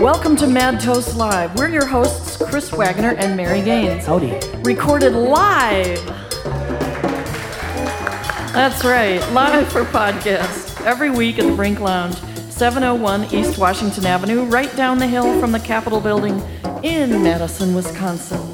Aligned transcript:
Welcome 0.00 0.36
to 0.36 0.46
Mad 0.46 0.80
Toast 0.80 1.16
Live. 1.16 1.54
We're 1.58 1.68
your 1.68 1.84
hosts, 1.84 2.36
Chris 2.36 2.70
Wagner 2.72 3.14
and 3.14 3.36
Mary 3.36 3.60
Gaines. 3.60 4.06
Howdy. 4.06 4.38
Recorded 4.62 5.12
live. 5.12 6.04
That's 8.54 8.84
right, 8.84 9.20
live 9.32 9.70
for 9.70 9.82
podcast 9.84 10.84
every 10.86 11.10
week 11.10 11.38
at 11.38 11.46
the 11.46 11.54
Brink 11.54 11.80
Lounge, 11.80 12.14
701 12.48 13.34
East 13.34 13.58
Washington 13.58 14.06
Avenue, 14.06 14.44
right 14.44 14.74
down 14.76 14.98
the 14.98 15.06
hill 15.06 15.38
from 15.40 15.52
the 15.52 15.60
Capitol 15.60 16.00
building 16.00 16.40
in 16.82 17.22
Madison, 17.22 17.74
Wisconsin. 17.74 18.47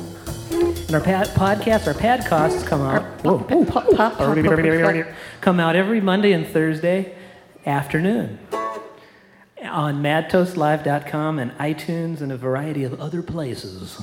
And 0.95 1.03
our 1.05 1.25
pad, 1.25 1.27
podcast, 1.35 1.89
our 1.89 1.95
padcasts 1.95 2.65
come 2.65 2.81
out. 2.81 3.03
Whoa, 3.25 3.39
whoa, 3.39 3.65
Pop, 3.65 3.85
pop, 3.87 3.97
pop, 3.97 4.17
pop, 4.17 4.95
pop. 4.95 5.07
come 5.41 5.59
out 5.59 5.75
every 5.75 6.01
Monday 6.01 6.31
and 6.31 6.47
Thursday 6.47 7.17
afternoon 7.67 8.39
on 9.61 10.01
madtoastlive.com 10.05 11.41
and 11.41 11.51
iTunes 11.59 12.21
and 12.21 12.31
a 12.31 12.37
variety 12.37 12.85
of 12.85 13.01
other 13.01 13.23
places. 13.25 14.01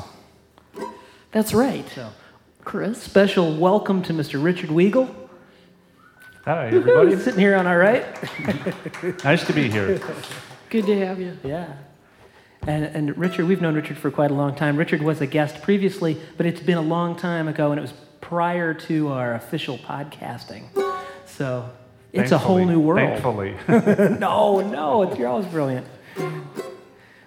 That's 1.32 1.54
right, 1.54 1.88
So, 1.96 2.09
Chris. 2.66 3.02
special 3.02 3.55
welcome 3.55 4.04
to 4.04 4.12
Mr. 4.12 4.44
Richard 4.44 4.70
Weigel. 4.71 5.16
Hi, 6.44 6.68
everybody. 6.68 7.16
Sitting 7.23 7.40
here 7.40 7.55
on 7.55 7.68
our 7.68 7.80
right. 7.80 8.04
nice 9.23 9.48
to 9.48 9.54
be 9.54 9.70
here. 9.71 9.98
Good 10.70 10.88
to 10.88 11.05
have 11.05 11.21
you. 11.21 11.38
Yeah. 11.41 11.71
And, 12.67 12.85
and 12.85 13.17
Richard, 13.17 13.47
we've 13.47 13.61
known 13.61 13.75
Richard 13.75 13.97
for 13.97 14.11
quite 14.11 14.29
a 14.29 14.35
long 14.35 14.55
time. 14.55 14.77
Richard 14.77 15.01
was 15.01 15.20
a 15.20 15.27
guest 15.27 15.61
previously, 15.61 16.17
but 16.38 16.45
it's 16.45 16.61
been 16.61 16.77
a 16.77 16.81
long 16.84 17.15
time 17.15 17.47
ago, 17.47 17.71
and 17.71 17.79
it 17.79 17.81
was 17.81 17.93
prior 18.21 18.73
to 18.73 19.07
our 19.09 19.34
official 19.34 19.79
podcasting. 19.79 20.63
So 21.25 21.70
it's 22.13 22.31
a 22.31 22.37
whole 22.37 22.63
new 22.63 22.79
world. 22.79 23.21
Thankfully. 23.21 23.55
no, 24.20 24.62
no, 24.62 25.03
it's, 25.03 25.18
you're 25.18 25.27
always 25.27 25.48
brilliant. 25.48 25.87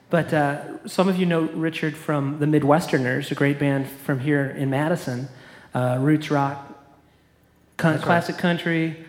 But 0.08 0.32
uh, 0.32 0.86
some 0.86 1.08
of 1.08 1.16
you 1.16 1.26
know 1.26 1.42
Richard 1.42 1.96
from 1.96 2.38
the 2.38 2.46
Midwesterners, 2.46 3.32
a 3.32 3.34
great 3.34 3.58
band 3.58 3.88
from 3.88 4.20
here 4.20 4.46
in 4.46 4.70
Madison. 4.70 5.28
Uh, 5.74 5.98
roots 6.00 6.30
rock, 6.30 6.72
con- 7.76 7.98
classic 7.98 8.38
country, 8.38 9.04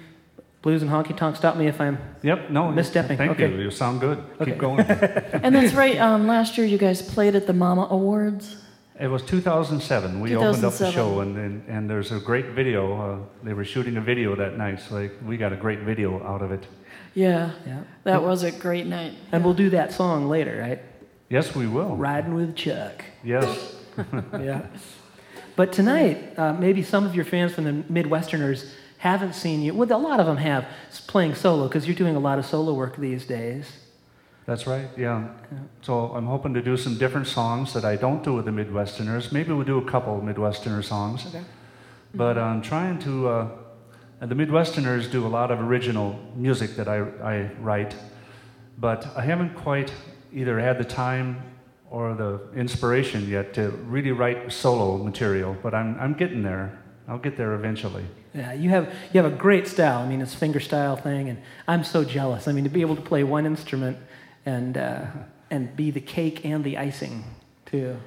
blues 0.65 0.81
and 0.81 0.89
honky 0.89 1.15
tonk. 1.15 1.35
Stop 1.35 1.55
me 1.57 1.67
if 1.67 1.79
I'm. 1.79 1.95
yep, 2.23 2.49
no. 2.49 2.63
Misstepping, 2.79 3.17
Thank 3.17 3.31
okay. 3.33 3.51
you. 3.51 3.61
You 3.65 3.71
sound 3.71 4.01
good. 4.01 4.17
Okay. 4.41 4.45
Keep 4.51 4.57
going. 4.57 4.79
And 5.43 5.53
that's 5.55 5.73
right, 5.75 5.97
um, 5.99 6.25
last 6.27 6.57
year 6.57 6.65
you 6.65 6.79
guys 6.79 7.03
played 7.03 7.35
at 7.35 7.45
the 7.45 7.53
Mama 7.53 7.87
Awards. 7.91 8.57
it 8.99 9.07
was 9.07 9.21
2007. 9.23 10.19
We 10.21 10.35
opened 10.35 10.65
up 10.65 10.73
the 10.73 10.91
show, 10.91 11.19
and, 11.19 11.37
and, 11.37 11.55
and 11.69 11.87
there's 11.89 12.11
a 12.11 12.19
great 12.19 12.47
video. 12.59 12.81
Uh, 13.03 13.17
they 13.43 13.53
were 13.53 13.63
shooting 13.73 13.95
a 13.97 14.01
video 14.01 14.35
that 14.35 14.57
night, 14.57 14.81
so 14.81 14.95
like, 14.95 15.13
we 15.23 15.37
got 15.37 15.53
a 15.53 15.59
great 15.65 15.81
video 15.81 16.09
out 16.31 16.41
of 16.41 16.51
it. 16.51 16.63
Yeah, 17.13 17.51
Yeah. 17.67 17.81
that 18.03 18.23
was 18.23 18.41
a 18.43 18.51
great 18.51 18.87
night. 18.87 19.13
And 19.31 19.43
we'll 19.45 19.53
do 19.65 19.69
that 19.69 19.93
song 19.93 20.27
later, 20.35 20.55
right? 20.67 20.81
Yes, 21.29 21.55
we 21.55 21.67
will. 21.67 21.95
Riding 21.95 22.33
with 22.33 22.55
Chuck. 22.55 23.05
Yes. 23.23 23.47
Yeah. 24.49 24.61
But 25.55 25.71
tonight, 25.71 26.17
uh, 26.37 26.51
maybe 26.65 26.81
some 26.83 27.05
of 27.05 27.15
your 27.15 27.23
fans 27.23 27.53
from 27.55 27.63
the 27.63 27.71
Midwesterners 27.97 28.59
haven't 28.97 29.33
seen 29.33 29.61
you. 29.61 29.73
Well, 29.73 29.91
a 29.91 29.97
lot 29.97 30.19
of 30.19 30.25
them 30.25 30.37
have 30.37 30.65
playing 31.07 31.35
solo 31.35 31.67
because 31.67 31.87
you're 31.87 31.95
doing 31.95 32.15
a 32.15 32.19
lot 32.19 32.39
of 32.39 32.45
solo 32.45 32.73
work 32.73 32.97
these 32.97 33.25
days. 33.25 33.71
That's 34.45 34.67
right, 34.67 34.89
yeah. 34.95 35.27
So 35.81 36.11
I'm 36.13 36.27
hoping 36.27 36.53
to 36.53 36.61
do 36.61 36.77
some 36.77 36.97
different 36.97 37.27
songs 37.27 37.73
that 37.73 37.83
I 37.83 37.95
don't 37.95 38.23
do 38.23 38.33
with 38.33 38.45
the 38.45 38.51
Midwesterners. 38.51 39.31
Maybe 39.31 39.51
we'll 39.51 39.65
do 39.65 39.79
a 39.79 39.91
couple 39.91 40.21
Midwesterner 40.21 40.83
songs. 40.83 41.25
Okay. 41.25 41.43
But 42.13 42.37
I'm 42.37 42.61
trying 42.61 42.99
to. 42.99 43.27
Uh, 43.27 43.47
and 44.21 44.31
the 44.31 44.35
Midwesterners 44.35 45.11
do 45.11 45.25
a 45.25 45.27
lot 45.27 45.51
of 45.51 45.59
original 45.59 46.17
music 46.35 46.75
that 46.77 46.87
I, 46.87 46.99
I 47.21 47.51
write, 47.59 47.95
but 48.77 49.05
I 49.15 49.21
haven't 49.21 49.55
quite 49.55 49.91
either 50.31 50.59
had 50.59 50.77
the 50.77 50.85
time 50.85 51.41
or 51.89 52.13
the 52.13 52.39
inspiration 52.55 53.27
yet 53.27 53.53
to 53.55 53.69
really 53.69 54.11
write 54.11 54.51
solo 54.51 55.03
material. 55.03 55.57
But 55.61 55.73
I'm, 55.73 55.99
I'm 55.99 56.13
getting 56.13 56.43
there. 56.43 56.81
I'll 57.07 57.17
get 57.19 57.37
there 57.37 57.53
eventually. 57.53 58.03
Yeah, 58.33 58.53
you 58.53 58.69
have 58.69 58.91
you 59.13 59.21
have 59.21 59.31
a 59.31 59.35
great 59.35 59.67
style. 59.67 59.99
I 59.99 60.07
mean, 60.07 60.21
it's 60.21 60.33
finger 60.33 60.59
style 60.59 60.95
thing, 60.95 61.29
and 61.29 61.39
I'm 61.67 61.83
so 61.83 62.03
jealous. 62.03 62.47
I 62.47 62.51
mean, 62.51 62.63
to 62.63 62.69
be 62.69 62.81
able 62.81 62.95
to 62.95 63.01
play 63.01 63.23
one 63.23 63.45
instrument 63.45 63.97
and 64.45 64.77
uh, 64.77 65.05
and 65.51 65.75
be 65.75 65.91
the 65.91 66.01
cake 66.01 66.43
and 66.45 66.63
the 66.63 66.77
icing 66.77 67.23
too. 67.65 67.97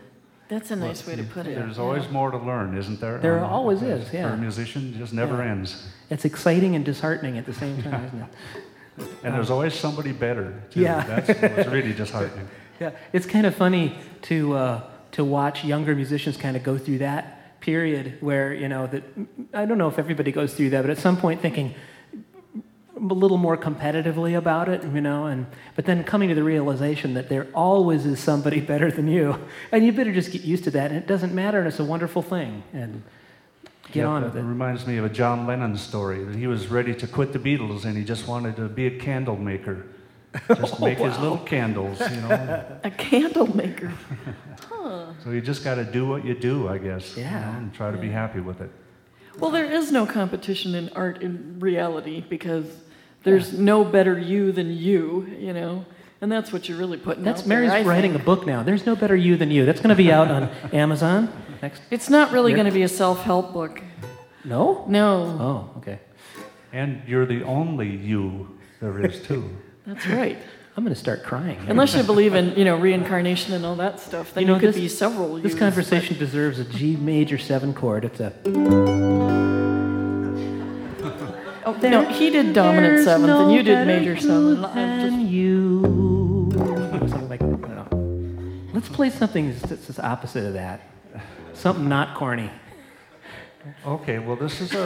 That's 0.49 0.71
a 0.71 0.77
nice 0.77 1.07
way 1.07 1.15
to 1.15 1.25
put 1.25 1.47
it. 1.47 1.55
There's 1.57 1.77
yeah. 1.77 1.83
always 1.83 2.09
more 2.09 2.31
to 2.31 2.39
learn, 2.39 2.77
isn't 2.77 3.01
there? 3.01 3.19
There 3.19 3.39
Um, 3.39 3.45
always 3.53 3.83
is, 3.83 4.11
yeah. 4.13 4.29
For 4.29 4.35
a 4.35 4.37
musician, 4.39 4.95
it 4.95 4.99
just 4.99 5.13
never 5.13 5.37
Yeah. 5.45 5.51
ends. 5.51 5.87
It's 6.09 6.25
exciting 6.25 6.75
and 6.75 6.87
disheartening 6.87 7.37
at 7.37 7.45
the 7.45 7.53
same 7.53 7.83
time, 7.83 8.05
isn't 8.07 8.23
it? 8.23 8.29
And 9.25 9.35
there's 9.35 9.51
always 9.51 9.75
somebody 9.75 10.13
better, 10.13 10.55
too. 10.71 10.81
Yeah. 10.81 11.05
That's 11.07 11.29
what's 11.29 11.69
really 11.69 11.93
disheartening. 11.93 12.49
Yeah, 12.81 12.93
it's 13.13 13.27
kind 13.27 13.45
of 13.45 13.57
funny 13.57 13.99
to 14.23 14.55
uh, 14.55 14.81
to 15.11 15.25
watch 15.25 15.65
younger 15.65 15.97
musicians 15.97 16.37
kind 16.37 16.57
of 16.57 16.63
go 16.63 16.79
through 16.79 16.99
that 16.99 17.38
period 17.61 18.17
where 18.21 18.53
you 18.55 18.69
know 18.69 18.87
that 18.87 19.03
I 19.55 19.65
don't 19.67 19.79
know 19.79 19.89
if 19.89 19.99
everybody 19.99 20.33
goes 20.33 20.55
through 20.55 20.71
that, 20.71 20.83
but 20.83 20.91
at 20.91 20.99
some 20.99 21.17
point 21.17 21.41
thinking 21.41 21.75
a 22.97 23.01
little 23.15 23.39
more 23.39 23.57
competitively 23.57 24.37
about 24.37 24.69
it, 24.69 24.83
you 24.83 25.01
know, 25.01 25.27
and 25.27 25.47
but 25.77 25.85
then 25.87 26.03
coming 26.03 26.29
to 26.31 26.35
the 26.35 26.43
realization 26.43 27.15
that 27.15 27.29
there 27.29 27.47
always 27.55 28.05
is 28.07 28.19
somebody 28.19 28.61
better 28.73 28.91
than 28.91 29.07
you, 29.09 29.39
and 29.73 29.85
you 29.85 29.93
better 29.93 30.13
just 30.13 30.33
get 30.33 30.43
used 30.43 30.65
to 30.65 30.71
that, 30.73 30.91
and 30.91 30.99
it 30.99 31.07
doesn't 31.07 31.33
matter, 31.35 31.59
and 31.59 31.69
it's 31.69 31.79
a 31.79 31.85
wonderful 31.85 32.23
thing, 32.23 32.63
and 32.73 33.03
get 33.93 34.01
Yeah, 34.01 34.07
on 34.07 34.25
with 34.25 34.37
it. 34.37 34.43
reminds 34.43 34.87
me 34.87 34.97
of 34.99 35.05
a 35.05 35.09
John 35.09 35.47
Lennon 35.47 35.77
story 35.77 36.25
that 36.25 36.35
he 36.35 36.47
was 36.47 36.67
ready 36.69 36.95
to 36.97 37.07
quit 37.07 37.33
the 37.33 37.39
Beatles 37.39 37.85
and 37.87 37.97
he 37.97 38.05
just 38.05 38.27
wanted 38.29 38.57
to 38.57 38.69
be 38.69 38.87
a 38.87 38.99
candle 38.99 39.37
maker. 39.37 39.87
Just 40.49 40.79
make 40.79 40.99
his 40.99 41.17
oh, 41.17 41.23
little 41.23 41.39
candles, 41.39 41.99
you 42.01 42.21
know. 42.21 42.63
A 42.85 42.91
candle 42.91 43.47
maker. 43.57 43.91
So 45.25 45.31
you 45.31 45.41
just 45.41 45.63
got 45.65 45.77
to 45.77 45.85
do 45.85 46.07
what 46.07 46.25
you 46.25 46.35
do, 46.35 46.69
I 46.69 46.79
guess. 46.79 47.17
you 47.17 47.23
Yeah. 47.23 47.41
know, 47.41 47.59
and 47.59 47.75
try 47.75 47.91
to 47.91 47.97
be 47.99 48.09
happy 48.11 48.41
with 48.41 48.61
it. 48.61 48.71
Well, 49.39 49.51
there 49.51 49.65
is 49.71 49.93
no 49.93 50.05
competition 50.07 50.75
in 50.75 50.89
art 50.97 51.23
in 51.23 51.59
reality 51.61 52.25
because 52.29 52.65
there's 53.23 53.53
no 53.53 53.85
better 53.85 54.19
you 54.19 54.51
than 54.53 54.77
you, 54.77 55.27
you 55.39 55.53
know, 55.53 55.85
and 56.21 56.31
that's 56.33 56.53
what 56.53 56.69
you're 56.69 56.79
really 56.79 56.99
putting 56.99 57.23
That's 57.25 57.43
out 57.43 57.49
there, 57.49 57.61
Mary's 57.67 57.87
writing 57.87 58.13
think. 58.13 58.23
a 58.23 58.27
book 58.27 58.47
now. 58.47 58.63
There's 58.65 58.85
no 58.87 58.97
better 58.97 59.15
you 59.15 59.37
than 59.37 59.51
you. 59.53 59.65
That's 59.65 59.81
going 59.81 59.91
to 59.97 60.03
be 60.03 60.11
out 60.11 60.29
on 60.31 60.51
Amazon 60.73 61.31
next. 61.63 61.83
It's 61.91 62.11
not 62.11 62.33
really 62.33 62.53
going 62.53 62.67
to 62.67 62.73
be 62.73 62.83
a 62.83 62.89
self-help 62.89 63.53
book. 63.53 63.81
No. 64.45 64.85
No, 64.89 65.37
Oh, 65.75 65.79
okay. 65.79 66.01
And 66.73 67.03
you're 67.07 67.27
the 67.27 67.43
only 67.45 67.89
you 67.97 68.59
there 68.81 68.99
is, 69.07 69.23
too. 69.23 69.57
that's 69.87 70.07
right. 70.09 70.39
I'm 70.79 70.85
going 70.85 70.95
to 70.95 71.01
start 71.01 71.25
crying. 71.25 71.59
Unless 71.67 71.97
you 71.97 72.03
believe 72.15 72.37
in, 72.37 72.55
you 72.57 72.65
know, 72.65 72.77
reincarnation 72.79 73.53
and 73.53 73.67
all 73.67 73.75
that 73.75 73.99
stuff, 73.99 74.33
then 74.33 74.43
You 74.43 74.47
know, 74.47 74.61
could 74.61 74.69
this- 74.69 74.77
be 74.77 74.87
several. 74.87 75.35
This 75.35 75.51
yous, 75.51 75.59
conversation 75.59 76.17
deserves 76.17 76.61
a 76.61 76.65
G 76.65 76.95
major 76.95 77.37
seven 77.37 77.75
chord. 77.75 78.05
It's 78.05 78.21
a. 78.21 78.33
but- 78.45 78.55
Oh, 81.67 81.77
no, 81.83 82.05
he 82.05 82.31
did 82.31 82.53
dominant 82.55 83.03
seventh, 83.05 83.27
no 83.27 83.47
and 83.47 83.53
you 83.55 83.65
did 83.65 83.89
major 83.89 84.17
seventh. 84.17 84.65
I'm 84.67 85.01
just- 85.01 85.33
you. 85.33 86.49
Something 87.09 87.29
like 87.29 87.41
that. 87.41 87.47
I 87.47 87.75
don't 87.75 87.91
know. 87.91 88.71
Let's 88.73 88.89
play 88.89 89.11
something 89.11 89.49
that's 89.61 89.85
that's 89.85 89.99
opposite 89.99 90.47
of 90.47 90.53
that. 90.53 90.81
Something 91.55 91.89
not 91.89 92.15
corny. 92.17 92.51
Okay, 93.87 94.19
well, 94.19 94.37
this 94.37 94.61
is 94.61 94.73
a 94.75 94.83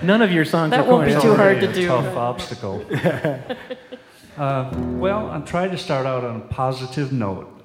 None 0.02 0.22
of 0.22 0.32
your 0.32 0.44
songs 0.44 0.70
That 0.70 0.80
are 0.80 0.90
won't 0.90 1.06
be 1.06 1.20
too 1.20 1.34
hard 1.34 1.60
to 1.60 1.70
a 1.70 1.72
do. 1.72 1.86
Tough 1.86 2.16
obstacle. 2.16 2.84
uh, 4.36 4.70
well, 4.98 5.28
I'm 5.30 5.44
trying 5.44 5.70
to 5.70 5.78
start 5.78 6.06
out 6.06 6.24
on 6.24 6.36
a 6.36 6.44
positive 6.44 7.12
note, 7.12 7.62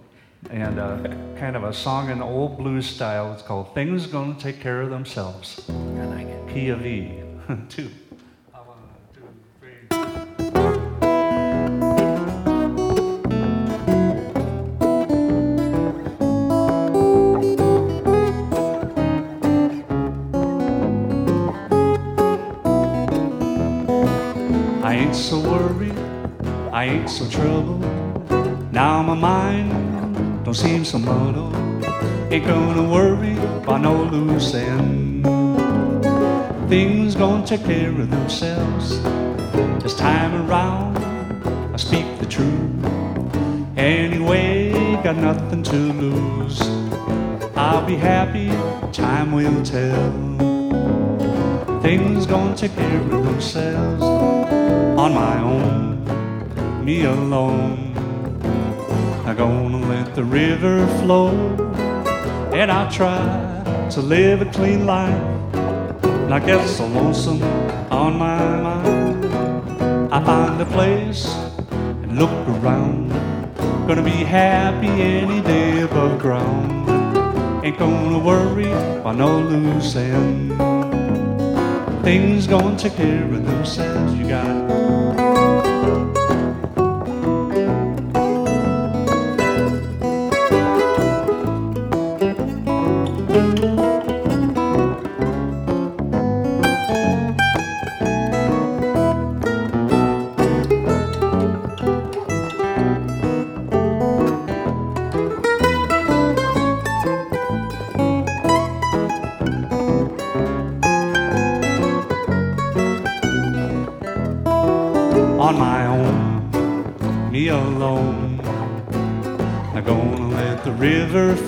and 0.49 0.79
uh, 0.79 0.97
kind 1.37 1.55
of 1.55 1.63
a 1.63 1.73
song 1.73 2.09
in 2.09 2.21
old 2.21 2.57
blues 2.57 2.85
style. 2.87 3.33
It's 3.33 3.43
called 3.43 3.73
"Things 3.73 4.07
Gonna 4.07 4.35
Take 4.39 4.59
Care 4.59 4.81
of 4.81 4.89
Themselves." 4.89 5.61
I 5.69 6.05
like 6.05 6.27
it. 6.27 6.49
Key 6.53 6.69
of 6.69 6.85
E, 6.85 7.19
two. 7.69 7.89
Ain't 26.91 27.09
so 27.09 27.27
troubled. 27.29 27.81
Now 28.73 29.01
my 29.01 29.13
mind 29.13 30.43
don't 30.43 30.53
seem 30.53 30.83
so 30.83 30.99
muddled. 30.99 31.55
Ain't 32.31 32.45
gonna 32.45 32.83
worry 32.83 33.37
about 33.59 33.81
no 33.81 34.03
loose 34.03 34.53
end. 34.53 35.23
Things 36.69 37.15
gonna 37.15 37.45
take 37.45 37.63
care 37.63 37.89
of 37.89 38.09
themselves. 38.09 39.01
This 39.83 39.95
time 39.95 40.33
around, 40.43 40.97
I 41.73 41.77
speak 41.77 42.05
the 42.19 42.25
truth. 42.25 42.85
Anyway, 43.77 44.71
got 45.03 45.15
nothing 45.15 45.63
to 45.63 45.75
lose. 46.03 46.61
I'll 47.55 47.85
be 47.85 47.95
happy, 47.95 48.49
time 48.91 49.31
will 49.31 49.63
tell. 49.63 50.11
Things 51.81 52.25
gonna 52.25 52.55
take 52.55 52.75
care 52.75 53.01
of 53.01 53.09
themselves 53.09 54.03
on 55.03 55.13
my 55.15 55.37
own, 55.41 55.90
me 56.83 57.05
alone. 57.05 57.93
I'm 59.25 59.37
gonna 59.37 59.77
let 59.87 60.15
the 60.15 60.23
river 60.23 60.87
flow, 60.99 61.29
and 62.53 62.71
I'll 62.71 62.91
try 62.91 63.21
to 63.91 64.01
live 64.01 64.41
a 64.41 64.45
clean 64.45 64.85
life. 64.85 65.23
And 66.03 66.33
I 66.33 66.39
get 66.39 66.67
so 66.67 66.87
lonesome 66.87 67.43
on 67.91 68.17
my 68.17 68.61
mind. 68.61 69.25
I 70.13 70.23
find 70.23 70.59
a 70.59 70.65
place 70.65 71.25
and 72.03 72.17
look 72.17 72.31
around. 72.47 73.09
Gonna 73.87 74.03
be 74.03 74.23
happy 74.41 74.87
any 74.87 75.41
day 75.41 75.81
above 75.81 76.19
ground. 76.19 76.89
Ain't 77.63 77.77
gonna 77.77 78.17
worry 78.17 78.71
about 78.71 79.17
no 79.17 79.39
loose 79.39 79.95
end. 79.95 80.57
Things 82.03 82.47
gonna 82.47 82.77
take 82.77 82.95
care 82.95 83.23
of 83.23 83.45
themselves. 83.45 84.15
You 84.15 84.27
got 84.27 84.80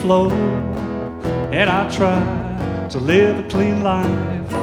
flow, 0.03 0.29
and 1.53 1.69
I 1.69 1.89
try 1.89 2.19
to 2.89 2.99
live 2.99 3.39
a 3.39 3.47
clean 3.47 3.83
life. 3.83 4.53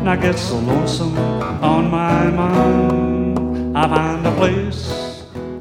And 0.00 0.08
I 0.08 0.16
get 0.16 0.38
so 0.38 0.56
lonesome 0.58 1.18
on 1.62 1.90
my 1.90 2.30
mind. 2.30 3.76
I 3.76 3.86
find 3.86 4.26
a 4.26 4.34
place 4.36 4.90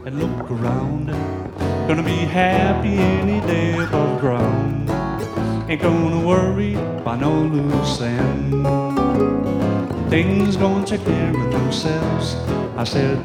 and 0.06 0.19
look 0.21 0.50
around. 0.50 1.07
Gonna 1.89 2.01
be 2.01 2.21
happy 2.42 2.95
any 3.21 3.42
day 3.45 3.77
above 3.77 4.21
ground. 4.21 4.89
Ain't 5.69 5.81
gonna 5.81 6.25
worry 6.25 6.75
about 6.75 7.19
no 7.19 7.33
loose 7.42 8.00
end. 8.00 8.66
Things 10.10 10.56
gonna 10.56 10.86
take 10.86 11.04
care 11.04 11.36
of 11.36 11.51
themselves. 11.51 12.38
I 12.77 12.86
said, 12.86 13.18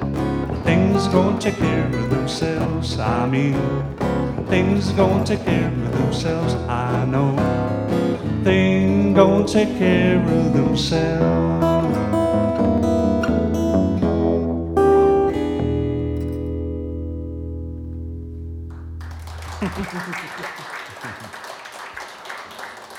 things 0.65 1.07
gonna 1.07 1.39
take 1.39 1.57
care 1.57 1.87
of 1.87 2.11
themselves. 2.11 2.99
I 2.99 3.29
mean, 3.31 3.55
things 4.49 4.91
gonna 4.93 5.25
take 5.25 5.45
care 5.45 5.69
of 5.69 5.93
themselves. 5.93 6.55
I 6.69 7.05
know. 7.07 7.37
Things 8.45 9.17
gonna 9.17 9.47
take 9.47 9.77
care 9.79 10.19
of 10.21 10.53
themselves. 10.53 11.65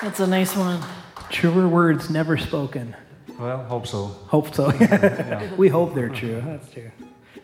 That's 0.02 0.20
a 0.20 0.26
nice 0.26 0.56
one. 0.56 0.80
Truer 1.30 1.68
words 1.68 2.10
never 2.10 2.36
spoken. 2.36 2.94
Well, 3.38 3.64
hope 3.64 3.86
so. 3.86 4.06
Hope 4.28 4.54
so. 4.54 4.70
we 5.56 5.68
hope 5.68 5.94
they're 5.94 6.08
true. 6.08 6.42
That's 6.44 6.70
true. 6.70 6.90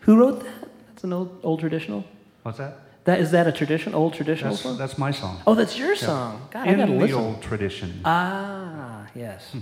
Who 0.01 0.17
wrote 0.17 0.43
that? 0.43 0.69
That's 0.87 1.03
an 1.03 1.13
old, 1.13 1.39
old 1.43 1.59
traditional. 1.59 2.03
What's 2.43 2.57
that? 2.57 2.82
That 3.05 3.19
is 3.19 3.31
that 3.31 3.47
a 3.47 3.51
tradition, 3.51 3.93
old 3.93 4.13
traditional 4.13 4.51
That's, 4.51 4.63
song? 4.63 4.77
that's 4.77 4.97
my 4.97 5.11
song. 5.11 5.41
oh, 5.45 5.55
that's 5.55 5.77
your 5.77 5.95
song. 5.95 6.47
God, 6.51 6.67
I 6.67 6.73
gotta 6.73 6.91
the 6.91 6.97
listen. 6.99 7.17
old 7.19 7.41
tradition. 7.41 8.01
Ah, 8.05 9.07
yes. 9.13 9.53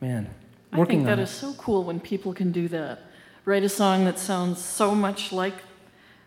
Man, 0.00 0.30
I 0.72 0.78
working 0.78 0.98
think 0.98 1.06
that 1.06 1.12
on 1.18 1.18
is 1.20 1.30
so 1.30 1.54
cool 1.54 1.84
when 1.84 1.98
people 2.00 2.32
can 2.32 2.52
do 2.52 2.68
that. 2.68 3.00
Write 3.44 3.64
a 3.64 3.68
song 3.68 4.04
that 4.04 4.18
sounds 4.18 4.60
so 4.60 4.94
much 4.94 5.32
like 5.32 5.54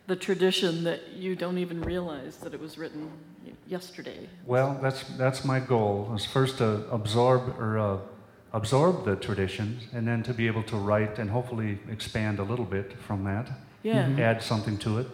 the 0.08 0.16
tradition 0.16 0.84
that 0.84 1.14
you 1.14 1.36
don't 1.36 1.58
even 1.58 1.82
realize 1.82 2.38
that 2.38 2.54
it 2.54 2.60
was 2.60 2.78
written 2.78 3.10
yesterday. 3.68 4.28
Well, 4.46 4.78
that's 4.82 5.04
that's 5.18 5.46
my 5.46 5.60
goal. 5.62 6.12
Is 6.16 6.26
first 6.26 6.58
to 6.58 6.86
absorb 6.92 7.58
or 7.60 7.80
uh, 7.80 7.98
absorb 8.52 9.06
the 9.06 9.16
traditions, 9.16 9.84
and 9.94 10.06
then 10.06 10.22
to 10.24 10.34
be 10.34 10.48
able 10.48 10.64
to 10.64 10.76
write 10.76 11.18
and 11.18 11.30
hopefully 11.30 11.80
expand 11.90 12.40
a 12.40 12.44
little 12.44 12.66
bit 12.66 12.94
from 13.08 13.24
that, 13.24 13.50
Yeah, 13.84 14.10
add 14.20 14.42
something 14.44 14.78
to 14.80 15.00
it. 15.00 15.08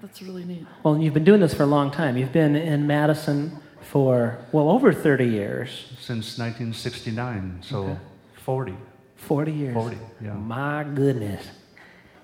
That's 0.00 0.22
really 0.22 0.44
neat. 0.44 0.66
Well, 0.82 0.98
you've 0.98 1.14
been 1.14 1.24
doing 1.24 1.40
this 1.40 1.54
for 1.54 1.64
a 1.64 1.66
long 1.66 1.90
time. 1.90 2.16
You've 2.16 2.32
been 2.32 2.56
in 2.56 2.86
Madison 2.86 3.58
for, 3.82 4.38
well, 4.52 4.70
over 4.70 4.92
30 4.92 5.26
years. 5.26 5.86
Since 6.00 6.38
1969, 6.38 7.58
so 7.62 7.78
Okay. 7.84 7.96
40. 8.36 8.74
40 9.16 9.52
years. 9.52 9.74
40, 9.74 9.96
yeah. 10.22 10.32
My 10.34 10.84
goodness. 10.84 11.44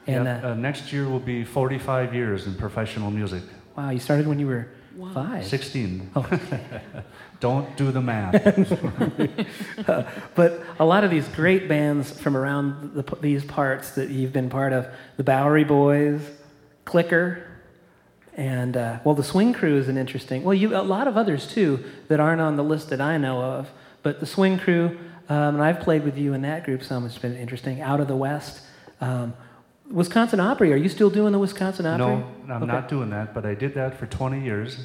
And 0.06 0.24
Yeah, 0.26 0.40
uh, 0.44 0.50
uh, 0.50 0.54
next 0.54 0.92
year 0.92 1.08
will 1.08 1.18
be 1.20 1.44
45 1.44 2.14
years 2.14 2.46
in 2.46 2.54
professional 2.54 3.10
music. 3.10 3.42
wow, 3.76 3.90
you 3.90 3.98
started 3.98 4.26
when 4.26 4.38
you 4.38 4.46
were 4.46 4.68
Wow. 4.96 5.10
five. 5.12 5.44
16. 5.44 6.10
Oh. 6.14 6.40
Don't 7.40 7.76
do 7.76 7.90
the 7.90 8.00
math. 8.00 8.34
But 10.34 10.62
a 10.78 10.84
lot 10.84 11.04
of 11.04 11.10
these 11.10 11.26
great 11.28 11.68
bands 11.68 12.10
from 12.18 12.36
around 12.36 12.94
the, 12.94 13.02
these 13.20 13.44
parts 13.44 13.90
that 13.96 14.10
you've 14.10 14.32
been 14.32 14.48
part 14.48 14.72
of, 14.72 14.86
the 15.16 15.24
Bowery 15.24 15.64
Boys, 15.64 16.20
Clicker, 16.84 17.42
and 18.36 18.76
uh, 18.76 18.98
well, 19.04 19.14
the 19.14 19.24
Swing 19.24 19.52
Crew 19.52 19.76
is 19.76 19.88
an 19.88 19.96
interesting. 19.96 20.42
Well, 20.42 20.54
you 20.54 20.76
a 20.76 20.82
lot 20.82 21.06
of 21.06 21.16
others 21.16 21.46
too 21.46 21.84
that 22.08 22.20
aren't 22.20 22.40
on 22.40 22.56
the 22.56 22.64
list 22.64 22.90
that 22.90 23.00
I 23.00 23.16
know 23.16 23.40
of. 23.40 23.70
But 24.02 24.20
the 24.20 24.26
Swing 24.26 24.58
Crew, 24.58 24.98
um, 25.28 25.54
and 25.54 25.62
I've 25.62 25.80
played 25.80 26.04
with 26.04 26.18
you 26.18 26.34
in 26.34 26.42
that 26.42 26.64
group 26.64 26.82
some. 26.82 27.06
It's 27.06 27.18
been 27.18 27.36
interesting. 27.36 27.80
Out 27.80 28.00
of 28.00 28.08
the 28.08 28.16
West, 28.16 28.60
um, 29.00 29.34
Wisconsin 29.90 30.40
Opry. 30.40 30.72
Are 30.72 30.76
you 30.76 30.88
still 30.88 31.10
doing 31.10 31.32
the 31.32 31.38
Wisconsin 31.38 31.86
Opry? 31.86 32.06
no, 32.06 32.26
I'm 32.48 32.62
Okay. 32.62 32.72
not 32.72 32.88
doing 32.88 33.10
that, 33.10 33.34
but 33.34 33.46
I 33.46 33.54
did 33.54 33.74
that 33.74 33.96
for 33.96 34.06
20 34.06 34.42
years. 34.42 34.78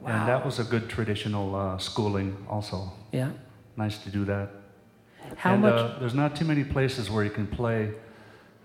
Wow. 0.00 0.10
And 0.10 0.28
that 0.28 0.44
was 0.44 0.58
a 0.58 0.64
good 0.64 0.88
traditional 0.88 1.54
uh, 1.54 1.78
schooling, 1.78 2.36
also. 2.48 2.92
Yeah. 3.12 3.30
Nice 3.76 3.98
to 3.98 4.10
do 4.10 4.24
that. 4.24 4.50
How 5.36 5.54
and, 5.54 5.62
much? 5.62 5.74
Uh, 5.74 5.98
there's 6.00 6.14
not 6.14 6.34
too 6.36 6.44
many 6.44 6.64
places 6.64 7.10
where 7.10 7.24
you 7.24 7.30
can 7.30 7.46
play 7.46 7.92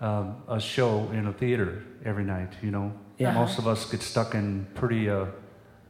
um, 0.01 0.35
a 0.47 0.59
show 0.59 1.09
in 1.11 1.27
a 1.27 1.33
theater 1.33 1.83
every 2.05 2.23
night. 2.23 2.53
You 2.61 2.71
know, 2.71 2.91
Yeah. 3.17 3.33
most 3.33 3.57
of 3.59 3.67
us 3.67 3.89
get 3.89 4.01
stuck 4.01 4.35
in 4.35 4.67
pretty, 4.75 5.09
uh, 5.09 5.25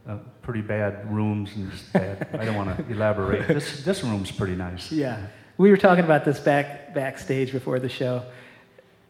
uh, 0.08 0.16
pretty 0.42 0.62
bad 0.62 1.12
rooms 1.12 1.50
and 1.56 1.70
just 1.70 1.92
bad. 1.92 2.28
I 2.32 2.44
don't 2.44 2.56
want 2.56 2.76
to 2.76 2.84
elaborate. 2.92 3.46
This 3.48 3.84
this 3.84 4.02
room's 4.02 4.30
pretty 4.30 4.54
nice. 4.56 4.90
yeah. 4.92 5.18
We 5.58 5.70
were 5.70 5.76
talking 5.76 6.04
about 6.04 6.24
this 6.24 6.38
back 6.40 6.94
backstage 6.94 7.52
before 7.52 7.78
the 7.80 7.88
show. 7.88 8.22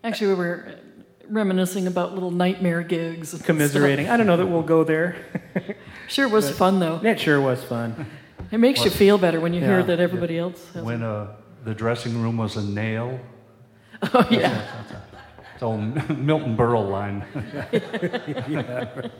Actually, 0.02 0.28
we 0.28 0.38
were 0.38 0.74
reminiscing 1.28 1.86
about 1.86 2.14
little 2.14 2.30
nightmare 2.30 2.82
gigs. 2.82 3.34
and 3.34 3.44
commiserating. 3.44 4.08
I 4.08 4.16
don't 4.16 4.26
know 4.26 4.36
that 4.38 4.46
we'll 4.46 4.62
go 4.62 4.82
there. 4.84 5.16
stuff. 5.52 5.76
Sure 6.08 6.26
was 6.26 6.50
fun 6.50 6.80
though. 6.80 6.96
That 7.00 7.20
sure 7.20 7.38
was 7.38 7.62
fun. 7.62 8.06
It 8.50 8.56
makes 8.58 8.82
you 8.82 8.90
feel 8.90 9.18
better 9.18 9.40
when 9.40 9.52
you 9.52 9.60
hear 9.60 9.82
that 9.82 10.00
everybody 10.00 10.38
else 10.38 10.58
has. 10.72 10.82
When 10.82 11.02
uh, 11.02 11.34
the 11.64 11.74
dressing 11.74 12.22
room 12.22 12.38
was 12.38 12.56
a 12.56 12.62
nail, 12.62 13.20
Oh 14.02 14.26
yeah. 14.30 14.84
it's 15.54 15.62
old 15.62 16.18
Milton 16.18 16.56
Berle 16.56 16.88
line. 16.90 17.24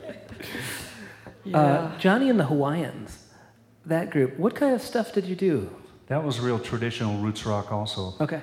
Yeah. 1.45 1.57
Uh, 1.57 1.97
Johnny 1.97 2.29
and 2.29 2.39
the 2.39 2.45
Hawaiians, 2.45 3.25
that 3.85 4.11
group. 4.11 4.37
What 4.37 4.55
kind 4.55 4.75
of 4.75 4.81
stuff 4.81 5.13
did 5.13 5.25
you 5.25 5.35
do? 5.35 5.69
that 6.07 6.23
was 6.23 6.39
real 6.39 6.57
traditional 6.59 7.17
roots 7.19 7.45
rock, 7.45 7.71
also. 7.71 8.15
Okay. 8.19 8.41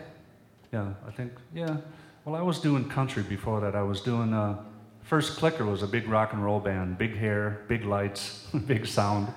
Yeah, 0.72 0.92
I 1.06 1.10
think, 1.10 1.32
yeah. 1.52 1.76
Well, 2.24 2.36
I 2.36 2.42
was 2.42 2.60
doing 2.60 2.88
country 2.88 3.24
before 3.24 3.60
that. 3.60 3.74
I 3.74 3.82
was 3.82 4.00
doing, 4.00 4.32
uh, 4.32 4.62
First 5.02 5.36
Clicker 5.36 5.64
was 5.64 5.82
a 5.82 5.86
big 5.86 6.08
rock 6.08 6.32
and 6.32 6.44
roll 6.44 6.60
band, 6.60 6.96
big 6.96 7.16
hair, 7.16 7.64
big 7.68 7.84
lights, 7.84 8.46
big 8.66 8.86
sound. 8.86 9.32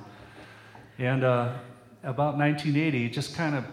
And 1.00 1.24
uh, 1.24 1.54
about 2.04 2.38
1980, 2.38 3.10
just 3.10 3.36
kind 3.36 3.56
of, 3.56 3.66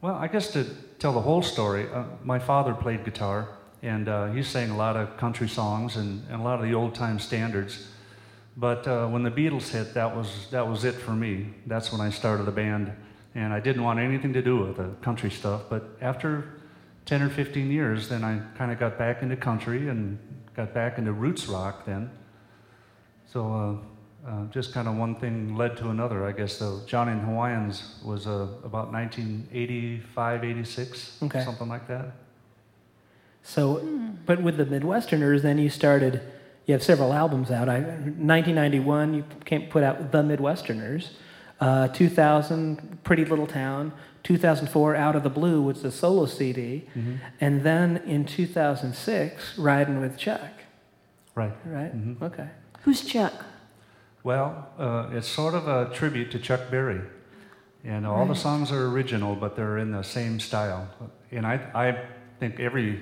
well, 0.00 0.16
I 0.16 0.26
guess 0.26 0.52
to 0.52 0.66
tell 0.98 1.12
the 1.12 1.20
whole 1.20 1.42
story, 1.42 1.88
uh, 1.92 2.04
my 2.24 2.38
father 2.38 2.74
played 2.74 3.04
guitar, 3.04 3.48
and 3.82 4.08
uh, 4.08 4.26
he 4.32 4.42
sang 4.42 4.70
a 4.70 4.76
lot 4.76 4.96
of 4.96 5.16
country 5.16 5.48
songs 5.48 5.96
and, 5.96 6.24
and 6.30 6.40
a 6.40 6.44
lot 6.44 6.58
of 6.58 6.66
the 6.66 6.74
old 6.74 6.94
time 6.94 7.18
standards. 7.18 7.88
But 8.56 8.88
uh, 8.88 9.06
when 9.08 9.22
the 9.22 9.30
Beatles 9.30 9.68
hit, 9.68 9.94
that 9.94 10.16
was, 10.16 10.48
that 10.50 10.66
was 10.66 10.84
it 10.84 10.94
for 10.94 11.12
me. 11.12 11.54
That's 11.66 11.92
when 11.92 12.00
I 12.00 12.10
started 12.10 12.44
the 12.44 12.52
band. 12.52 12.90
And 13.34 13.52
I 13.52 13.60
didn't 13.60 13.82
want 13.82 13.98
anything 13.98 14.32
to 14.32 14.40
do 14.40 14.56
with 14.56 14.76
the 14.78 14.88
country 15.02 15.30
stuff. 15.30 15.64
But 15.68 15.98
after 16.00 16.54
10 17.04 17.20
or 17.22 17.28
15 17.28 17.70
years, 17.70 18.08
then 18.08 18.24
I 18.24 18.40
kind 18.56 18.72
of 18.72 18.78
got 18.78 18.96
back 18.96 19.22
into 19.22 19.36
country 19.36 19.88
and 19.90 20.18
got 20.54 20.72
back 20.72 20.96
into 20.96 21.12
roots 21.12 21.46
rock 21.46 21.84
then. 21.84 22.10
So 23.26 23.84
uh, 24.26 24.44
just 24.50 24.72
kind 24.72 24.88
of 24.88 24.96
one 24.96 25.14
thing 25.14 25.56
led 25.56 25.76
to 25.78 25.90
another. 25.90 26.24
I 26.26 26.32
guess 26.32 26.58
the 26.58 26.80
Johnny 26.86 27.12
and 27.12 27.20
Hawaiians 27.22 27.96
was 28.04 28.26
uh, 28.26 28.48
about 28.64 28.92
1985, 28.92 30.44
86, 30.44 31.18
Okay. 31.22 31.44
something 31.44 31.68
like 31.68 31.86
that. 31.88 32.12
So, 33.42 33.80
but 34.26 34.42
with 34.42 34.56
the 34.56 34.64
Midwesterners, 34.64 35.42
then 35.42 35.58
you 35.58 35.70
started. 35.70 36.20
You 36.66 36.72
have 36.72 36.82
several 36.82 37.12
albums 37.12 37.52
out. 37.52 37.68
I, 37.68 37.78
1991, 37.80 39.14
you 39.14 39.24
came 39.44 39.68
put 39.68 39.84
out 39.84 40.10
the 40.10 40.22
Midwesterners. 40.22 41.10
Uh, 41.60 41.88
2000, 41.88 42.98
Pretty 43.04 43.24
Little 43.24 43.46
Town. 43.46 43.92
2004, 44.24 44.96
Out 44.96 45.14
of 45.14 45.22
the 45.22 45.30
Blue 45.30 45.62
was 45.62 45.82
the 45.82 45.92
solo 45.92 46.26
CD, 46.26 46.88
and 47.40 47.62
then 47.62 47.98
in 47.98 48.24
2006, 48.24 49.56
Riding 49.56 50.00
with 50.00 50.18
Chuck. 50.18 50.50
Right. 51.36 51.52
Right? 51.64 51.94
Mhm. 51.96 52.20
Okay. 52.20 52.48
Who's 52.82 53.02
Chuck? 53.04 53.32
Well, 54.26 54.66
uh, 54.76 55.10
it's 55.12 55.28
sort 55.28 55.54
of 55.54 55.68
a 55.68 55.88
tribute 55.94 56.32
to 56.32 56.40
Chuck 56.40 56.68
Berry. 56.68 57.00
And 57.84 58.04
all 58.04 58.26
the 58.26 58.34
songs 58.34 58.72
are 58.72 58.88
original, 58.88 59.36
but 59.36 59.54
they're 59.54 59.78
in 59.78 59.92
the 59.92 60.02
same 60.02 60.40
style. 60.40 60.88
And 61.30 61.46
I, 61.46 61.54
I 61.72 61.86
think 62.40 62.58
every 62.58 63.00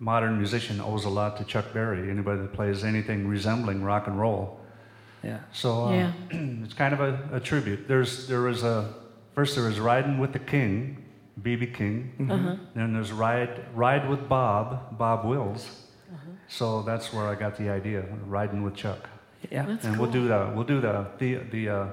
modern 0.00 0.36
musician 0.36 0.78
owes 0.82 1.06
a 1.06 1.08
lot 1.08 1.38
to 1.38 1.44
Chuck 1.44 1.72
Berry, 1.72 2.10
anybody 2.10 2.42
that 2.42 2.52
plays 2.52 2.84
anything 2.84 3.26
resembling 3.26 3.82
rock 3.82 4.06
and 4.06 4.20
roll. 4.20 4.60
Yeah. 5.22 5.38
So 5.50 5.86
uh, 5.86 5.92
Yeah. 5.92 6.12
it's 6.64 6.74
kind 6.74 6.92
of 6.92 7.00
a, 7.00 7.36
a 7.36 7.40
tribute. 7.40 7.88
There's, 7.88 8.28
there 8.28 8.42
was 8.42 8.62
a, 8.62 8.92
first 9.34 9.56
there 9.56 9.64
was 9.64 9.80
Riding 9.80 10.18
with 10.18 10.34
the 10.34 10.40
King, 10.40 11.02
B.B. 11.40 11.68
King. 11.68 12.28
Uh-huh. 12.30 12.56
Then 12.74 12.92
there's 12.92 13.12
Ride, 13.12 13.64
Ride 13.74 14.10
with 14.10 14.28
Bob, 14.28 14.98
Bob 14.98 15.24
Wills. 15.24 15.84
So 16.48 16.82
that's 16.82 17.14
where 17.14 17.26
I 17.28 17.34
got 17.34 17.56
the 17.56 17.70
idea, 17.70 18.04
riding 18.26 18.62
with 18.62 18.76
Chuck. 18.76 19.08
Yeah. 19.50 19.66
That's 19.66 19.84
and 19.84 19.96
cool. 19.96 20.04
we'll 20.04 20.12
do 20.12 20.28
the 20.28 20.52
we'll 20.54 20.64
do 20.64 20.80
the 20.80 21.06
the 21.18 21.34
the, 21.50 21.68
uh, 21.68 21.88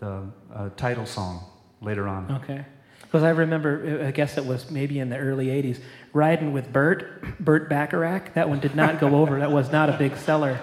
the 0.00 0.22
uh, 0.54 0.68
title 0.76 1.06
song 1.06 1.44
later 1.80 2.08
on. 2.08 2.30
Okay. 2.42 2.64
Because 3.02 3.22
I 3.22 3.30
remember, 3.30 4.00
uh, 4.02 4.08
I 4.08 4.10
guess 4.10 4.36
it 4.36 4.44
was 4.44 4.70
maybe 4.70 4.98
in 4.98 5.10
the 5.10 5.16
early 5.16 5.46
80s, 5.46 5.80
Riding 6.12 6.52
with 6.52 6.72
Burt, 6.72 7.38
Burt 7.38 7.68
Bacharach. 7.68 8.34
That 8.34 8.48
one 8.48 8.58
did 8.58 8.74
not 8.74 8.98
go 8.98 9.16
over. 9.16 9.38
That 9.38 9.52
was 9.52 9.70
not 9.70 9.88
a 9.88 9.96
big 9.96 10.16
seller. 10.16 10.58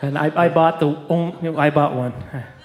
And 0.00 0.16
I, 0.16 0.44
I 0.44 0.48
bought 0.48 0.80
the 0.80 0.94
only, 1.08 1.56
I 1.56 1.70
bought 1.70 1.94
one. 1.94 2.12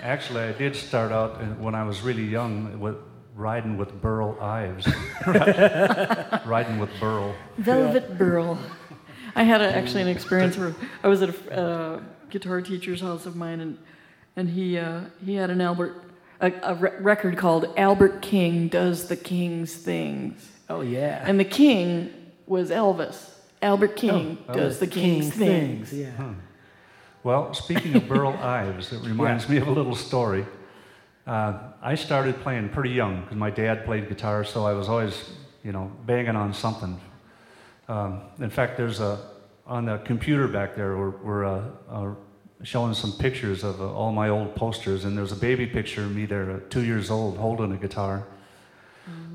Actually, 0.01 0.43
I 0.43 0.51
did 0.51 0.75
start 0.75 1.11
out 1.11 1.57
when 1.57 1.73
I 1.73 1.83
was 1.83 2.01
really 2.01 2.25
young 2.25 2.79
with 2.79 2.97
riding 3.35 3.77
with 3.77 4.01
Burl 4.01 4.37
Ives, 4.41 4.87
riding 6.45 6.79
with 6.79 6.89
Burl. 6.99 7.35
Velvet 7.57 8.17
Burl. 8.17 8.59
I 9.35 9.43
had 9.43 9.61
a, 9.61 9.75
actually 9.75 10.01
an 10.01 10.07
experience 10.07 10.57
where 10.57 10.73
I 11.03 11.07
was 11.07 11.21
at 11.21 11.29
a 11.29 11.59
uh, 11.59 12.01
guitar 12.29 12.61
teacher's 12.61 13.01
house 13.01 13.25
of 13.25 13.35
mine, 13.35 13.59
and 13.59 13.77
and 14.35 14.49
he 14.49 14.77
uh, 14.77 15.01
he 15.25 15.35
had 15.35 15.49
an 15.49 15.61
Albert 15.61 16.03
a, 16.41 16.51
a 16.63 16.75
re- 16.75 16.91
record 16.99 17.37
called 17.37 17.73
Albert 17.77 18.21
King 18.21 18.67
Does 18.67 19.07
the 19.07 19.15
King's 19.17 19.73
Things, 19.75 20.49
Oh, 20.69 20.81
yeah. 20.81 21.23
and 21.25 21.39
the 21.39 21.45
King 21.45 22.13
was 22.45 22.69
Elvis. 22.69 23.31
Albert 23.61 23.95
King 23.95 24.37
Oh, 24.47 24.53
does 24.53 24.77
the 24.77 24.85
King's, 24.85 25.33
things. 25.33 25.91
Yeah. 25.91 26.11
Well, 27.23 27.53
speaking 27.55 27.95
of 27.95 28.07
Burl 28.07 28.29
Ives, 28.41 28.93
it 28.93 29.01
reminds 29.03 29.49
me 29.49 29.57
of 29.57 29.67
a 29.67 29.71
little 29.71 29.95
story. 29.95 30.45
Uh, 31.25 31.57
I 31.81 31.95
started 31.95 32.39
playing 32.41 32.69
pretty 32.69 32.91
young 32.91 33.21
because 33.21 33.35
my 33.35 33.49
dad 33.49 33.83
played 33.83 34.07
guitar, 34.09 34.43
so 34.43 34.63
I 34.65 34.73
was 34.73 34.87
always, 34.89 35.31
you 35.63 35.71
know, 35.71 35.91
banging 36.05 36.35
on 36.35 36.53
something. 36.53 37.01
Um, 37.89 38.21
in 38.39 38.49
fact, 38.51 38.77
there's 38.77 38.99
a 38.99 39.17
on 39.67 39.85
the 39.85 39.97
computer 39.99 40.47
back 40.47 40.75
there. 40.75 40.97
We're, 40.97 41.09
we're 41.09 41.45
uh, 41.45 41.63
uh, 41.89 42.13
showing 42.63 42.93
some 42.93 43.11
pictures 43.11 43.63
of 43.63 43.81
uh, 43.81 43.93
all 43.93 44.11
my 44.11 44.29
old 44.29 44.55
posters, 44.55 45.05
and 45.05 45.17
there's 45.17 45.33
a 45.33 45.37
baby 45.37 45.67
picture 45.67 46.03
of 46.03 46.15
me 46.15 46.25
there, 46.25 46.49
uh, 46.49 46.59
two 46.69 46.85
years 46.85 47.11
old, 47.11 47.37
holding 47.37 47.71
a 47.73 47.77
guitar. 47.77 48.25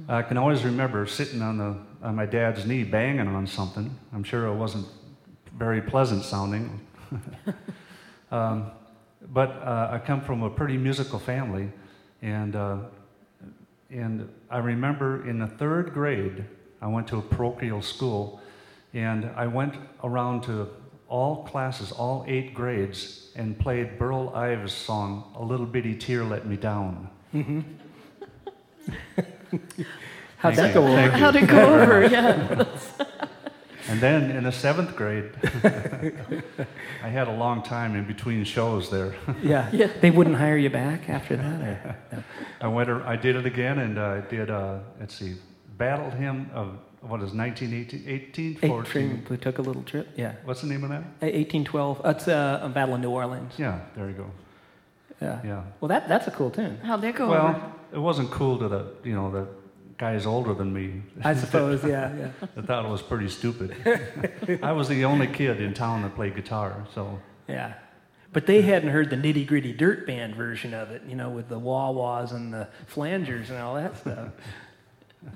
I 0.08 0.22
can 0.22 0.36
always 0.36 0.64
remember 0.64 1.06
sitting 1.06 1.40
on 1.40 1.58
the 1.58 1.76
on 2.02 2.16
my 2.16 2.26
dad's 2.26 2.66
knee, 2.66 2.82
banging 2.82 3.28
on 3.28 3.46
something. 3.46 3.96
I'm 4.12 4.24
sure 4.24 4.46
it 4.46 4.54
wasn't 4.54 4.86
very 5.56 5.80
pleasant 5.80 6.24
sounding. 6.24 6.80
um, 8.32 8.72
but 9.32 9.50
uh, 9.62 9.90
I 9.92 9.98
come 9.98 10.20
from 10.20 10.42
a 10.42 10.50
pretty 10.50 10.76
musical 10.76 11.20
family, 11.20 11.70
and 12.20 12.56
uh, 12.56 12.78
and 13.90 14.28
I 14.50 14.58
remember 14.58 15.28
in 15.28 15.38
the 15.38 15.46
third 15.46 15.94
grade, 15.94 16.44
I 16.80 16.88
went 16.88 17.06
to 17.08 17.18
a 17.18 17.22
parochial 17.22 17.80
school, 17.80 18.41
and 18.94 19.30
I 19.36 19.46
went 19.46 19.74
around 20.02 20.42
to 20.44 20.68
all 21.08 21.44
classes, 21.44 21.92
all 21.92 22.24
eight 22.26 22.54
grades, 22.54 23.30
and 23.36 23.58
played 23.58 23.98
Burl 23.98 24.30
Ives' 24.34 24.72
song 24.72 25.32
"A 25.36 25.42
Little 25.44 25.66
Bitty 25.66 25.94
Tear 25.96 26.24
Let 26.24 26.46
Me 26.46 26.56
Down." 26.56 27.08
How'd 30.38 30.56
Thank 30.56 30.56
that 30.56 30.68
you. 30.68 30.74
go 30.74 30.86
over? 30.86 31.10
How'd 31.10 31.36
it 31.36 31.46
go 31.48 31.80
over? 31.80 32.06
Yeah. 32.06 32.64
And 33.88 34.00
then 34.00 34.30
in 34.30 34.44
the 34.44 34.52
seventh 34.52 34.94
grade, 34.96 35.30
I 37.02 37.08
had 37.08 37.28
a 37.28 37.32
long 37.32 37.62
time 37.62 37.94
in 37.96 38.04
between 38.04 38.44
shows 38.44 38.90
there. 38.90 39.14
Yeah. 39.42 39.68
Yeah. 39.72 39.88
They 40.00 40.10
wouldn't 40.10 40.36
hire 40.36 40.56
you 40.56 40.70
back 40.70 41.08
after 41.08 41.36
that? 41.36 41.60
Or? 41.60 41.96
No. 42.12 42.22
I 42.60 42.68
went, 42.68 42.88
I 42.90 43.16
did 43.16 43.36
it 43.36 43.44
again, 43.46 43.78
and 43.80 43.98
I 43.98 44.20
did. 44.20 44.50
Uh, 44.50 44.78
let's 45.00 45.14
see, 45.14 45.34
battled 45.76 46.14
him 46.14 46.50
of 46.54 46.78
what 47.02 47.20
is 47.20 47.32
1918, 47.32 48.04
18, 48.06 48.54
14. 48.68 49.26
we 49.28 49.36
took 49.36 49.58
a 49.58 49.62
little 49.62 49.82
trip. 49.82 50.08
Yeah. 50.16 50.34
What's 50.44 50.60
the 50.60 50.68
name 50.68 50.84
of 50.84 50.90
that? 50.90 51.00
Uh, 51.20 51.34
1812. 51.34 52.02
That's 52.02 52.28
uh, 52.28 52.60
a 52.62 52.68
Battle 52.68 52.94
of 52.94 53.00
New 53.00 53.10
Orleans. 53.10 53.52
Yeah, 53.58 53.80
there 53.96 54.08
you 54.08 54.14
go. 54.14 54.30
Yeah. 55.20 55.40
Yeah. 55.44 55.62
Well, 55.80 55.88
that, 55.88 56.08
that's 56.08 56.26
a 56.26 56.30
cool 56.30 56.50
tune. 56.50 56.78
How'd 56.78 57.00
that 57.02 57.14
go 57.14 57.24
over? 57.26 57.34
Well, 57.34 57.74
it 57.92 57.98
wasn't 57.98 58.30
cool 58.30 58.58
to 58.58 58.68
the 58.68 58.86
you 59.04 59.14
know 59.14 59.30
the 59.30 59.46
guys 59.98 60.26
older 60.26 60.54
than 60.54 60.72
me. 60.72 61.02
I 61.22 61.34
suppose, 61.34 61.84
yeah, 61.84 62.12
yeah. 62.16 62.30
I 62.56 62.62
thought 62.62 62.84
it 62.84 62.88
was 62.88 63.02
pretty 63.02 63.28
stupid. 63.28 63.76
I 64.62 64.72
was 64.72 64.88
the 64.88 65.04
only 65.04 65.26
kid 65.28 65.60
in 65.60 65.74
town 65.74 66.02
that 66.02 66.14
played 66.14 66.34
guitar, 66.34 66.86
so 66.94 67.20
Yeah. 67.48 67.74
But 68.32 68.46
they 68.46 68.62
hadn't 68.62 68.88
heard 68.88 69.10
the 69.10 69.16
nitty 69.16 69.46
gritty 69.46 69.74
dirt 69.74 70.06
band 70.06 70.34
version 70.34 70.72
of 70.72 70.90
it, 70.90 71.02
you 71.06 71.14
know, 71.14 71.28
with 71.28 71.50
the 71.50 71.58
wah 71.58 71.90
wahs 71.90 72.32
and 72.32 72.52
the 72.52 72.66
flangers 72.86 73.50
and 73.50 73.58
all 73.58 73.74
that 73.74 73.98
stuff. 73.98 74.28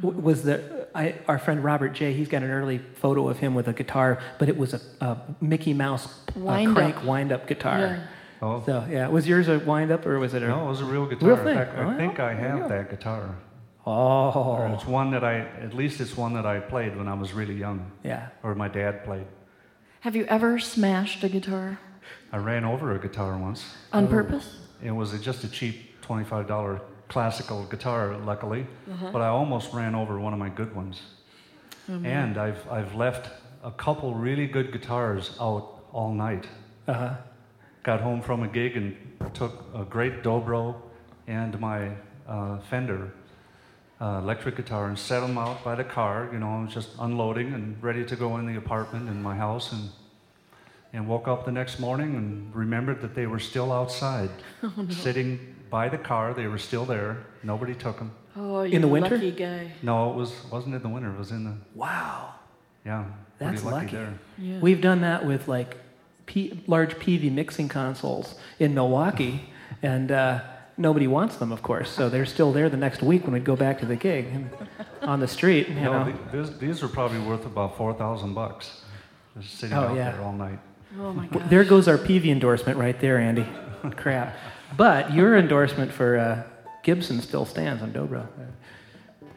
W- 0.00 0.20
was 0.20 0.42
the 0.42 0.88
I, 0.94 1.14
our 1.28 1.38
friend 1.38 1.62
Robert 1.64 1.90
J. 1.94 2.12
He's 2.12 2.28
got 2.28 2.42
an 2.42 2.50
early 2.50 2.78
photo 2.78 3.28
of 3.28 3.38
him 3.38 3.54
with 3.54 3.68
a 3.68 3.72
guitar, 3.72 4.18
but 4.38 4.48
it 4.48 4.56
was 4.56 4.74
a, 4.74 4.80
a 5.00 5.16
Mickey 5.40 5.72
Mouse 5.74 6.06
uh, 6.06 6.40
Wind-up. 6.40 6.76
crank 6.76 7.04
wind 7.04 7.32
up 7.32 7.46
guitar. 7.46 7.78
Yeah. 7.78 8.06
oh 8.42 8.62
So 8.66 8.86
yeah, 8.90 9.08
was 9.08 9.26
yours 9.28 9.48
a 9.48 9.58
wind 9.58 9.90
up 9.90 10.04
or 10.06 10.18
was 10.18 10.34
it 10.34 10.42
a? 10.42 10.48
no, 10.48 10.66
it 10.66 10.68
was 10.68 10.80
a 10.80 10.84
real 10.84 11.06
guitar. 11.06 11.28
Real 11.30 11.36
thing. 11.44 11.56
fact, 11.56 11.72
Oh, 11.76 11.82
I 11.82 11.90
yeah. 11.92 11.96
think 11.96 12.20
I 12.20 12.34
have 12.34 12.68
that 12.68 12.90
guitar. 12.90 13.22
Or 13.22 13.36
Oh, 13.94 14.72
it's 14.74 14.86
one 14.86 15.10
that 15.10 15.24
I, 15.24 15.40
at 15.60 15.74
least 15.74 16.00
it's 16.00 16.16
one 16.16 16.34
that 16.34 16.46
I 16.46 16.60
played 16.60 16.96
when 16.96 17.08
I 17.08 17.14
was 17.14 17.32
really 17.32 17.54
young, 17.54 17.90
yeah. 18.04 18.28
or 18.44 18.54
my 18.54 18.68
dad 18.68 19.04
played. 19.04 19.26
Have 20.00 20.14
you 20.14 20.24
ever 20.26 20.58
smashed 20.58 21.22
a 21.24 21.28
guitar 21.28 21.78
I 22.32 22.36
ran 22.38 22.64
over 22.64 22.94
a 22.94 22.98
guitar 22.98 23.36
once. 23.38 23.64
on 23.92 24.06
purpose? 24.08 24.56
It 24.82 24.90
was 24.92 25.18
just 25.20 25.42
a 25.44 25.48
cheap 25.48 26.00
$25 26.02 26.80
classical 27.16 27.64
guitar, 27.64 28.16
luckily, 28.16 28.66
but 29.12 29.20
I 29.20 29.28
almost 29.28 29.72
ran 29.74 29.94
over 29.94 30.18
one 30.18 30.32
of 30.32 30.38
my 30.38 30.48
good 30.48 30.74
ones. 30.74 31.02
And 31.88 32.38
I've, 32.38 32.66
I've 32.70 32.94
left 32.94 33.28
a 33.62 33.70
couple 33.70 34.14
really 34.14 34.46
good 34.46 34.72
guitars 34.72 35.36
out 35.38 35.84
all 35.92 36.14
night. 36.14 36.46
Uh 36.88 36.92
huh. 36.94 37.14
Got 37.82 38.00
home 38.00 38.22
from 38.22 38.42
a 38.44 38.48
gig 38.48 38.76
and 38.76 38.96
took 39.34 39.64
a 39.74 39.84
great 39.84 40.22
dobro 40.22 40.74
and 41.26 41.58
my 41.60 41.90
uh, 42.26 42.58
Fender 42.70 43.12
uh, 44.00 44.20
electric 44.22 44.56
guitar 44.56 44.88
and 44.88 44.98
set 44.98 45.20
them 45.20 45.36
out 45.36 45.62
by 45.62 45.74
the 45.74 45.84
car. 45.84 46.30
You 46.32 46.38
know, 46.38 46.48
I 46.48 46.64
was 46.64 46.72
just 46.72 46.90
unloading 46.98 47.52
and 47.52 47.82
ready 47.82 48.04
to 48.06 48.16
go 48.16 48.38
in 48.38 48.46
the 48.46 48.56
apartment 48.56 49.08
in 49.08 49.22
my 49.22 49.36
house 49.36 49.70
and 49.72 49.90
and 50.94 51.08
woke 51.08 51.26
up 51.26 51.44
the 51.44 51.52
next 51.52 51.78
morning 51.80 52.14
and 52.16 52.54
remembered 52.54 53.00
that 53.00 53.14
they 53.14 53.26
were 53.26 53.38
still 53.38 53.72
outside, 53.72 54.30
sitting 54.90 55.51
by 55.72 55.88
the 55.88 55.98
car. 55.98 56.34
They 56.34 56.46
were 56.46 56.58
still 56.58 56.84
there. 56.84 57.16
Nobody 57.42 57.74
took 57.74 57.98
them. 57.98 58.12
Oh, 58.36 58.60
In 58.60 58.80
the 58.82 58.88
winter? 58.88 59.16
lucky 59.16 59.32
guy. 59.32 59.72
No, 59.82 60.10
it 60.12 60.16
was 60.16 60.30
wasn't 60.52 60.74
in 60.76 60.82
the 60.82 60.88
winter. 60.88 61.10
It 61.10 61.18
was 61.18 61.32
in 61.32 61.42
the 61.44 61.54
Wow. 61.74 62.34
yeah. 62.86 63.04
That's 63.38 63.64
lucky, 63.64 63.74
lucky. 63.86 63.96
there. 63.96 64.14
Yeah. 64.38 64.58
We've 64.60 64.80
done 64.80 65.00
that 65.00 65.26
with 65.26 65.48
like 65.48 65.76
P- 66.26 66.62
large 66.68 66.94
Peavey 67.02 67.30
mixing 67.32 67.68
consoles 67.68 68.36
in 68.60 68.72
Milwaukee, 68.74 69.34
and 69.82 70.12
uh, 70.12 70.40
nobody 70.76 71.06
wants 71.08 71.36
them, 71.36 71.50
of 71.50 71.60
course. 71.62 71.90
So 71.90 72.08
they're 72.08 72.26
still 72.36 72.52
there 72.52 72.68
the 72.70 72.76
next 72.76 73.02
week 73.02 73.24
when 73.24 73.32
we 73.32 73.40
go 73.40 73.56
back 73.56 73.80
to 73.80 73.86
the 73.86 73.96
gig 73.96 74.26
and 74.32 74.50
on 75.02 75.18
the 75.20 75.26
street. 75.28 75.68
You 75.68 75.74
No, 75.74 75.92
know. 75.92 76.04
th- 76.12 76.16
these, 76.32 76.58
these 76.58 76.82
were 76.82 76.88
probably 76.88 77.18
worth 77.30 77.44
about 77.46 77.76
four 77.76 77.92
thousand 77.94 78.34
bucks. 78.34 78.82
Just 79.40 79.58
sitting 79.58 79.76
Oh, 79.76 79.88
out 79.88 79.96
yeah. 79.96 80.12
there 80.12 80.22
all 80.22 80.32
night. 80.32 80.58
oh 81.00 81.12
my 81.12 81.24
W- 81.26 81.40
gosh. 81.40 81.50
There 81.50 81.64
goes 81.64 81.88
our 81.88 81.98
Peavey 81.98 82.28
endorsement 82.30 82.78
right 82.78 82.98
there, 83.00 83.18
Andy. 83.18 83.46
Crap. 83.96 84.36
But 84.76 85.12
your 85.12 85.36
endorsement 85.36 85.92
for 85.92 86.18
uh, 86.18 86.42
Gibson 86.82 87.20
still 87.20 87.44
stands 87.44 87.82
on 87.82 87.92
Dobro. 87.92 88.26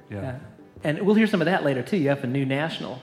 Yeah. 0.09 0.21
Yeah. 0.21 0.39
And 0.83 1.01
we'll 1.01 1.15
hear 1.15 1.27
some 1.27 1.41
of 1.41 1.45
that 1.45 1.63
later 1.65 1.81
too. 1.81 1.97
You 1.97 2.09
have 2.09 2.23
a 2.23 2.27
new 2.27 2.45
national. 2.45 3.01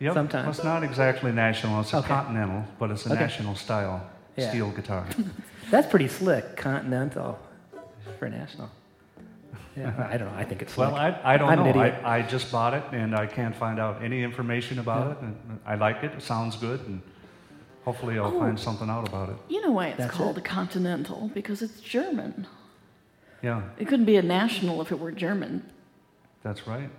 Yep. 0.00 0.14
Sometime. 0.14 0.48
It's 0.48 0.64
not 0.64 0.82
exactly 0.82 1.30
national. 1.30 1.80
It's 1.80 1.92
a 1.92 1.98
Okay. 1.98 2.08
continental, 2.08 2.64
but 2.78 2.90
it's 2.90 3.04
a 3.06 3.12
Okay. 3.12 3.20
national 3.20 3.54
style. 3.54 4.02
Yeah. 4.36 4.48
steel 4.48 4.70
guitar. 4.70 5.04
That's 5.70 5.86
pretty 5.88 6.08
slick, 6.08 6.56
Continental 6.56 7.38
for 8.18 8.28
national. 8.30 8.70
Yeah, 9.76 9.92
I 10.10 10.16
don't 10.16 10.32
know. 10.32 10.38
I 10.38 10.44
think 10.44 10.62
it's 10.62 10.76
Well, 10.76 10.90
slick. 10.90 11.00
I, 11.22 11.34
I 11.34 11.36
don't 11.36 11.50
I'm 11.50 11.58
an 11.60 11.64
know. 11.64 11.82
idiot. 11.82 12.00
I, 12.04 12.18
I 12.18 12.22
just 12.22 12.50
bought 12.50 12.72
it 12.74 12.82
and 12.92 13.14
I 13.14 13.26
can't 13.26 13.54
find 13.54 13.78
out 13.78 14.02
any 14.02 14.22
information 14.22 14.78
about 14.78 15.12
it. 15.12 15.18
And 15.22 15.36
I 15.66 15.74
like 15.74 16.02
it. 16.02 16.12
It 16.12 16.22
sounds 16.22 16.56
good. 16.56 16.80
And 16.86 17.02
hopefully 17.84 18.18
I'll 18.18 18.26
Oh. 18.36 18.40
find 18.40 18.58
something 18.58 18.88
out 18.90 19.08
about 19.08 19.28
it. 19.30 19.36
You 19.48 19.60
know 19.62 19.70
why 19.72 19.88
it's 19.88 19.98
That's 19.98 20.14
called 20.16 20.36
it. 20.36 20.40
a 20.40 20.48
Continental? 20.48 21.30
Because 21.34 21.62
it's 21.62 21.80
German. 21.80 22.46
Yeah, 23.42 23.62
It 23.78 23.88
couldn't 23.88 24.04
be 24.04 24.16
a 24.16 24.22
national 24.22 24.80
if 24.82 24.92
it 24.92 24.98
were 25.00 25.12
German. 25.12 25.62
that's 26.42 26.66
right. 26.66 26.90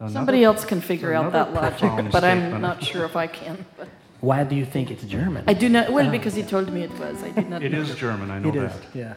Another- 0.00 0.12
Somebody 0.14 0.42
else 0.44 0.64
can 0.64 0.80
figure 0.80 1.12
out 1.12 1.32
that 1.32 1.52
logic, 1.54 2.10
but 2.10 2.24
I'm 2.24 2.60
not 2.60 2.82
sure 2.82 3.04
if 3.04 3.14
I 3.16 3.26
can. 3.26 3.64
But 3.78 3.88
Why 4.20 4.42
do 4.44 4.54
you 4.56 4.64
think 4.64 4.90
it's 4.90 5.04
German? 5.04 5.44
I 5.46 5.52
do 5.54 5.68
not. 5.68 5.90
Well, 5.92 6.08
uh, 6.08 6.10
because 6.10 6.34
he 6.34 6.42
told 6.42 6.72
me 6.72 6.82
it 6.82 6.90
was. 6.98 7.22
I 7.22 7.30
did 7.30 7.48
not. 7.50 7.62
It 7.62 7.72
know. 7.72 7.80
is 7.82 7.94
German, 7.94 8.30
I 8.30 8.38
know 8.38 8.48
It 8.48 8.56
is, 8.56 8.72
that. 8.72 8.94
yeah. 8.94 9.14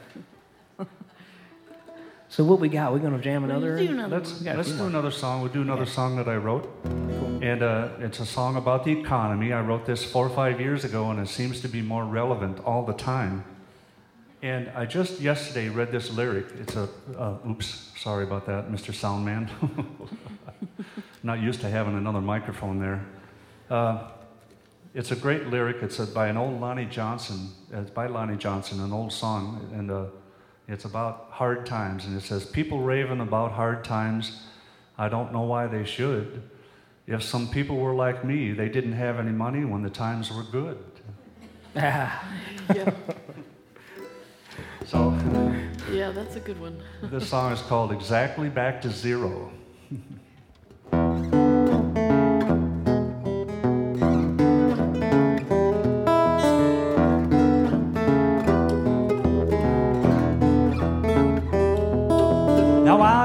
So 2.28 2.44
what 2.44 2.60
we 2.60 2.70
got? 2.70 2.92
We're 2.92 3.00
gonna 3.00 3.20
jam 3.20 3.44
another. 3.44 3.78
Do 3.78 3.92
another 3.92 4.18
Let's, 4.18 4.34
one. 4.34 4.44
got 4.44 4.56
a 4.56 4.58
let's 4.58 4.70
few 4.70 4.78
do 4.80 4.86
another 4.86 5.12
song. 5.12 5.42
We'll 5.42 5.52
do 5.52 5.62
another 5.62 5.86
song 5.86 6.16
that 6.18 6.28
I 6.28 6.36
wrote. 6.36 6.70
And 7.42 7.62
uh, 7.62 7.90
it's 8.00 8.20
a 8.20 8.26
song 8.26 8.56
about 8.56 8.84
the 8.84 8.92
economy. 8.92 9.54
I 9.54 9.62
wrote 9.62 9.86
this 9.86 10.04
four 10.04 10.26
or 10.26 10.30
five 10.30 10.60
years 10.60 10.84
ago, 10.84 11.12
and 11.12 11.20
it 11.20 11.28
seems 11.28 11.62
to 11.62 11.68
be 11.68 11.82
more 11.82 12.04
relevant 12.04 12.60
all 12.62 12.84
the 12.84 12.94
time. 12.94 13.44
And 14.42 14.70
I 14.70 14.86
just 14.86 15.20
yesterday 15.22 15.70
read 15.70 15.92
this 15.92 16.12
lyric. 16.12 16.48
It's 16.60 16.76
a, 16.76 16.90
uh, 17.18 17.38
oops, 17.48 17.92
sorry 17.98 18.24
about 18.24 18.46
that, 18.48 18.70
Mr. 18.70 18.94
Soundman. 18.94 19.50
Not 21.24 21.40
used 21.40 21.62
to 21.62 21.70
having 21.70 21.98
another 21.98 22.22
microphone 22.22 22.80
there. 22.80 23.06
Uh, 23.70 24.10
it's 24.94 25.12
a 25.12 25.16
great 25.16 25.48
lyric. 25.48 25.78
It's 25.82 26.00
a, 26.00 26.06
by 26.06 26.28
an 26.28 26.38
old 26.38 26.60
Lonnie 26.62 26.86
Johnson. 26.86 27.50
It's 27.72 27.90
by 27.90 28.08
Lonnie 28.08 28.38
Johnson, 28.38 28.82
an 28.82 28.94
old 28.94 29.12
song. 29.12 29.70
And 29.74 29.92
uh, 29.92 30.06
it's 30.68 30.86
about 30.86 31.28
hard 31.32 31.66
times. 31.66 32.06
And 32.06 32.18
it 32.18 32.22
says, 32.24 32.46
People 32.46 32.80
raving 32.82 33.22
about 33.22 33.52
hard 33.52 33.84
times. 33.84 34.44
I 34.98 35.10
don't 35.10 35.32
know 35.34 35.42
why 35.42 35.68
they 35.68 35.84
should. 35.84 36.42
If 37.08 37.22
some 37.22 37.48
people 37.50 37.78
were 37.78 37.94
like 37.94 38.24
me, 38.26 38.52
they 38.54 38.70
didn't 38.70 38.94
have 38.94 39.20
any 39.20 39.32
money 39.32 39.64
when 39.66 39.84
the 39.84 39.90
times 39.90 40.32
were 40.32 40.44
good. 40.44 40.84
Ah, 41.76 42.24
Yeah, 42.76 42.92
So 44.86 45.12
yeah, 45.92 46.12
that's 46.12 46.36
a 46.36 46.40
good 46.40 46.60
one. 46.60 46.82
this 47.04 47.30
song 47.30 47.52
is 47.52 47.62
called 47.62 47.92
Exactly 47.92 48.50
Back 48.50 48.82
to 48.82 48.90
Zero. 48.90 49.52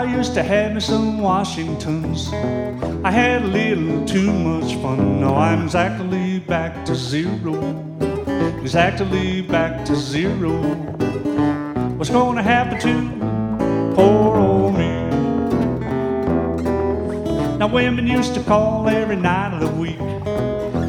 I 0.00 0.04
used 0.04 0.32
to 0.32 0.42
have 0.42 0.72
me 0.72 0.80
some 0.80 1.20
Washingtons. 1.20 2.32
I 3.04 3.10
had 3.10 3.42
a 3.42 3.46
little 3.46 4.02
too 4.06 4.32
much 4.32 4.74
fun. 4.76 5.20
Now 5.20 5.36
I'm 5.36 5.64
exactly 5.64 6.38
back 6.38 6.86
to 6.86 6.94
zero. 6.94 7.54
Exactly 8.62 9.42
back 9.42 9.84
to 9.84 9.94
zero. 9.94 10.62
What's 11.98 12.08
gonna 12.08 12.42
happen 12.42 12.80
to 12.80 13.94
poor 13.94 14.38
old 14.38 14.78
me? 14.78 14.88
Now 17.58 17.66
women 17.66 18.06
used 18.06 18.32
to 18.36 18.42
call 18.44 18.88
every 18.88 19.16
night 19.16 19.52
of 19.52 19.60
the 19.60 19.74
week. 19.78 20.00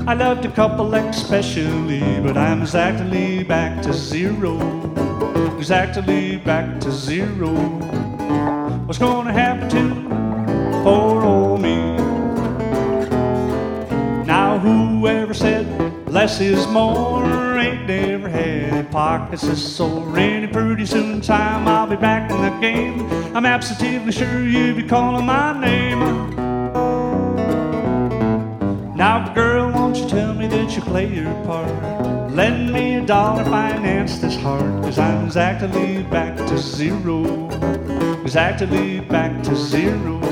I 0.08 0.14
loved 0.14 0.46
a 0.46 0.52
couple 0.52 0.96
especially, 0.96 2.00
but 2.22 2.38
I'm 2.38 2.62
exactly 2.62 3.44
back 3.44 3.82
to 3.82 3.92
zero. 3.92 4.56
Exactly 5.58 6.38
back 6.38 6.80
to 6.80 6.92
zero. 6.94 8.11
What's 8.92 9.00
gonna 9.00 9.32
happen 9.32 9.70
to 9.70 10.84
poor 10.84 11.24
old 11.24 11.62
me? 11.62 11.78
Now 14.26 14.60
whoever 14.60 15.34
said 15.34 16.10
less 16.10 16.42
is 16.42 16.68
more 16.68 17.24
ain't 17.58 17.88
never 17.88 18.28
had 18.28 18.92
pockets 18.92 19.44
that's 19.44 19.62
sore. 19.62 20.18
Any 20.18 20.48
pretty 20.48 20.86
soon 20.86 21.22
time 21.22 21.70
I'll 21.70 21.88
be 21.88 21.96
back 21.96 22.30
in 22.32 22.42
the 22.42 22.50
game. 22.60 23.10
I'm 23.34 23.46
absolutely 23.46 24.12
sure 24.12 24.46
you'll 24.46 24.76
be 24.76 24.84
calling 24.84 25.26
my 25.26 25.58
name. 25.58 26.00
Now, 28.94 29.34
girl, 29.34 29.72
won't 29.72 29.96
you 29.96 30.10
tell 30.10 30.34
me 30.34 30.48
that 30.48 30.76
you 30.76 30.82
play 30.82 31.08
your 31.08 31.34
part? 31.46 31.72
Lend 32.34 32.74
me 32.74 32.96
a 32.96 33.06
dollar, 33.06 33.46
finance 33.46 34.20
this 34.20 34.36
heart, 34.36 34.84
cause 34.84 35.00
I'm 35.00 35.28
exactly 35.28 36.04
back 36.04 36.36
to 36.36 36.58
zero. 36.58 37.48
Exactly 38.32 39.02
back 39.02 39.44
to 39.44 39.54
zero. 39.58 40.31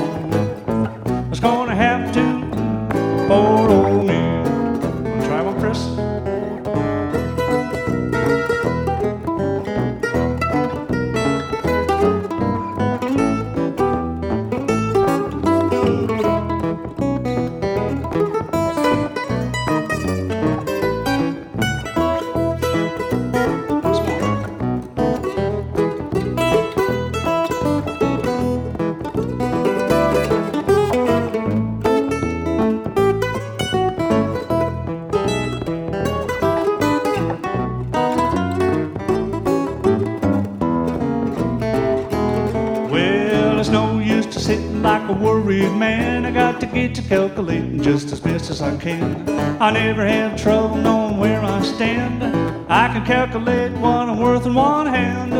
Get 46.90 47.02
to 47.02 47.08
calculating 47.08 47.80
just 47.82 48.10
as 48.10 48.18
best 48.18 48.50
as 48.50 48.60
I 48.60 48.76
can. 48.76 49.28
I 49.62 49.70
never 49.70 50.04
have 50.04 50.40
trouble 50.40 50.76
knowing 50.76 51.18
where 51.18 51.40
I 51.40 51.62
stand. 51.62 52.22
I 52.68 52.88
can 52.88 53.04
calculate 53.04 53.72
what 53.72 54.08
I'm 54.08 54.18
worth 54.18 54.46
in 54.46 54.54
one 54.54 54.86
hand. 54.86 55.30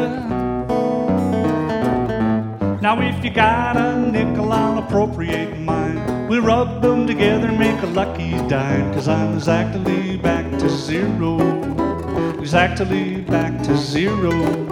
Now, 2.80 3.00
if 3.00 3.24
you 3.24 3.30
got 3.30 3.76
a 3.76 3.98
nickel, 3.98 4.52
I'll 4.52 4.78
appropriate 4.78 5.58
mine. 5.58 6.28
We'll 6.28 6.42
rub 6.42 6.82
them 6.82 7.06
together 7.06 7.48
and 7.48 7.58
make 7.58 7.82
a 7.82 7.86
lucky 7.86 8.30
dime. 8.48 8.94
Cause 8.94 9.08
I'm 9.08 9.34
exactly 9.34 10.18
back 10.18 10.48
to 10.60 10.68
zero. 10.68 11.38
Exactly 12.38 13.22
back 13.22 13.60
to 13.64 13.76
zero. 13.76 14.69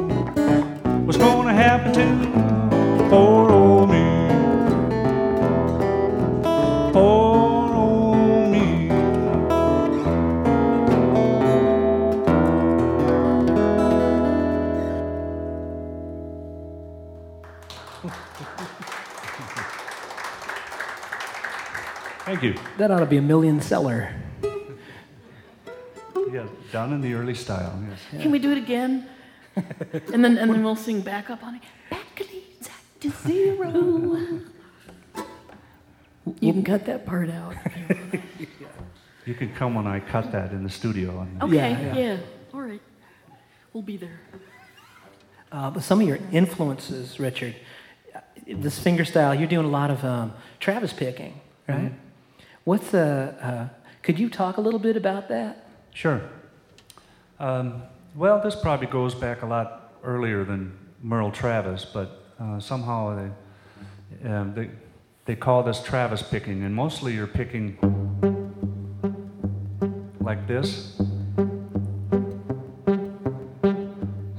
That 22.88 22.94
ought 22.94 23.00
to 23.00 23.06
be 23.06 23.18
a 23.18 23.22
million 23.22 23.60
seller. 23.60 24.14
Yeah, 26.32 26.46
done 26.72 26.92
in 26.92 27.00
the 27.00 27.14
early 27.14 27.34
style, 27.34 27.78
yes. 27.88 28.22
Can 28.22 28.30
we 28.30 28.38
do 28.38 28.50
it 28.50 28.58
again? 28.58 29.08
and 29.56 30.24
then 30.24 30.38
and 30.38 30.50
then 30.50 30.62
we'll 30.62 30.76
sing 30.76 31.00
back 31.00 31.30
up 31.30 31.42
on 31.42 31.54
it. 31.56 31.62
Back 31.90 32.20
leads 32.20 32.68
to 33.00 33.10
zero. 33.26 34.40
You 36.40 36.52
can 36.52 36.64
cut 36.64 36.86
that 36.86 37.06
part 37.06 37.30
out. 37.30 37.54
You 39.26 39.34
can 39.34 39.54
come 39.54 39.74
when 39.74 39.86
I 39.86 40.00
cut 40.00 40.32
that 40.32 40.52
in 40.52 40.62
the 40.62 40.70
studio. 40.70 41.20
And 41.20 41.42
Okay, 41.42 41.56
Yeah, 41.56 41.68
yeah, 41.68 41.98
yeah. 41.98 42.16
All 42.54 42.62
right. 42.62 42.80
We'll 43.74 43.82
be 43.82 43.98
there. 43.98 44.20
Uh, 45.52 45.70
but 45.70 45.82
some 45.82 46.00
of 46.00 46.08
your 46.08 46.18
influences, 46.32 47.20
Richard, 47.20 47.54
uh, 48.14 48.20
this 48.46 48.78
finger 48.78 49.04
style, 49.04 49.34
you're 49.34 49.46
doing 49.46 49.66
a 49.66 49.68
lot 49.68 49.90
of 49.90 50.02
um, 50.02 50.32
Travis 50.60 50.94
picking, 50.94 51.38
right? 51.68 51.92
What's 52.68 52.90
the, 52.90 53.34
uh, 53.40 53.68
could 54.02 54.18
you 54.18 54.28
talk 54.28 54.58
a 54.58 54.60
little 54.60 54.78
bit 54.78 54.94
about 54.94 55.30
that? 55.30 55.64
Sure. 55.94 56.20
Um, 57.40 57.82
well, 58.14 58.42
this 58.42 58.54
probably 58.54 58.88
goes 58.88 59.14
back 59.14 59.40
a 59.40 59.46
lot 59.46 59.94
earlier 60.04 60.44
than 60.44 60.76
Merle 61.02 61.30
Travis, 61.30 61.86
but 61.86 62.26
uh, 62.38 62.60
somehow 62.60 63.30
they, 64.22 64.28
um, 64.28 64.52
they, 64.54 64.68
they 65.24 65.34
call 65.34 65.62
this 65.62 65.82
Travis 65.82 66.20
picking, 66.22 66.62
and 66.62 66.74
mostly 66.74 67.14
you're 67.14 67.26
picking 67.26 67.78
like 70.20 70.46
this. 70.46 71.00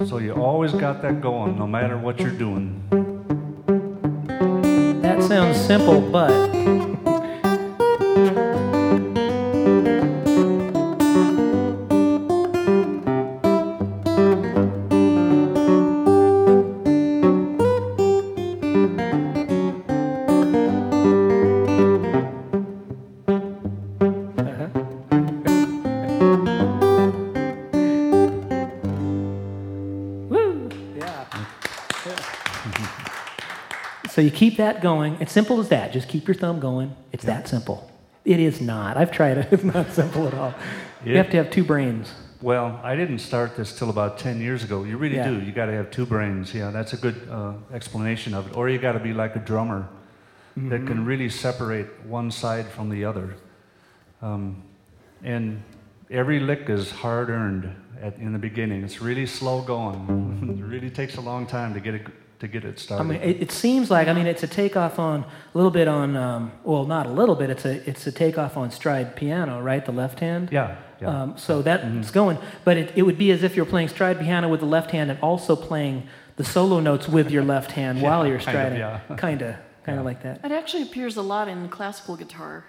So 0.08 0.20
you 0.20 0.34
always 0.34 0.74
got 0.74 1.02
that 1.02 1.20
going, 1.20 1.58
no 1.58 1.65
matter 1.65 1.98
what 1.98 2.20
you're 2.20 2.30
doing. 2.30 2.84
That 5.02 5.24
sounds 5.24 5.60
simple, 5.60 6.00
but 6.00 6.88
that 34.60 34.82
going. 34.82 35.17
It's 35.19 35.32
simple 35.32 35.60
as 35.60 35.69
that. 35.69 35.91
Just 35.91 36.08
keep 36.08 36.28
your 36.28 36.36
thumb 36.36 36.60
going. 36.60 36.95
It's 37.12 37.26
that 37.26 37.48
simple. 37.48 37.89
It 38.24 38.39
is 38.39 38.62
not. 38.62 38.95
I've 38.95 39.12
tried 39.12 39.38
it. 39.39 39.48
It's 39.52 39.63
not 39.63 39.91
simple 39.91 40.28
at 40.28 40.34
all. 40.34 40.54
You 41.04 41.17
have 41.17 41.30
to 41.32 41.38
have 41.38 41.50
two 41.50 41.63
brains. 41.63 42.13
Well, 42.41 42.80
I 42.84 42.95
didn't 42.95 43.19
start 43.19 43.58
this 43.58 43.78
till 43.78 43.89
about 43.89 44.17
10 44.19 44.39
years 44.39 44.63
ago. 44.63 44.84
You 44.84 44.98
really 44.98 45.15
Yeah. 45.15 45.30
do. 45.30 45.39
You 45.41 45.52
got 45.52 45.65
to 45.65 45.74
have 45.74 45.89
two 45.91 46.06
brains. 46.06 46.54
Yeah, 46.54 46.72
that's 46.72 46.93
a 46.93 46.98
good 46.98 47.28
uh, 47.30 47.54
explanation 47.74 48.34
of 48.34 48.48
it. 48.48 48.58
Or 48.58 48.69
you 48.69 48.78
got 48.78 48.93
to 48.93 49.00
be 49.00 49.13
like 49.13 49.36
a 49.36 49.39
drummer 49.39 49.88
that 50.56 50.86
can 50.86 51.06
really 51.06 51.30
separate 51.30 51.88
one 52.06 52.32
side 52.32 52.67
from 52.67 52.89
the 52.89 53.06
other. 53.06 53.36
Um, 54.22 54.62
and 55.24 55.63
every 56.12 56.39
lick 56.39 56.69
is 56.69 56.91
hard 56.91 57.30
earned 57.30 57.74
at, 58.02 58.17
in 58.17 58.34
the 58.34 58.39
beginning. 58.39 58.84
It's 58.84 59.02
really 59.02 59.26
slow 59.26 59.62
going. 59.62 60.60
it 60.60 60.63
really 60.65 60.89
takes 60.89 61.15
a 61.15 61.22
long 61.22 61.45
time 61.48 61.74
to 61.74 61.80
get 61.80 61.93
it 61.95 62.06
to 62.39 62.47
get 62.47 62.63
it 62.65 62.80
started. 62.80 63.04
I 63.04 63.08
mean, 63.08 63.21
it, 63.21 63.41
it 63.41 63.52
seems 63.52 63.91
like 63.91 64.08
I 64.08 64.13
mean 64.13 64.25
it's 64.28 64.43
a 64.43 64.47
takeoff 64.47 64.97
on 64.99 65.23
a 65.23 65.58
little 65.58 65.71
bit 65.71 65.88
on 65.88 66.15
um, 66.15 66.52
well, 66.63 66.86
not 66.86 67.06
a 67.06 67.10
little 67.12 67.36
bit. 67.36 67.49
It's 67.49 67.65
a 67.65 67.88
it's 67.89 68.06
a 68.08 68.12
takeoff 68.12 68.58
on 68.58 68.71
stride 68.71 69.15
piano, 69.15 69.62
right? 69.62 69.86
The 69.86 69.91
left 69.91 70.19
hand. 70.19 70.49
yeah, 70.52 70.78
yeah. 71.02 71.08
Um, 71.23 71.38
so 71.38 71.62
that's 71.62 72.12
going, 72.12 72.38
but 72.63 72.78
it, 72.78 72.91
it 72.95 73.02
would 73.04 73.17
be 73.17 73.32
as 73.32 73.43
if 73.43 73.56
you're 73.56 73.65
playing 73.65 73.89
stride 73.89 74.19
piano 74.19 74.47
with 74.49 74.62
the 74.62 74.65
left 74.65 74.91
hand 74.91 75.12
and 75.12 75.19
also 75.21 75.56
playing 75.56 76.08
the 76.38 76.43
solo 76.45 76.80
notes 76.80 77.08
with 77.10 77.30
your 77.30 77.43
left 77.43 77.71
hand 77.71 78.02
while 78.06 78.25
you're 78.25 78.39
kind 78.39 78.47
of, 78.47 78.54
striding. 78.54 78.80
yeah. 78.80 78.99
Kind 79.17 79.41
of, 79.41 79.56
kind 79.86 79.97
of 79.99 80.04
Yeah. 80.06 80.10
like 80.12 80.23
that. 80.23 80.39
It 80.45 80.52
actually 80.54 80.84
appears 80.84 81.17
a 81.17 81.21
lot 81.21 81.47
in 81.49 81.67
classical 81.69 82.15
guitar. 82.15 82.63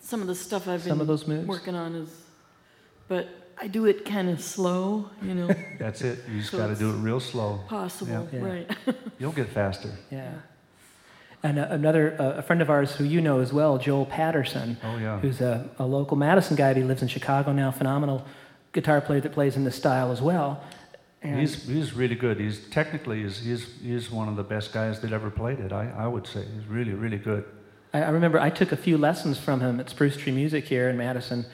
Some 0.00 0.20
of 0.22 0.26
the 0.26 0.34
stuff 0.34 0.66
I've 0.68 0.82
Some 0.82 0.92
been 0.92 1.00
of 1.02 1.06
those 1.06 1.26
moves? 1.28 1.46
working 1.46 1.74
on 1.74 1.94
is, 1.94 2.08
but 3.08 3.28
I 3.58 3.68
do 3.68 3.84
it 3.86 4.04
kind 4.04 4.28
of 4.30 4.40
slow, 4.42 5.10
you 5.22 5.34
know, 5.34 5.48
that's 5.78 6.02
it. 6.02 6.18
You 6.30 6.40
just 6.40 6.50
so 6.50 6.58
got 6.58 6.68
to 6.68 6.74
do 6.74 6.90
it 6.90 6.94
real 6.94 7.20
slow. 7.20 7.60
possible, 7.68 8.28
Yeah. 8.32 8.40
right? 8.40 8.70
You'll 9.18 9.32
get 9.32 9.48
faster. 9.50 9.90
Yeah. 10.10 10.32
And 11.42 11.58
uh, 11.58 11.66
another, 11.70 12.16
uh, 12.20 12.38
a 12.38 12.42
friend 12.42 12.62
of 12.62 12.70
ours 12.70 12.92
who 12.96 13.04
you 13.04 13.20
know 13.20 13.40
as 13.40 13.52
well, 13.52 13.76
Joel 13.78 14.06
Paterson, 14.06 14.78
Oh 14.82 14.96
yeah. 14.96 15.20
who's 15.20 15.40
a, 15.40 15.68
a 15.78 15.86
local 15.86 16.16
Madison 16.16 16.56
guy. 16.56 16.72
He 16.74 16.82
lives 16.82 17.02
in 17.02 17.08
Chicago 17.08 17.52
now. 17.52 17.70
Phenomenal 17.70 18.24
guitar 18.72 19.00
player 19.00 19.20
that 19.20 19.32
plays 19.32 19.54
in 19.56 19.64
this 19.64 19.76
style 19.76 20.10
as 20.10 20.20
well. 20.22 20.62
And 21.22 21.38
He's, 21.38 21.64
he's 21.66 21.92
really 21.94 22.14
good. 22.16 22.40
He's 22.40 22.66
technically 22.68 23.22
he's, 23.22 23.40
he's, 23.40 23.66
he's 23.82 24.10
one 24.10 24.28
of 24.28 24.36
the 24.36 24.42
best 24.42 24.72
guys 24.72 25.00
that 25.00 25.12
ever 25.12 25.30
played 25.30 25.58
it. 25.60 25.72
I, 25.72 25.90
I 25.96 26.06
would 26.06 26.26
say 26.26 26.44
he's 26.44 26.66
really 26.66 26.92
really 26.92 27.18
good. 27.18 27.44
I, 27.94 28.02
I 28.02 28.08
remember 28.10 28.38
I 28.40 28.50
took 28.50 28.72
a 28.72 28.76
few 28.76 28.98
lessons 28.98 29.38
from 29.38 29.60
him 29.60 29.80
at 29.80 29.88
Spruce 29.90 30.16
Tree 30.16 30.32
Music 30.32 30.64
here 30.64 30.88
in 30.90 30.96
Madison 30.98 31.46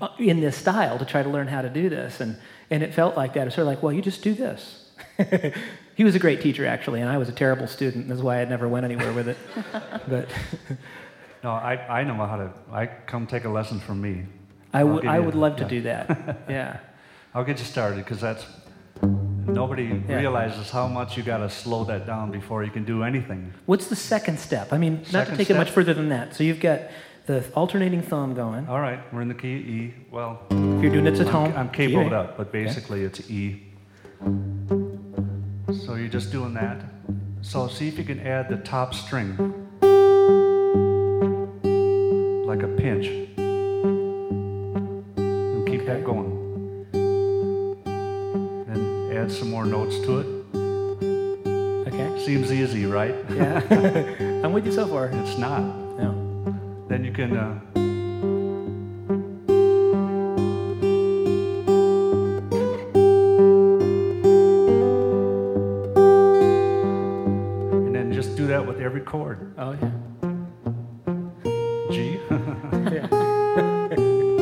Uh, 0.00 0.08
in 0.18 0.40
this 0.40 0.56
style 0.56 0.98
to 0.98 1.04
try 1.04 1.22
to 1.22 1.28
learn 1.28 1.46
how 1.46 1.60
to 1.62 1.68
do 1.68 1.88
this. 1.88 2.20
And, 2.20 2.36
and 2.70 2.82
it 2.82 2.94
felt 2.94 3.16
like 3.16 3.34
that. 3.34 3.46
It's 3.46 3.56
sort 3.56 3.66
of 3.66 3.74
like, 3.74 3.82
well, 3.82 3.92
you 3.92 4.00
just 4.00 4.22
do 4.22 4.32
this. 4.34 4.90
he 5.94 6.04
was 6.04 6.14
a 6.14 6.18
great 6.18 6.40
teacher, 6.40 6.64
actually, 6.66 7.00
and 7.02 7.10
I 7.10 7.18
was 7.18 7.28
a 7.28 7.32
terrible 7.32 7.66
student. 7.66 8.08
That's 8.08 8.22
why 8.22 8.40
I 8.40 8.44
never 8.46 8.66
went 8.66 8.84
anywhere 8.84 9.12
with 9.12 9.28
it. 9.28 9.36
but 10.08 10.28
No, 11.42 11.50
I, 11.50 12.00
I 12.00 12.04
know 12.04 12.14
how 12.14 12.36
to. 12.36 12.52
I 12.72 12.86
come 12.86 13.26
take 13.26 13.44
a 13.44 13.48
lesson 13.48 13.80
from 13.80 14.00
me. 14.00 14.24
I 14.72 14.84
would 14.84 15.06
I 15.06 15.18
would 15.18 15.34
love 15.34 15.56
to 15.56 15.62
yeah. 15.62 15.68
do 15.68 15.82
that. 15.82 16.38
Yeah. 16.48 16.78
I'll 17.34 17.44
get 17.44 17.58
you 17.58 17.64
started 17.64 17.96
because 17.96 18.20
that's 18.20 18.44
nobody 19.46 20.02
Yeah. 20.08 20.16
realizes 20.18 20.70
how 20.70 20.86
much 20.88 21.16
you 21.16 21.22
got 21.22 21.38
to 21.38 21.50
slow 21.50 21.84
that 21.84 22.06
down 22.06 22.30
before 22.30 22.64
you 22.64 22.70
can 22.70 22.84
do 22.84 23.02
anything. 23.02 23.52
What's 23.66 23.86
the 23.88 23.96
second 23.96 24.38
step? 24.38 24.72
I 24.72 24.78
mean, 24.78 24.94
not 24.94 25.04
to 25.04 25.10
Second 25.10 25.36
take 25.36 25.50
it 25.50 25.56
much 25.56 25.70
further 25.70 25.94
than 25.94 26.08
that. 26.10 26.34
So 26.34 26.44
you've 26.44 26.60
got 26.60 26.80
the 27.26 27.44
alternating 27.54 28.02
thumb 28.02 28.34
going. 28.34 28.66
All 28.68 28.80
right, 28.80 29.00
we're 29.12 29.22
in 29.22 29.28
the 29.28 29.34
key 29.34 29.48
E. 29.48 29.94
Well, 30.10 30.40
If 30.50 30.82
you're 30.82 30.92
doing 30.92 31.06
it 31.06 31.18
at 31.20 31.28
home, 31.28 31.52
I'm 31.56 31.70
cabled 31.70 32.12
up, 32.12 32.36
but 32.36 32.52
basically 32.52 33.04
it's 33.04 33.20
E. 33.30 33.62
So 35.84 35.94
you're 35.94 36.08
just 36.08 36.32
doing 36.32 36.54
that. 36.54 36.80
So 37.42 37.68
see 37.68 37.88
if 37.88 37.96
you 37.98 38.04
can 38.04 38.20
add 38.20 38.48
the 38.48 38.56
top 38.58 38.92
string, 38.94 39.36
like 42.46 42.62
a 42.62 42.68
pinch, 42.68 43.06
and 45.16 45.66
keep 45.66 45.86
that 45.86 46.04
going. 46.04 46.86
Then 48.66 49.12
add 49.16 49.30
some 49.32 49.50
more 49.50 49.64
notes 49.64 49.96
to 50.00 50.18
it. 50.20 50.26
Okay. 51.88 52.24
Seems 52.24 52.52
easy, 52.52 52.84
right? 52.86 53.14
Yeah. 53.30 53.62
I'm 54.44 54.52
with 54.52 54.66
you 54.66 54.72
so 54.72 54.86
far. 54.88 55.06
It's 55.06 55.38
not. 55.38 55.60
No. 55.98 56.19
Then 56.90 57.04
you 57.04 57.12
can. 57.12 57.36
Uh, 57.36 57.60
and 67.72 67.94
then 67.94 68.12
just 68.12 68.36
do 68.36 68.46
that 68.46 68.66
with 68.66 68.80
every 68.80 69.00
chord. 69.00 69.54
Oh 69.58 69.72
yeah. 69.72 69.90
G. 71.90 72.20
yeah. 72.30 73.08
yeah. 73.10 73.96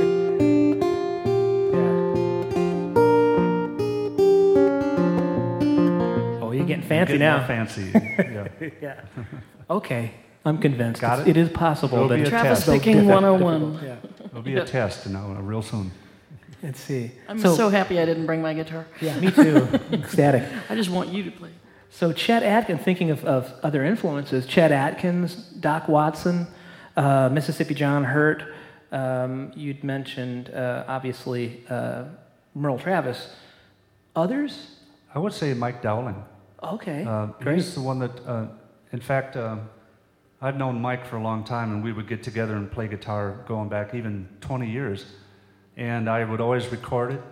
Oh, 6.41 6.53
you're 6.53 6.65
getting 6.67 6.83
fancy 6.85 7.19
Getting 7.19 7.19
now. 7.21 7.47
fancy. 7.47 7.91
Yeah. 8.19 8.49
yeah. 8.81 9.01
Okay. 9.71 10.13
I'm 10.45 10.59
convinced. 10.59 11.01
Got 11.01 11.21
It's- 11.21 11.29
it? 11.29 11.37
It 11.37 11.41
is 11.41 11.49
possible 11.51 11.99
It'll 11.99 12.09
that 12.09 12.17
be 12.17 12.23
a 12.23 12.29
Travis 12.31 12.65
test. 12.65 12.71
picking 12.71 13.07
101. 13.07 13.79
Yeah. 13.85 13.97
It'll 14.27 14.43
be 14.43 14.57
a 14.57 14.65
test 14.65 15.09
now, 15.09 15.35
uh, 15.37 15.43
real 15.43 15.63
soon. 15.63 15.91
Let's 16.63 16.81
see. 16.81 17.13
I'm 17.29 17.39
so, 17.39 17.69
happy 17.69 18.01
I 18.01 18.05
didn't 18.05 18.27
bring 18.27 18.43
my 18.43 18.53
guitar. 18.55 18.87
yeah, 19.01 19.19
me 19.21 19.31
too. 19.31 19.69
Ecstatic. 19.93 20.43
I 20.69 20.75
just 20.75 20.91
want 20.91 21.11
you 21.11 21.23
to 21.25 21.31
play. 21.31 21.51
So 21.91 22.13
Chet 22.13 22.43
Atkins, 22.43 22.81
thinking 22.83 23.11
of, 23.11 23.25
of 23.25 23.53
other 23.63 23.85
influences, 23.85 24.45
Chet 24.47 24.73
Atkins, 24.73 25.35
Doc 25.37 25.89
Watson, 25.89 26.47
uh, 26.97 27.29
Mississippi 27.33 27.75
John 27.75 28.05
Hurt. 28.05 28.43
Um, 28.91 29.53
you'd 29.55 29.85
mentioned 29.85 30.51
uh, 30.51 30.85
obviously 30.89 31.63
uh, 31.71 32.05
Merle 32.55 32.79
Travis. 32.79 33.29
Others? 34.17 34.77
I 35.15 35.19
would 35.19 35.33
say 35.33 35.55
Mike 35.55 35.81
Dowling. 35.83 36.25
Okay, 36.63 37.05
Uh, 37.05 37.27
great. 37.41 37.57
He's 37.57 37.75
the 37.75 37.81
one 37.81 38.01
that, 38.01 38.11
uh, 38.27 38.47
in 38.93 39.01
fact, 39.01 39.37
uh, 39.37 39.57
I've 40.41 40.57
known 40.57 40.81
Mike 40.81 41.05
for 41.07 41.17
a 41.17 41.23
long 41.23 41.43
time, 41.45 41.73
and 41.73 41.83
we 41.83 41.93
would 41.93 42.09
get 42.09 42.23
together 42.23 42.55
and 42.55 42.71
play 42.71 42.87
guitar 42.87 43.45
going 43.49 43.69
back 43.69 43.95
even 43.95 44.29
20 44.41 44.71
years. 44.71 45.05
And 45.77 46.09
I 46.09 46.25
would 46.25 46.41
always 46.41 46.67
record 46.69 47.13
it, 47.15 47.23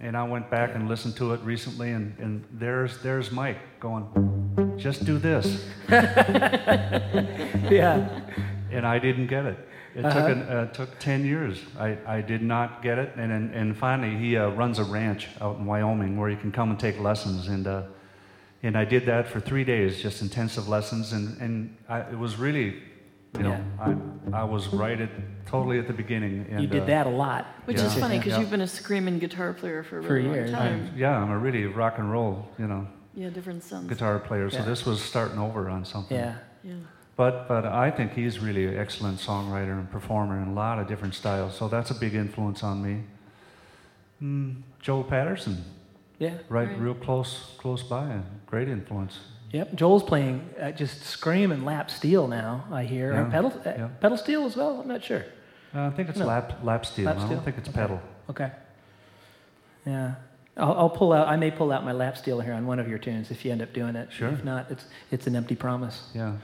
and 0.00 0.16
I 0.16 0.22
went 0.24 0.50
back 0.50 0.74
and 0.74 0.88
listened 0.88 1.16
to 1.16 1.34
it 1.34 1.40
recently, 1.42 1.92
and, 1.92 2.16
and 2.18 2.44
there's, 2.52 3.02
there's 3.02 3.30
Mike 3.30 3.58
going, 3.80 4.74
just 4.78 5.04
do 5.04 5.18
this. 5.18 5.66
yeah. 7.70 8.20
And 8.70 8.86
I 8.86 8.98
didn't 8.98 9.26
get 9.26 9.44
it. 9.44 9.58
It 9.94 10.04
Uh-huh. 10.04 10.28
took, 10.28 10.36
an, 10.36 10.42
uh, 10.42 10.66
took 10.72 10.98
10 10.98 11.24
years. 11.24 11.60
I, 11.78 11.98
I 12.06 12.20
did 12.22 12.42
not 12.42 12.82
get 12.82 12.98
it. 12.98 13.12
And, 13.16 13.30
and, 13.30 13.54
and 13.54 13.76
finally, 13.76 14.16
he 14.16 14.36
uh, 14.36 14.48
runs 14.50 14.78
a 14.78 14.84
ranch 14.84 15.28
out 15.40 15.58
in 15.58 15.66
Wyoming 15.66 16.16
where 16.18 16.30
you 16.30 16.36
can 16.36 16.50
come 16.50 16.70
and 16.70 16.80
take 16.80 16.98
lessons. 16.98 17.48
And, 17.48 17.66
uh, 17.66 17.82
and 18.64 18.78
I 18.78 18.84
did 18.86 19.04
that 19.06 19.28
for 19.28 19.40
three 19.40 19.62
days, 19.62 20.02
just 20.02 20.22
intensive 20.22 20.68
lessons. 20.68 21.12
And, 21.12 21.38
and 21.40 21.76
I, 21.86 22.00
it 22.00 22.18
was 22.18 22.36
really, 22.38 22.82
you 23.36 23.42
know, 23.42 23.62
I, 23.78 23.94
I 24.32 24.44
was 24.44 24.68
right 24.68 24.98
at 24.98 25.10
totally 25.46 25.78
at 25.78 25.86
the 25.86 25.92
beginning. 25.92 26.46
And, 26.50 26.62
You 26.62 26.66
did 26.66 26.84
uh, 26.84 26.86
that 26.86 27.06
a 27.06 27.10
lot. 27.10 27.44
Which 27.66 27.76
Yeah. 27.76 27.86
is 27.86 27.94
funny 27.94 28.16
because 28.18 28.32
Yeah. 28.32 28.40
you've 28.40 28.50
been 28.50 28.62
a 28.62 28.66
screaming 28.66 29.18
guitar 29.18 29.52
player 29.52 29.82
for 29.84 29.98
a 29.98 30.02
For 30.02 30.08
very 30.08 30.22
long 30.22 30.34
years. 30.34 30.50
time. 30.50 30.90
I'm, 30.92 30.98
yeah, 30.98 31.14
I'm 31.20 31.30
a 31.30 31.38
really 31.38 31.66
rock 31.66 31.98
and 31.98 32.10
roll, 32.10 32.48
you 32.58 32.66
know, 32.66 32.86
Yeah, 33.14 33.28
different 33.28 33.62
sounds. 33.64 33.86
guitar 33.86 34.18
player. 34.18 34.48
So 34.48 34.62
this 34.62 34.86
was 34.86 35.02
starting 35.02 35.38
over 35.38 35.68
on 35.68 35.84
something. 35.84 36.16
Yeah. 36.16 36.36
Yeah. 36.62 36.74
But, 37.16 37.46
but 37.46 37.66
I 37.66 37.90
think 37.90 38.12
he's 38.14 38.38
really 38.40 38.66
an 38.66 38.78
excellent 38.78 39.18
songwriter 39.18 39.78
and 39.78 39.90
performer 39.90 40.40
in 40.42 40.48
a 40.48 40.54
lot 40.54 40.78
of 40.78 40.88
different 40.88 41.14
styles. 41.14 41.54
So 41.54 41.68
that's 41.68 41.90
a 41.90 41.94
big 41.94 42.14
influence 42.14 42.62
on 42.64 42.82
me. 42.82 43.02
Mm, 44.22 44.62
Joel 44.80 45.04
Paterson, 45.04 45.62
Yeah. 46.18 46.30
right, 46.48 46.68
Right. 46.68 46.78
real 46.80 46.94
close, 46.94 47.54
close 47.58 47.82
by, 47.82 48.04
and 48.04 48.24
great 48.46 48.68
influence. 48.68 49.18
Yep. 49.52 49.74
Joel's 49.74 50.02
playing 50.02 50.48
uh, 50.60 50.70
just 50.72 51.02
scream 51.04 51.52
and 51.52 51.64
lap 51.64 51.90
steel 51.90 52.26
now, 52.28 52.64
I 52.72 52.84
hear. 52.84 53.12
Or 53.12 53.16
Yeah, 53.16 53.30
pedal, 53.30 53.52
uh, 53.64 53.70
yeah. 53.76 53.88
pedal 54.00 54.16
steel 54.18 54.44
as 54.46 54.56
well? 54.56 54.80
I'm 54.80 54.88
not 54.88 55.02
sure. 55.04 55.24
Uh, 55.74 55.86
I 55.86 55.90
think 55.90 56.08
it's 56.08 56.18
No. 56.18 56.26
lap, 56.26 56.52
lap 56.64 56.84
steel. 56.86 57.06
Lap 57.06 57.18
I 57.18 57.28
don't 57.28 57.44
think 57.44 57.58
it's 57.58 57.68
Okay. 57.68 57.78
pedal. 57.80 58.00
Okay. 58.30 58.50
Yeah. 59.86 60.14
I'll, 60.56 60.72
I'll 60.74 60.90
pull 60.90 61.12
out. 61.12 61.28
I 61.28 61.36
may 61.36 61.50
pull 61.50 61.72
out 61.72 61.84
my 61.84 61.92
lap 61.92 62.16
steel 62.16 62.40
here 62.40 62.52
on 62.54 62.66
one 62.66 62.78
of 62.78 62.88
your 62.88 62.98
tunes 62.98 63.30
if 63.30 63.44
you 63.44 63.50
end 63.52 63.60
up 63.62 63.72
doing 63.72 63.96
it. 63.96 64.12
Sure. 64.12 64.28
If 64.28 64.44
not, 64.44 64.70
it's 64.70 64.86
it's 65.10 65.26
an 65.26 65.34
empty 65.36 65.56
promise. 65.56 66.10
Yeah. 66.14 66.34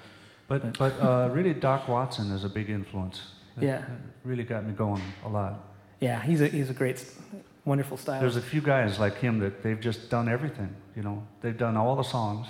But, 0.48 0.76
but 0.78 0.92
uh, 1.00 1.28
really, 1.32 1.54
Doc 1.54 1.86
Watson 1.88 2.32
is 2.32 2.42
a 2.44 2.48
big 2.48 2.70
influence. 2.70 3.22
That- 3.56 3.64
Yeah. 3.64 3.78
that 3.78 3.88
really 4.24 4.42
got 4.44 4.64
me 4.66 4.72
going 4.72 5.02
a 5.24 5.28
lot. 5.28 5.60
Yeah, 6.00 6.20
he's 6.22 6.40
a 6.40 6.48
he's 6.48 6.70
a 6.70 6.74
great, 6.74 6.96
s- 6.96 7.14
wonderful 7.64 7.96
style. 7.96 8.20
There's 8.20 8.36
a 8.36 8.42
few 8.42 8.60
guys 8.60 8.98
like 8.98 9.16
him 9.18 9.38
that 9.40 9.62
they've 9.62 9.80
just 9.80 10.10
done 10.10 10.28
everything. 10.28 10.74
You 10.96 11.02
know, 11.02 11.22
they've 11.40 11.56
done 11.56 11.76
all 11.76 11.96
the 11.96 12.02
songs. 12.04 12.46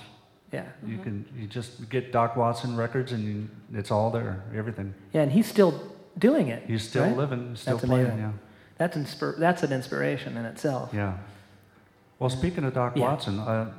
yeah, 0.53 0.65
You 0.87 0.99
can 0.99 1.25
you 1.37 1.47
just 1.47 1.89
get 1.91 2.13
Doc 2.13 2.37
Watson 2.37 2.77
records 2.77 3.13
and 3.13 3.25
you, 3.25 3.49
it's 3.79 3.91
all 3.91 4.11
there, 4.11 4.43
everything. 4.55 4.95
yeah, 5.13 5.23
and 5.23 5.31
he's 5.33 5.47
still 5.47 5.73
doing 6.19 6.49
it. 6.49 6.63
He's 6.67 6.89
still 6.89 7.05
right? 7.05 7.17
living, 7.17 7.55
still 7.57 7.77
That's 7.77 7.87
playing. 7.89 8.07
amazing. 8.07 8.39
That's 8.79 8.97
inspir- 8.97 9.39
That's 9.39 9.63
an 9.63 9.73
inspiration 9.73 10.37
in 10.37 10.45
itself. 10.47 10.91
Yeah, 10.93 10.99
yeah. 11.01 11.17
Well, 12.19 12.31
speaking 12.31 12.65
of 12.65 12.75
Doc 12.75 12.97
Yeah. 12.97 13.05
Watson, 13.11 13.39
uh, 13.39 13.73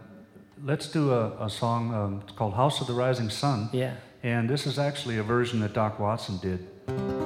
let's 0.63 0.87
do 0.91 1.11
a, 1.11 1.45
a 1.45 1.49
song 1.49 1.93
um, 1.93 2.21
it's 2.23 2.33
called 2.37 2.53
"House 2.53 2.81
of 2.81 2.87
the 2.87 2.93
Rising 2.93 3.29
Sun," 3.29 3.69
Yeah. 3.73 3.95
and 4.23 4.49
this 4.49 4.65
is 4.67 4.77
actually 4.79 5.17
a 5.17 5.23
version 5.23 5.59
that 5.61 5.73
Doc 5.73 5.99
Watson 5.99 6.37
did. 6.37 7.20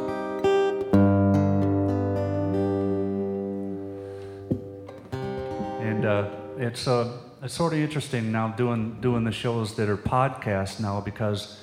And 6.05 6.25
uh, 6.27 6.29
it's 6.57 6.87
uh, 6.87 7.17
it's 7.41 7.55
sort 7.55 7.73
of 7.73 7.79
interesting 7.79 8.31
now 8.31 8.49
doing 8.49 9.01
doing 9.01 9.23
the 9.23 9.31
shows 9.31 9.75
that 9.75 9.89
are 9.89 9.97
podcasts 9.97 10.79
now 10.79 11.01
because 11.01 11.59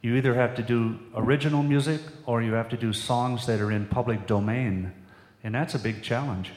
you 0.00 0.16
either 0.16 0.34
have 0.34 0.54
to 0.56 0.62
do 0.62 0.98
original 1.14 1.62
music 1.62 2.00
or 2.24 2.42
you 2.42 2.54
have 2.54 2.68
to 2.70 2.76
do 2.76 2.92
songs 2.92 3.46
that 3.46 3.60
are 3.60 3.70
in 3.70 3.86
public 3.86 4.26
domain, 4.26 4.92
and 5.42 5.54
that's 5.54 5.74
a 5.74 5.78
big 5.78 6.02
challenge. 6.02 6.52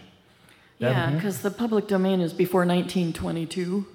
Yeah, 0.79 1.11
because 1.11 1.41
the 1.41 1.51
public 1.51 1.87
domain 1.87 2.21
is 2.21 2.33
before 2.33 2.61
1922. 2.61 3.85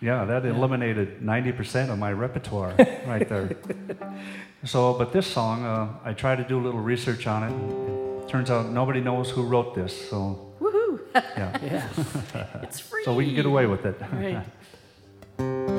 Yeah, 0.00 0.24
that 0.24 0.44
eliminated 0.44 1.20
90% 1.20 1.90
of 1.90 1.98
my 1.98 2.12
repertoire 2.12 2.74
right 3.06 3.28
there. 3.28 3.56
So, 4.64 4.94
but 4.94 5.12
this 5.12 5.26
song, 5.26 5.62
uh, 5.62 5.92
I 6.06 6.14
tried 6.14 6.36
to 6.36 6.44
do 6.44 6.58
a 6.58 6.62
little 6.62 6.80
research 6.80 7.26
on 7.26 7.42
it. 7.44 8.28
Turns 8.30 8.50
out 8.50 8.70
nobody 8.70 9.02
knows 9.02 9.28
who 9.28 9.42
wrote 9.42 9.74
this, 9.74 10.08
so! 10.08 10.43
Yeah. 11.14 11.58
Yeah. 11.62 12.62
It's 12.62 12.80
free. 12.80 13.04
So 13.04 13.14
we 13.14 13.26
can 13.26 13.34
get 13.34 13.46
away 13.46 13.66
with 13.66 13.84
it. 13.86 14.00
Right. 14.12 15.70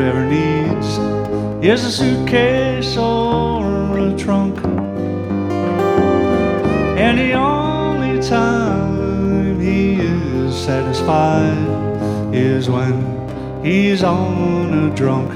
ever 0.00 0.24
needs 0.24 0.98
is 1.64 1.84
a 1.84 1.90
suitcase 1.90 2.96
or 2.96 3.98
a 3.98 4.16
trunk. 4.16 4.56
And 6.98 7.18
the 7.18 7.32
only 7.32 8.22
time 8.22 9.60
he 9.60 9.94
is 9.94 10.54
satisfied 10.56 12.34
is 12.34 12.70
when 12.70 13.64
he's 13.64 14.04
on 14.04 14.72
a 14.72 14.94
drunk. 14.94 15.34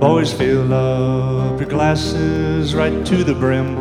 Boys, 0.00 0.32
fill 0.32 0.72
up 0.74 1.60
your 1.60 1.68
glasses 1.68 2.74
right 2.74 3.06
to 3.06 3.22
the 3.22 3.34
brim. 3.34 3.76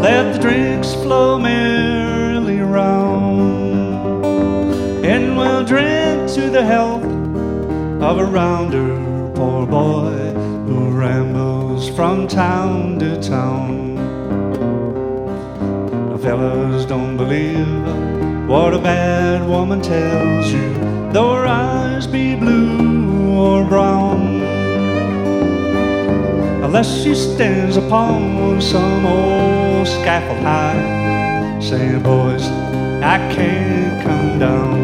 Let 0.00 0.34
the 0.34 0.38
drinks 0.38 0.94
flow 0.94 1.38
merrily 1.38 2.03
we'll 5.44 5.64
drink 5.64 6.30
to 6.32 6.48
the 6.50 6.64
health 6.64 7.04
of 8.02 8.18
a 8.18 8.24
rounder, 8.24 8.88
poor 9.34 9.66
boy 9.66 10.16
who 10.66 10.90
rambles 10.90 11.88
from 11.90 12.26
town 12.26 12.98
to 12.98 13.20
town. 13.22 13.96
Now, 16.08 16.16
fellas, 16.18 16.86
don't 16.86 17.16
believe 17.16 17.68
what 18.48 18.72
a 18.72 18.78
bad 18.78 19.46
woman 19.46 19.82
tells 19.82 20.50
you, 20.50 20.72
though 21.12 21.34
her 21.34 21.46
eyes 21.46 22.06
be 22.06 22.36
blue 22.36 23.36
or 23.36 23.64
brown 23.64 24.42
unless 26.64 27.02
she 27.02 27.14
stands 27.14 27.76
upon 27.76 28.60
some 28.60 29.06
old 29.06 29.86
scaffold 29.86 30.38
high, 30.40 31.60
saying, 31.60 32.02
Boys, 32.02 32.48
I 33.02 33.18
can't 33.34 34.02
come 34.02 34.38
down. 34.38 34.83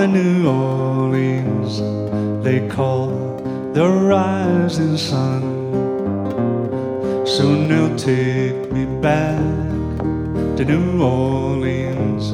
In 0.00 0.12
New 0.14 0.48
Orleans 0.48 1.78
they 2.42 2.66
call 2.68 3.08
the 3.74 3.86
rising 3.86 4.96
sun. 4.96 5.42
Soon 7.26 7.68
they'll 7.68 7.96
take 7.96 8.72
me 8.72 8.86
back 9.02 9.38
to 10.56 10.64
New 10.64 11.02
Orleans 11.02 12.30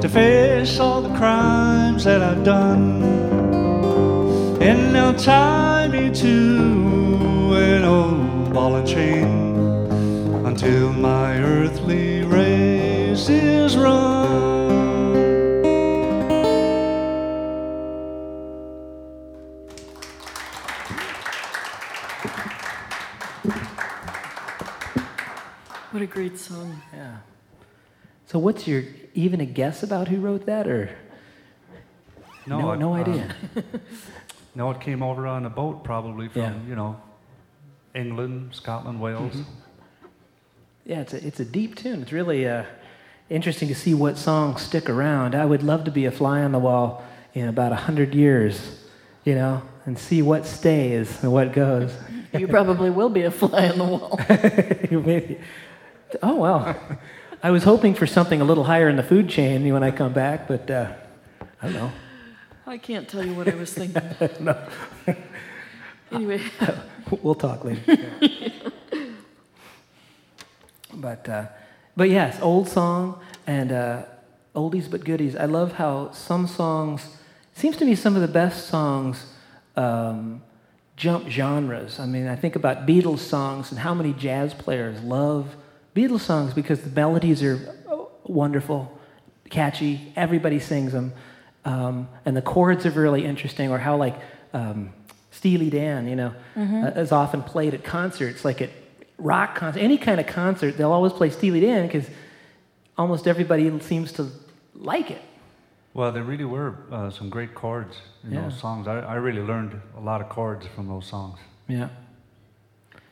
to 0.00 0.08
face 0.08 0.78
all 0.78 1.02
the 1.02 1.14
crimes 1.16 2.04
that 2.04 2.22
I've 2.22 2.44
done. 2.44 3.02
And 4.62 4.94
they'll 4.94 5.14
tie 5.14 5.88
me 5.88 6.10
to 6.14 7.54
an 7.54 7.84
old 7.84 8.52
ball 8.52 8.76
and 8.76 8.86
chain 8.86 9.26
until 10.46 10.92
my 10.92 11.36
earthly 11.38 12.22
race 12.22 13.28
is 13.28 13.76
run. 13.76 14.15
What 26.36 26.48
great 26.48 26.58
song. 26.58 26.82
Yeah. 26.92 27.16
So, 28.26 28.38
what's 28.38 28.66
your 28.66 28.82
even 29.14 29.40
a 29.40 29.46
guess 29.46 29.82
about 29.82 30.08
who 30.08 30.20
wrote 30.20 30.46
that, 30.46 30.66
or 30.68 30.90
no, 32.46 32.72
it- 32.72 32.78
no 32.78 32.94
uh, 32.94 32.98
idea? 32.98 33.34
No, 34.54 34.70
it 34.70 34.80
came 34.80 35.02
over 35.02 35.26
on 35.26 35.44
a 35.44 35.50
boat, 35.50 35.84
probably 35.84 36.28
from 36.28 36.40
Yeah. 36.40 36.54
you 36.66 36.74
know 36.74 36.96
England, 37.94 38.54
Scotland, 38.54 38.98
Wales. 39.02 39.34
Mm-hmm. 39.34 39.50
Yeah, 40.86 41.00
it's 41.02 41.12
a, 41.12 41.26
it's 41.26 41.40
a 41.40 41.44
deep 41.44 41.74
tune. 41.74 42.00
It's 42.00 42.12
really 42.12 42.48
uh, 42.48 42.64
interesting 43.28 43.68
to 43.68 43.74
see 43.74 43.92
what 43.92 44.16
songs 44.16 44.62
stick 44.62 44.88
around. 44.88 45.34
I 45.34 45.44
would 45.44 45.62
love 45.62 45.84
to 45.84 45.90
be 45.90 46.06
a 46.06 46.10
fly 46.10 46.40
on 46.42 46.52
the 46.52 46.58
wall 46.58 47.04
in 47.34 47.48
about 47.48 47.72
100 47.72 48.14
years, 48.14 48.80
you 49.26 49.34
know, 49.34 49.60
and 49.84 49.98
see 49.98 50.22
what 50.22 50.46
stays 50.46 51.22
and 51.22 51.30
what 51.32 51.52
goes. 51.52 51.92
You 52.32 52.48
probably 52.48 52.88
will 52.88 53.10
be 53.10 53.24
a 53.24 53.30
fly 53.30 53.68
on 53.68 53.76
the 53.76 53.84
wall. 53.84 54.18
Maybe. 55.04 55.38
Oh, 56.22 56.36
well. 56.36 56.76
I 57.42 57.50
was 57.50 57.64
hoping 57.64 57.94
for 57.94 58.06
something 58.06 58.40
a 58.40 58.44
little 58.44 58.64
higher 58.64 58.88
in 58.88 58.96
the 58.96 59.02
food 59.02 59.28
chain 59.28 59.72
when 59.72 59.82
I 59.82 59.90
come 59.90 60.12
back, 60.12 60.48
but 60.48 60.70
uh, 60.70 60.92
I 61.62 61.66
don't 61.66 61.74
know. 61.74 61.92
I 62.66 62.78
can't 62.78 63.08
tell 63.08 63.24
you 63.24 63.34
what 63.34 63.48
I 63.48 63.54
was 63.54 63.72
thinking. 63.72 64.02
no. 64.40 64.56
Anyway, 66.10 66.40
We'll 67.22 67.36
talk 67.36 67.64
later. 67.64 68.10
but, 70.94 71.28
uh, 71.28 71.46
but 71.96 72.10
yes, 72.10 72.40
old 72.40 72.68
song 72.68 73.20
and 73.46 73.70
uh, 73.70 74.02
oldies 74.54 74.90
but 74.90 75.04
goodies. 75.04 75.36
I 75.36 75.44
love 75.44 75.74
how 75.74 76.10
some 76.10 76.48
songs, 76.48 77.16
seems 77.54 77.76
to 77.76 77.84
me 77.84 77.94
some 77.94 78.16
of 78.16 78.22
the 78.22 78.28
best 78.28 78.66
songs 78.66 79.26
um, 79.76 80.42
jump 80.96 81.28
genres. 81.28 82.00
I 82.00 82.06
mean, 82.06 82.26
I 82.26 82.34
think 82.34 82.56
about 82.56 82.86
Beatles 82.86 83.20
songs 83.20 83.70
and 83.70 83.78
how 83.78 83.94
many 83.94 84.12
jazz 84.12 84.52
players 84.52 85.00
love 85.02 85.54
Beatles 85.96 86.20
songs 86.20 86.52
because 86.54 86.80
the 86.82 86.90
melodies 86.90 87.42
are 87.42 87.58
oh, 87.88 88.10
wonderful, 88.24 88.80
catchy, 89.50 90.12
everybody 90.14 90.58
sings 90.60 90.92
them. 90.92 91.12
Um, 91.64 92.08
and 92.24 92.36
the 92.36 92.42
chords 92.42 92.84
are 92.86 92.90
really 92.90 93.24
interesting, 93.24 93.70
or 93.70 93.78
how, 93.78 93.96
like, 93.96 94.14
um, 94.52 94.92
Steely 95.30 95.70
Dan, 95.70 96.06
you 96.06 96.16
know, 96.16 96.32
uh, 96.56 97.00
is 97.00 97.12
often 97.12 97.42
played 97.42 97.74
at 97.74 97.82
concerts, 97.82 98.44
like 98.44 98.60
at 98.62 98.70
rock 99.18 99.54
concert, 99.56 99.80
any 99.80 99.98
kind 99.98 100.20
of 100.20 100.26
concert, 100.26 100.76
they'll 100.76 100.92
always 100.92 101.12
play 101.12 101.30
Steely 101.30 101.60
Dan 101.60 101.86
because 101.86 102.08
almost 102.96 103.26
everybody 103.26 103.80
seems 103.80 104.12
to 104.12 104.30
like 104.74 105.10
it. 105.10 105.22
Well, 105.94 106.12
there 106.12 106.22
really 106.24 106.44
were 106.44 106.76
uh, 106.92 107.10
some 107.10 107.30
great 107.30 107.54
chords 107.54 107.96
in 108.24 108.32
Yeah. 108.32 108.42
those 108.42 108.58
songs. 108.60 108.86
I, 108.86 109.00
I 109.00 109.14
really 109.14 109.40
learned 109.42 109.80
a 109.96 110.00
lot 110.00 110.20
of 110.20 110.28
chords 110.28 110.66
from 110.74 110.88
those 110.88 111.06
songs. 111.06 111.38
Yeah. 111.68 111.88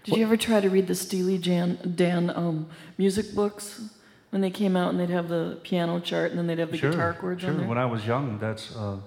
Did 0.05 0.17
you 0.17 0.23
ever 0.25 0.37
try 0.37 0.61
to 0.61 0.69
read 0.69 0.87
the 0.87 0.95
Steely 0.95 1.39
Jan, 1.39 1.79
Dan 1.97 2.31
um, 2.31 2.67
music 2.99 3.35
books 3.35 3.81
when 4.31 4.43
they 4.43 4.51
came 4.51 4.77
out 4.77 4.91
and 4.91 5.01
they'd 5.01 5.11
have 5.11 5.29
the 5.29 5.59
piano 5.63 5.99
chart 6.01 6.31
and 6.31 6.39
then 6.39 6.47
they'd 6.47 6.59
have 6.59 6.71
the 6.71 6.77
sure, 6.79 6.91
guitar 6.91 7.15
chords 7.15 7.41
sure. 7.43 7.51
on 7.51 7.59
there? 7.59 7.69
When 7.69 7.79
I 7.79 7.87
was 7.87 8.07
young, 8.07 8.39
that's 8.39 8.75
uh, 8.77 8.99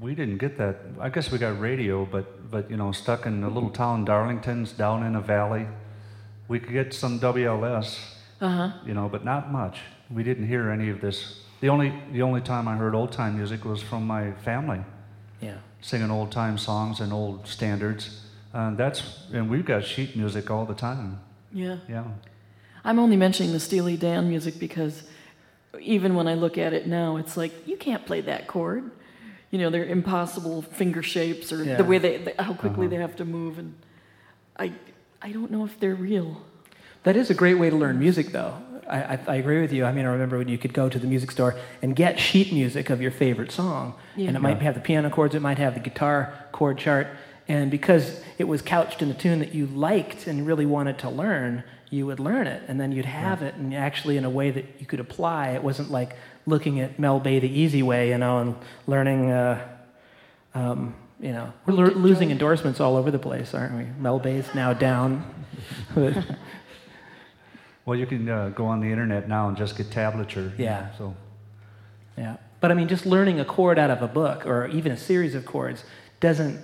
we 0.00 0.14
didn't 0.14 0.38
get 0.38 0.58
that. 0.58 0.76
I 1.00 1.08
guess 1.08 1.30
we 1.32 1.38
got 1.38 1.58
radio, 1.58 2.04
but 2.04 2.50
but 2.50 2.70
you 2.70 2.76
know, 2.76 2.92
stuck 2.92 3.26
in 3.26 3.42
a 3.44 3.48
little 3.48 3.70
town, 3.70 4.04
Darlington's, 4.04 4.72
down 4.72 5.02
in 5.02 5.14
a 5.16 5.20
valley, 5.20 5.66
we 6.48 6.60
could 6.60 6.72
get 6.72 6.92
some 6.94 7.18
WLS, 7.18 7.98
Uh 8.40 8.48
huh. 8.48 8.72
you 8.84 8.94
know, 8.94 9.08
but 9.08 9.24
not 9.24 9.50
much. 9.50 9.78
We 10.10 10.22
didn't 10.22 10.46
hear 10.46 10.70
any 10.70 10.90
of 10.90 11.00
this. 11.00 11.40
The 11.60 11.68
only 11.70 11.92
the 12.12 12.22
only 12.22 12.42
time 12.42 12.68
I 12.68 12.76
heard 12.76 12.94
old 12.94 13.12
time 13.12 13.36
music 13.36 13.64
was 13.64 13.80
from 13.82 14.06
my 14.06 14.32
family. 14.44 14.80
Yeah. 15.40 15.58
singing 15.82 16.10
old 16.10 16.32
time 16.32 16.58
songs 16.58 17.00
and 17.00 17.12
old 17.12 17.46
standards. 17.46 18.22
And 18.52 18.76
that's 18.78 19.26
and 19.32 19.50
we've 19.50 19.64
got 19.64 19.84
sheet 19.84 20.16
music 20.16 20.50
all 20.50 20.64
the 20.64 20.74
time. 20.74 21.20
Yeah. 21.52 21.78
Yeah. 21.88 22.04
I'm 22.84 22.98
only 22.98 23.16
mentioning 23.16 23.52
the 23.52 23.60
Steely 23.60 23.96
Dan 23.96 24.28
music 24.28 24.58
because 24.58 25.02
even 25.80 26.14
when 26.14 26.26
I 26.28 26.34
look 26.34 26.56
at 26.58 26.72
it 26.72 26.86
now, 26.86 27.16
it's 27.16 27.36
like 27.36 27.66
you 27.66 27.76
can't 27.76 28.04
play 28.06 28.20
that 28.22 28.46
chord. 28.46 28.90
You 29.50 29.58
know, 29.58 29.70
they're 29.70 29.84
impossible 29.84 30.62
finger 30.62 31.02
shapes 31.02 31.52
or 31.52 31.62
Yeah. 31.64 31.76
the 31.76 31.84
way 31.84 31.98
they, 31.98 32.16
the, 32.18 32.34
how 32.42 32.54
quickly 32.54 32.86
Uh-huh. 32.86 32.90
they 32.90 32.96
have 33.00 33.16
to 33.16 33.24
move, 33.24 33.58
and 33.58 33.74
I, 34.58 34.72
I 35.22 35.32
don't 35.32 35.50
know 35.50 35.64
if 35.64 35.78
they're 35.78 35.94
real. 35.94 36.42
That 37.04 37.16
is 37.16 37.30
a 37.30 37.34
great 37.34 37.54
way 37.54 37.70
to 37.70 37.76
learn 37.76 37.98
music, 37.98 38.32
though. 38.32 38.54
I, 38.88 39.02
I, 39.14 39.18
I 39.28 39.34
agree 39.36 39.60
with 39.60 39.72
you. 39.72 39.84
I 39.84 39.92
mean, 39.92 40.04
I 40.04 40.08
remember 40.10 40.38
when 40.38 40.48
you 40.48 40.58
could 40.58 40.72
go 40.72 40.88
to 40.88 40.98
the 40.98 41.06
music 41.06 41.30
store 41.30 41.54
and 41.82 41.94
get 41.94 42.18
sheet 42.18 42.52
music 42.52 42.90
of 42.90 43.00
your 43.00 43.10
favorite 43.12 43.52
song, 43.52 43.94
Yeah. 44.16 44.28
and 44.28 44.36
it 44.36 44.40
might 44.40 44.60
have 44.62 44.74
the 44.74 44.80
piano 44.80 45.10
chords, 45.10 45.34
it 45.34 45.42
might 45.42 45.58
have 45.58 45.74
the 45.74 45.80
guitar 45.80 46.32
chord 46.52 46.78
chart, 46.78 47.06
and 47.48 47.70
because 47.70 48.20
it 48.38 48.44
was 48.44 48.62
couched 48.62 49.02
in 49.02 49.10
a 49.10 49.14
tune 49.14 49.38
that 49.38 49.54
you 49.54 49.66
liked 49.66 50.26
and 50.26 50.46
really 50.46 50.66
wanted 50.66 50.98
to 51.00 51.08
learn, 51.08 51.64
you 51.90 52.06
would 52.06 52.18
learn 52.18 52.46
it, 52.46 52.62
and 52.68 52.80
then 52.80 52.92
you'd 52.92 53.04
have 53.04 53.42
it, 53.42 53.54
and 53.54 53.74
actually 53.74 54.16
in 54.16 54.24
a 54.24 54.30
way 54.30 54.50
that 54.50 54.64
you 54.78 54.86
could 54.86 55.00
apply. 55.00 55.50
It 55.50 55.62
wasn't 55.62 55.90
like 55.90 56.16
looking 56.46 56.80
at 56.80 56.98
Mel 56.98 57.20
Bay 57.20 57.38
the 57.38 57.48
easy 57.48 57.82
way, 57.82 58.10
you 58.10 58.18
know, 58.18 58.38
and 58.38 58.56
learning. 58.86 59.30
Uh, 59.30 59.68
um, 60.54 60.94
you 61.20 61.32
know, 61.32 61.52
we're 61.64 61.72
lo- 61.72 61.94
losing 61.94 62.30
endorsements 62.30 62.78
all 62.78 62.96
over 62.96 63.10
the 63.10 63.18
place, 63.18 63.54
aren't 63.54 63.74
we? 63.74 63.84
Mel 63.98 64.18
Bay's 64.18 64.54
now 64.54 64.72
down. 64.72 65.24
Well, 67.86 67.96
you 67.96 68.04
can 68.04 68.28
uh, 68.28 68.48
go 68.48 68.66
on 68.66 68.80
the 68.80 68.88
internet 68.88 69.28
now 69.28 69.48
and 69.48 69.56
just 69.56 69.76
get 69.76 69.90
tablature. 69.90 70.52
Yeah. 70.58 70.80
know, 70.80 70.88
So 70.98 71.16
Yeah. 72.18 72.36
But 72.60 72.72
I 72.72 72.74
mean, 72.74 72.88
just 72.88 73.06
learning 73.06 73.38
a 73.38 73.44
chord 73.44 73.78
out 73.78 73.90
of 73.90 74.02
a 74.02 74.08
book 74.08 74.44
or 74.44 74.66
even 74.66 74.90
a 74.90 74.96
series 74.96 75.36
of 75.36 75.46
chords 75.46 75.84
doesn't 76.18 76.60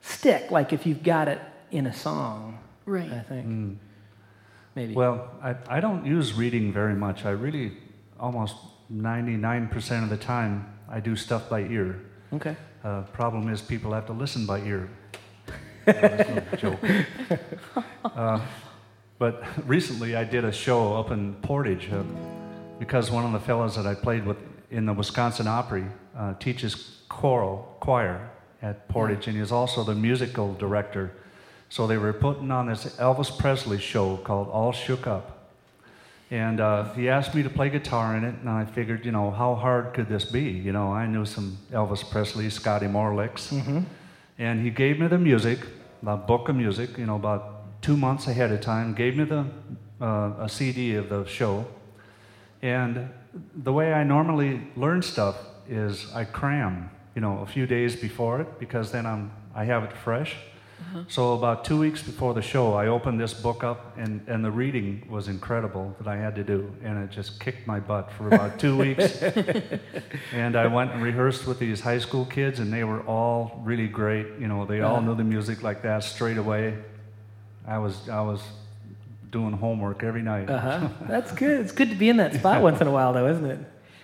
stick 0.00 0.50
like 0.50 0.72
if 0.72 0.86
you've 0.86 1.02
got 1.02 1.28
it 1.28 1.40
in 1.70 1.86
a 1.86 1.92
song, 1.92 2.58
Right. 2.86 3.10
I 3.12 3.20
think. 3.20 3.46
mm. 3.46 3.76
Maybe. 4.74 4.94
well, 4.94 5.28
I, 5.42 5.56
I 5.68 5.80
don't 5.80 6.06
use 6.06 6.32
reading 6.34 6.72
very 6.72 6.94
much. 6.94 7.24
I 7.24 7.30
really 7.30 7.72
almost 8.18 8.54
99% 8.92 10.02
of 10.04 10.08
the 10.10 10.16
time 10.16 10.66
I 10.88 11.00
do 11.00 11.16
stuff 11.16 11.48
by 11.50 11.60
ear. 11.62 12.00
okay. 12.32 12.56
Uh, 12.84 13.02
problem 13.12 13.48
is 13.50 13.60
people 13.60 13.92
have 13.92 14.06
to 14.06 14.12
listen 14.12 14.46
by 14.46 14.60
ear. 14.60 14.88
That's 15.84 16.28
no 16.28 16.56
joke. 16.56 16.80
Uh, 18.04 18.40
but 19.18 19.42
recently 19.66 20.16
I 20.16 20.24
did 20.24 20.44
a 20.44 20.52
show 20.52 20.94
up 20.94 21.10
in 21.10 21.34
Portage 21.42 21.90
uh, 21.92 22.02
because 22.78 23.10
one 23.10 23.24
of 23.26 23.32
the 23.32 23.40
fellows 23.40 23.76
that 23.76 23.86
I 23.86 23.94
played 23.94 24.24
with 24.24 24.38
in 24.70 24.86
the 24.86 24.92
Wisconsin 24.94 25.46
Opry 25.46 25.84
uh, 26.16 26.34
teaches 26.34 27.02
choral 27.08 27.76
choir 27.80 28.30
at 28.62 28.88
Portage, 28.88 29.26
and 29.26 29.36
he's 29.36 29.52
also 29.52 29.84
the 29.84 29.94
musical 29.94 30.54
director. 30.54 31.12
So 31.68 31.86
they 31.86 31.96
were 31.96 32.12
putting 32.12 32.50
on 32.50 32.66
this 32.66 32.96
Elvis 32.96 33.36
Presley 33.38 33.78
show 33.78 34.16
called 34.18 34.48
All 34.48 34.72
Shook 34.72 35.06
Up. 35.06 35.38
And 36.30 36.60
uh, 36.60 36.92
he 36.94 37.08
asked 37.08 37.34
me 37.34 37.42
to 37.42 37.50
play 37.50 37.70
guitar 37.70 38.16
in 38.16 38.24
it, 38.24 38.34
and 38.40 38.48
I 38.48 38.64
figured, 38.64 39.04
you 39.04 39.10
know, 39.10 39.30
how 39.30 39.54
hard 39.56 39.94
could 39.94 40.08
this 40.08 40.24
be? 40.24 40.42
You 40.42 40.72
know, 40.72 40.92
I 40.92 41.06
knew 41.06 41.24
some 41.24 41.58
Elvis 41.72 42.08
Presley, 42.08 42.50
Scotty 42.50 42.86
Moore 42.86 43.14
licks. 43.14 43.48
Mm-hmm. 43.48 43.80
And 44.38 44.64
he 44.64 44.70
gave 44.70 45.00
me 45.00 45.08
the 45.08 45.18
music, 45.18 45.58
the 46.02 46.16
book 46.16 46.48
of 46.48 46.56
music, 46.56 46.96
you 46.98 47.06
know, 47.06 47.16
about 47.16 47.82
two 47.82 47.96
months 47.96 48.28
ahead 48.28 48.52
of 48.52 48.60
time, 48.60 48.94
gave 48.94 49.16
me 49.16 49.24
the, 49.24 49.44
uh, 50.00 50.32
a 50.38 50.48
CD 50.48 50.94
of 50.94 51.08
the 51.08 51.24
show. 51.26 51.66
And 52.62 53.10
the 53.54 53.72
way 53.72 53.92
I 53.92 54.04
normally 54.04 54.62
learn 54.76 55.02
stuff 55.02 55.36
is 55.68 56.12
I 56.14 56.24
cram, 56.24 56.90
you 57.14 57.20
know, 57.20 57.38
a 57.40 57.46
few 57.46 57.66
days 57.66 57.96
before 57.96 58.40
it 58.40 58.58
because 58.58 58.92
then 58.92 59.06
I'm, 59.06 59.30
I 59.54 59.64
have 59.64 59.84
it 59.84 59.92
fresh. 59.92 60.36
So 61.08 61.34
about 61.34 61.64
two 61.64 61.78
weeks 61.78 62.02
before 62.02 62.32
the 62.32 62.40
show, 62.42 62.72
I 62.72 62.86
opened 62.86 63.20
this 63.20 63.34
book 63.34 63.62
up, 63.62 63.96
and, 63.98 64.22
and 64.26 64.42
the 64.42 64.50
reading 64.50 65.06
was 65.10 65.28
incredible 65.28 65.94
that 66.00 66.08
I 66.08 66.16
had 66.16 66.34
to 66.36 66.42
do, 66.42 66.72
and 66.82 67.04
it 67.04 67.10
just 67.10 67.38
kicked 67.38 67.66
my 67.66 67.78
butt 67.78 68.10
for 68.12 68.28
about 68.28 68.58
two 68.58 68.76
weeks. 68.84 69.22
and 70.32 70.56
I 70.56 70.66
went 70.66 70.92
and 70.92 71.02
rehearsed 71.02 71.46
with 71.46 71.58
these 71.58 71.80
high 71.82 71.98
school 71.98 72.24
kids, 72.24 72.60
and 72.60 72.72
they 72.72 72.82
were 72.84 73.00
all 73.02 73.60
really 73.62 73.88
great. 73.88 74.26
You 74.40 74.48
know, 74.48 74.64
they 74.64 74.80
all 74.80 74.96
Uh-huh. 74.96 75.06
knew 75.06 75.14
the 75.14 75.22
music 75.24 75.62
like 75.62 75.82
that 75.82 76.02
straight 76.02 76.38
away. 76.38 76.76
I 77.66 77.76
was 77.78 78.08
I 78.08 78.22
was 78.22 78.40
doing 79.30 79.52
homework 79.52 80.02
every 80.02 80.22
night. 80.22 80.48
Uh 80.48 80.58
huh. 80.58 80.88
That's 81.08 81.30
good. 81.32 81.60
It's 81.60 81.72
good 81.72 81.90
to 81.90 81.94
be 81.96 82.08
in 82.08 82.16
that 82.16 82.34
spot 82.34 82.62
once 82.62 82.80
in 82.80 82.86
a 82.86 82.90
while, 82.90 83.12
though, 83.12 83.28
isn't 83.28 83.44
it? 83.44 83.58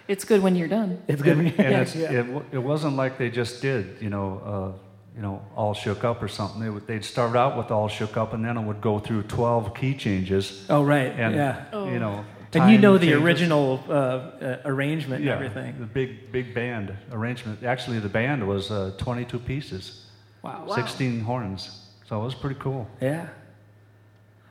It's 0.09 0.24
good 0.24 0.42
when 0.42 0.54
you're 0.57 0.68
done. 0.68 1.02
It's 1.09 1.20
good. 1.22 1.36
and, 1.36 1.38
when 1.38 1.46
you- 1.46 1.64
and 1.64 1.74
it's, 1.82 1.94
yeah. 1.96 2.12
it, 2.12 2.44
it 2.52 2.59
wasn't 2.59 2.96
like 2.96 3.18
they 3.18 3.30
just 3.30 3.61
did, 3.62 3.96
you 4.00 4.09
know, 4.11 4.40
uh, 4.76 4.82
you 5.16 5.22
know, 5.22 5.42
all 5.57 5.74
shook 5.74 6.04
up 6.04 6.22
or 6.22 6.28
something. 6.28 6.61
They 6.61 6.70
would, 6.70 6.86
they'd 6.86 7.04
start 7.04 7.34
out 7.36 7.57
with 7.57 7.70
all 7.70 7.88
shook 7.88 8.16
up, 8.16 8.32
and 8.34 8.44
then 8.44 8.57
it 8.57 8.62
would 8.62 8.80
go 8.80 8.98
through 8.98 9.22
12 9.24 9.74
key 9.74 9.94
changes. 9.94 10.66
oh, 10.68 10.82
right. 10.84 11.11
And 11.12 11.34
yeah. 11.34 11.64
Oh. 11.72 11.90
you 11.90 11.98
know, 11.98 12.24
And 12.52 12.70
you 12.70 12.78
know 12.78 12.98
the 12.98 13.07
changes. 13.07 13.22
original 13.22 13.82
uh, 13.88 13.92
uh, 13.92 14.61
arrangement 14.64 15.24
yeah, 15.24 15.34
and 15.36 15.44
everything. 15.44 15.80
The 15.80 15.86
big 15.86 16.30
big 16.32 16.54
band 16.54 16.94
arrangement. 17.12 17.64
Actually, 17.64 17.98
the 17.98 18.09
band 18.09 18.46
was 18.46 18.70
uh, 18.70 18.92
22 18.98 19.38
pieces, 19.40 20.04
Wow. 20.42 20.64
Wow. 20.66 20.74
16 20.76 21.20
horns. 21.20 21.70
So 22.09 22.20
it 22.20 22.24
was 22.24 22.34
pretty 22.34 22.61
cool. 22.61 22.86
Yeah. 23.00 23.28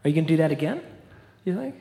Are 0.03 0.09
you 0.09 0.13
going 0.15 0.25
to 0.27 0.33
do 0.33 0.37
that 0.37 0.51
again? 0.51 0.81
You 1.45 1.55
think? 1.55 1.75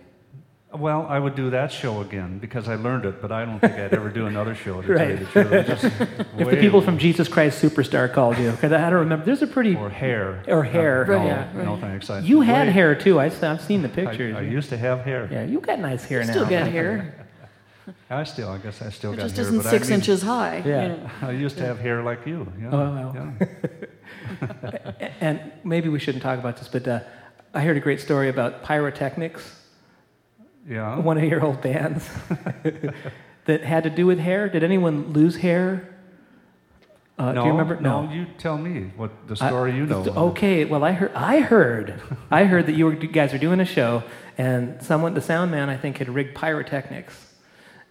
Well, 0.76 1.06
I 1.08 1.18
would 1.20 1.36
do 1.36 1.50
that 1.50 1.70
show 1.70 2.00
again 2.00 2.38
because 2.40 2.68
I 2.68 2.74
learned 2.74 3.04
it, 3.04 3.22
but 3.22 3.30
I 3.30 3.44
don't 3.44 3.60
think 3.60 3.74
I'd 3.74 3.94
ever 3.94 4.08
do 4.10 4.26
another 4.26 4.54
show 4.56 4.82
to 4.82 4.94
tell 4.96 5.08
you 5.08 5.16
the 5.18 5.24
truth. 5.26 5.52
It 5.52 5.68
was 5.68 5.80
just 5.82 5.84
If 6.00 6.36
the 6.36 6.44
way- 6.46 6.60
people 6.60 6.80
from 6.80 6.98
Jesus 6.98 7.28
Christ 7.28 7.62
Superstar 7.62 8.12
called 8.12 8.38
you, 8.38 8.50
because 8.50 8.72
I 8.72 8.90
don't 8.90 8.98
remember. 9.00 9.24
There's 9.24 9.42
a 9.42 9.46
pretty. 9.46 9.76
or 9.76 9.88
hair 9.88 10.42
Or 10.48 10.64
hair, 10.64 11.06
No, 11.06 11.14
Right, 11.16 11.26
yeah. 11.26 11.62
no 11.62 11.76
thanks. 11.76 12.10
I, 12.10 12.18
You 12.20 12.40
had 12.40 12.66
way- 12.66 12.72
hair 12.72 12.94
too. 12.96 13.20
I, 13.20 13.26
I've 13.26 13.60
seen 13.60 13.82
the 13.82 13.88
pictures. 13.88 14.34
I 14.36 14.40
used 14.40 14.68
to 14.70 14.76
have 14.76 15.02
hair. 15.02 15.28
yeah, 15.30 15.44
you 15.44 15.60
got 15.60 15.78
nice 15.78 16.04
hair 16.04 16.24
now. 16.24 16.32
Still 16.32 16.46
got 16.46 16.66
hair. 16.68 17.14
I 18.10 18.24
still, 18.24 18.48
I 18.48 18.58
guess 18.58 18.80
I 18.82 18.88
still 18.90 19.12
It 19.12 19.16
got 19.16 19.22
just 19.24 19.36
hair. 19.36 19.44
Just 19.44 19.50
isn't 19.52 19.62
but 19.62 19.70
six 19.70 19.86
I 19.86 19.90
mean, 19.90 20.00
inches 20.00 20.22
high. 20.22 20.56
you 20.64 20.70
Yeah. 20.70 20.88
know. 20.88 21.10
I 21.22 21.30
used 21.32 21.56
to 21.58 21.66
have 21.66 21.78
hair 21.78 22.02
like 22.02 22.26
you. 22.26 22.50
Yeah. 22.60 22.70
Oh, 22.72 22.94
well. 23.12 23.34
yeah. 24.40 25.12
And 25.20 25.40
maybe 25.62 25.88
we 25.88 25.98
shouldn't 26.00 26.22
talk 26.22 26.38
about 26.38 26.56
this, 26.56 26.66
but 26.68 26.88
uh, 26.88 27.00
I 27.52 27.60
heard 27.60 27.76
a 27.76 27.80
great 27.80 28.00
story 28.00 28.28
about 28.28 28.62
pyrotechnics. 28.64 29.60
Yeah. 30.68 30.96
one 31.10 31.18
of 31.18 31.24
your 31.24 31.44
old 31.44 31.60
bands 31.60 32.08
that 33.46 33.62
had 33.62 33.84
to 33.84 33.90
do 33.90 34.06
with 34.06 34.18
hair? 34.18 34.48
Did 34.48 34.62
anyone 34.64 35.12
lose 35.12 35.36
hair? 35.36 35.90
Uh, 37.16 37.32
no, 37.32 37.42
do 37.42 37.46
you 37.46 37.52
remember? 37.52 37.80
No, 37.80 38.10
you 38.10 38.26
tell 38.38 38.58
me 38.58 38.90
what 38.96 39.28
the 39.28 39.36
I- 39.40 39.48
story 39.48 39.76
you 39.76 39.86
know. 39.86 40.02
Okay, 40.04 40.64
well, 40.64 40.82
I 40.82 40.92
heard, 40.92 41.12
I 41.14 41.40
heard, 41.40 42.00
I 42.30 42.44
heard 42.44 42.66
that 42.66 42.72
you, 42.72 42.86
were, 42.86 42.94
you 42.94 43.06
guys 43.06 43.32
were 43.32 43.38
doing 43.38 43.60
a 43.60 43.64
show, 43.64 44.02
and 44.36 44.82
someone, 44.82 45.14
the 45.14 45.20
sound 45.20 45.52
man, 45.52 45.68
I 45.68 45.76
think, 45.76 45.98
had 45.98 46.08
rigged 46.08 46.34
pyrotechnics, 46.34 47.14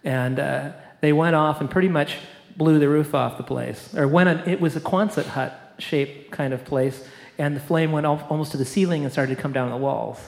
and 0.02 0.38
uh, 0.38 0.72
they 1.00 1.14
went 1.14 1.36
off 1.36 1.62
and 1.62 1.70
pretty 1.70 1.88
much 1.88 2.16
blew 2.56 2.78
the 2.78 2.88
roof 2.88 3.14
off 3.14 3.38
the 3.38 3.44
place, 3.44 3.94
or 3.94 4.06
when 4.06 4.28
it 4.28 4.60
was 4.60 4.76
a 4.76 4.80
Quonset 4.80 5.24
hut 5.24 5.74
shaped 5.78 6.30
kind 6.30 6.52
of 6.52 6.66
place, 6.66 7.08
and 7.38 7.56
the 7.56 7.60
flame 7.60 7.92
went 7.92 8.04
al- 8.04 8.26
almost 8.28 8.52
to 8.52 8.58
the 8.58 8.64
ceiling 8.66 9.04
and 9.04 9.12
started 9.12 9.34
to 9.36 9.40
come 9.40 9.54
down 9.54 9.70
the 9.70 9.76
walls, 9.78 10.20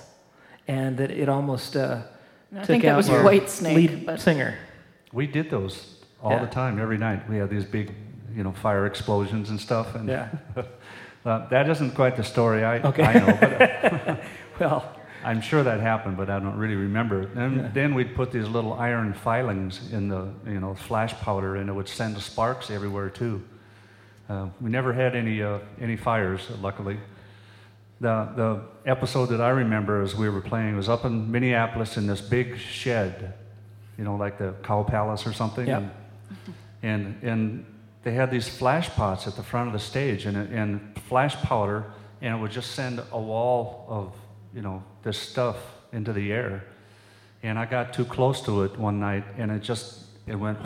and 0.66 0.97
that 0.97 1.11
it 1.11 1.28
almost 1.28 1.76
uh, 1.76 2.01
I 2.55 2.59
took 2.59 2.66
think 2.66 2.82
that 2.84 2.97
was 2.97 3.09
your 3.09 3.24
White 3.24 3.49
Snake. 3.51 3.76
lead 3.76 4.07
but 4.07 4.20
singer. 4.20 4.55
We 5.12 5.26
did 5.26 5.51
those 5.51 5.97
all 6.22 6.32
Yeah. 6.32 6.44
the 6.44 6.51
time, 6.51 6.78
every 6.78 6.99
night. 6.99 7.28
We 7.28 7.36
had 7.38 7.51
these 7.51 7.64
big, 7.64 7.92
you 8.34 8.42
know, 8.44 8.53
fire 8.53 8.86
explosions 8.86 9.51
and 9.51 9.61
stuff. 9.61 9.94
And 9.94 10.09
Yeah. 10.09 10.28
uh, 11.26 11.49
that 11.49 11.68
isn't 11.68 11.94
quite 11.94 12.16
the 12.16 12.22
story 12.24 12.64
I, 12.64 12.78
Okay. 12.80 13.03
I 13.05 13.12
know, 13.14 13.36
but 13.40 13.61
uh, 14.09 14.16
Well, 14.61 14.92
I'm 15.24 15.40
sure 15.40 15.62
that 15.64 15.80
happened, 15.80 16.16
but 16.16 16.30
I 16.30 16.38
don't 16.38 16.57
really 16.57 16.76
remember. 16.76 17.28
And 17.34 17.57
Yeah. 17.57 17.68
then 17.74 17.94
we'd 17.94 18.14
put 18.14 18.30
these 18.30 18.49
little 18.49 18.74
iron 18.74 19.12
filings 19.12 19.92
in 19.92 20.09
the, 20.09 20.28
you 20.47 20.61
know, 20.61 20.74
flash 20.74 21.14
powder, 21.14 21.57
and 21.57 21.68
it 21.68 21.72
would 21.72 21.88
send 21.88 22.16
sparks 22.18 22.70
everywhere 22.70 23.11
too. 23.11 23.42
Uh, 24.28 24.47
we 24.61 24.70
never 24.70 24.92
had 24.92 25.14
any 25.14 25.42
uh, 25.42 25.59
any 25.80 25.97
fires, 25.97 26.49
luckily. 26.61 26.99
The 28.01 28.28
the 28.36 28.61
episode 28.84 29.26
that 29.26 29.40
I 29.40 29.49
remember 29.51 30.03
as 30.03 30.14
we 30.14 30.28
were 30.28 30.42
playing 30.42 30.76
was 30.76 30.88
up 30.88 31.05
in 31.05 31.30
Minneapolis 31.30 31.97
in 31.97 32.07
this 32.07 32.20
big 32.20 32.59
shed, 32.59 33.34
you 33.97 34.05
know, 34.05 34.16
like 34.16 34.38
the 34.38 34.55
Cow 34.62 34.82
Palace 34.82 35.26
or 35.26 35.32
something. 35.32 35.66
Yeah. 35.66 35.88
And, 36.82 37.16
and 37.22 37.22
and 37.22 37.66
they 38.03 38.12
had 38.12 38.30
these 38.30 38.49
flash 38.49 38.90
pots 38.90 39.26
at 39.26 39.34
the 39.34 39.42
front 39.42 39.68
of 39.68 39.72
the 39.72 39.78
stage, 39.78 40.26
and 40.26 40.36
and 40.36 40.80
flash 41.09 41.34
powder, 41.36 41.86
and 42.20 42.34
it 42.34 42.38
would 42.38 42.53
just 42.53 42.72
send 42.72 43.03
a 43.12 43.20
wall 43.20 43.86
of 43.88 44.12
you 44.55 44.62
know 44.62 44.82
this 45.03 45.18
stuff 45.18 45.57
into 45.92 46.12
the 46.12 46.32
air. 46.32 46.64
And 47.42 47.59
I 47.59 47.64
got 47.64 47.92
too 47.92 48.05
close 48.05 48.40
to 48.42 48.62
it 48.62 48.78
one 48.78 49.01
night, 49.01 49.24
and 49.38 49.51
it 49.51 49.62
just 49.62 50.05
it 50.26 50.36
went 50.36 50.59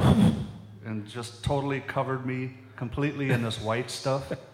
and 0.85 1.07
just 1.07 1.45
totally 1.45 1.81
covered 1.81 2.27
me 2.27 2.55
completely 2.77 3.31
in 3.31 3.43
this 3.43 3.61
white 3.61 3.91
stuff. 3.91 4.33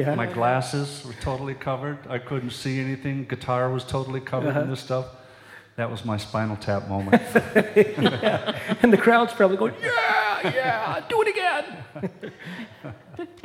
yeah. 0.00 0.14
My 0.14 0.26
glasses 0.26 1.04
were 1.04 1.14
totally 1.20 1.54
covered. 1.54 1.98
I 2.08 2.18
couldn't 2.18 2.50
see 2.50 2.80
anything. 2.80 3.24
Guitar 3.24 3.70
was 3.70 3.84
totally 3.84 4.20
covered 4.20 4.50
Uh-huh. 4.50 4.60
in 4.62 4.70
this 4.70 4.80
stuff. 4.80 5.06
That 5.76 5.90
was 5.90 6.04
my 6.04 6.16
spinal 6.16 6.56
tap 6.56 6.88
moment. 6.88 7.22
and 8.82 8.92
the 8.92 8.96
crowd's 8.98 9.32
probably 9.34 9.56
going, 9.58 9.74
yeah, 9.82 10.40
yeah, 10.54 11.00
do 11.08 11.22
it 11.22 11.28
again. 11.28 11.64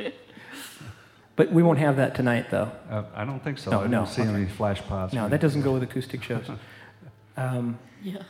but 1.36 1.52
we 1.52 1.62
won't 1.62 1.78
have 1.78 1.96
that 1.96 2.14
tonight, 2.14 2.46
though. 2.50 2.70
Uh, 2.90 3.04
I 3.14 3.24
don't 3.24 3.42
think 3.44 3.58
so. 3.58 3.70
No, 3.70 3.78
I 3.78 3.82
don't 3.82 3.90
no, 3.90 4.04
see 4.06 4.22
okay. 4.22 4.30
any 4.30 4.46
flash 4.46 4.80
pots. 4.82 5.12
No, 5.12 5.28
that 5.28 5.40
doesn't 5.40 5.62
go 5.62 5.72
with 5.72 5.82
acoustic 5.82 6.22
shows. 6.22 6.48
Um, 7.34 7.78
yeah. 8.02 8.24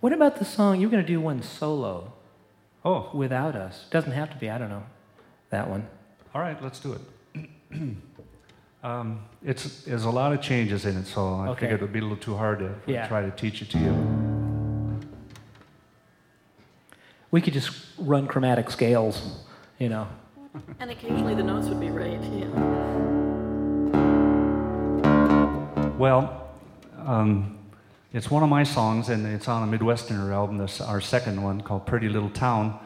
what 0.00 0.12
about 0.12 0.40
the 0.40 0.44
song? 0.44 0.80
You're 0.80 0.90
going 0.90 1.00
to 1.00 1.06
do 1.06 1.20
one 1.20 1.42
solo 1.44 2.12
Oh, 2.84 3.08
without 3.14 3.54
us. 3.54 3.86
Doesn't 3.92 4.10
have 4.10 4.30
to 4.30 4.36
be, 4.36 4.50
I 4.50 4.58
don't 4.58 4.68
know, 4.68 4.82
that 5.50 5.70
one. 5.70 5.86
all 6.34 6.40
right, 6.40 6.60
let's 6.60 6.80
do 6.80 6.92
it. 6.92 7.00
um, 8.82 9.20
it's 9.44 9.82
there's 9.84 10.04
a 10.04 10.10
lot 10.10 10.32
of 10.32 10.40
changes 10.40 10.84
in 10.86 10.96
it, 10.96 11.06
so 11.06 11.34
I 11.34 11.48
Okay. 11.48 11.60
figured 11.60 11.80
it 11.80 11.82
would 11.82 11.92
be 11.92 11.98
a 12.00 12.02
little 12.02 12.16
too 12.16 12.36
hard 12.36 12.58
to 12.60 12.74
Yeah. 12.86 13.06
try 13.06 13.22
to 13.22 13.30
teach 13.30 13.62
it 13.62 13.70
to 13.70 13.78
you. 13.78 13.94
We 17.30 17.40
could 17.40 17.52
just 17.52 17.70
run 17.98 18.26
chromatic 18.26 18.70
scales, 18.70 19.44
you 19.78 19.88
know. 19.88 20.08
And 20.80 20.90
occasionally 20.90 21.34
the 21.34 21.44
notes 21.44 21.68
would 21.68 21.78
be 21.78 21.90
right. 21.90 22.20
Yeah. 22.22 22.48
Well, 25.96 26.48
um, 27.06 27.58
it's 28.12 28.30
one 28.30 28.42
of 28.42 28.48
my 28.48 28.64
songs, 28.64 29.10
and 29.10 29.24
it's 29.26 29.46
on 29.46 29.72
a 29.72 29.78
Midwesterner 29.78 30.32
album, 30.32 30.58
this, 30.58 30.80
our 30.80 31.00
second 31.00 31.40
one 31.40 31.60
called 31.60 31.86
Pretty 31.86 32.08
Little 32.08 32.30
Town. 32.30 32.78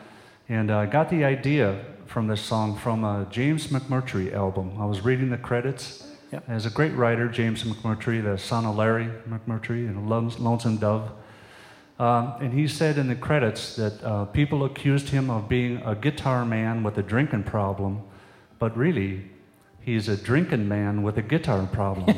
And 0.49 0.71
I 0.71 0.85
got 0.85 1.09
the 1.09 1.25
idea 1.25 1.83
from 2.15 2.29
this 2.29 2.41
song 2.41 2.77
from 2.77 3.03
a 3.03 3.27
James 3.29 3.67
McMurtry 3.67 4.33
album. 4.33 4.81
I 4.81 4.85
was 4.85 5.05
reading 5.05 5.31
the 5.31 5.37
credits. 5.37 6.07
Yep. 6.31 6.47
There's 6.47 6.65
a 6.65 6.71
great 6.71 6.93
writer, 6.93 7.29
James 7.29 7.65
McMurtry, 7.65 8.23
the 8.23 8.39
son 8.39 8.65
of 8.65 8.77
Larry 8.77 9.11
McMurtry 9.29 9.89
and 9.89 10.09
Lonesome 10.09 10.77
Dove. 10.77 11.11
Um, 11.99 12.35
and 12.41 12.53
he 12.53 12.69
said 12.69 12.99
in 12.99 13.09
the 13.09 13.17
credits 13.17 13.75
that 13.75 14.01
uh, 14.05 14.27
people 14.27 14.65
accused 14.65 15.09
him 15.09 15.29
of 15.29 15.49
being 15.49 15.83
a 15.85 15.97
guitar 15.97 16.45
man 16.45 16.85
with 16.85 16.97
a 16.99 17.03
drinking 17.03 17.43
problem, 17.43 18.01
but 18.61 18.77
really, 18.77 19.29
he's 19.81 20.07
a 20.07 20.17
drinking 20.17 20.69
man 20.69 21.03
with 21.03 21.19
a 21.19 21.23
guitar 21.23 21.67
problem. 21.73 22.17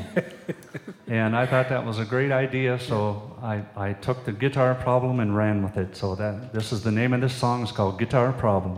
and 1.06 1.34
I 1.34 1.46
thought 1.46 1.70
that 1.70 1.86
was 1.86 1.98
a 1.98 2.04
great 2.04 2.32
idea, 2.32 2.78
so 2.78 3.34
I, 3.40 3.62
I 3.74 3.94
took 3.94 4.26
the 4.26 4.32
guitar 4.32 4.74
problem 4.74 5.20
and 5.20 5.34
ran 5.34 5.62
with 5.62 5.78
it. 5.78 5.96
So 5.96 6.14
that 6.16 6.52
this 6.52 6.70
is 6.70 6.82
the 6.82 6.92
name 6.92 7.14
of 7.14 7.22
this 7.22 7.34
song. 7.34 7.62
It's 7.62 7.72
called 7.72 7.98
Guitar 7.98 8.30
Problem. 8.34 8.76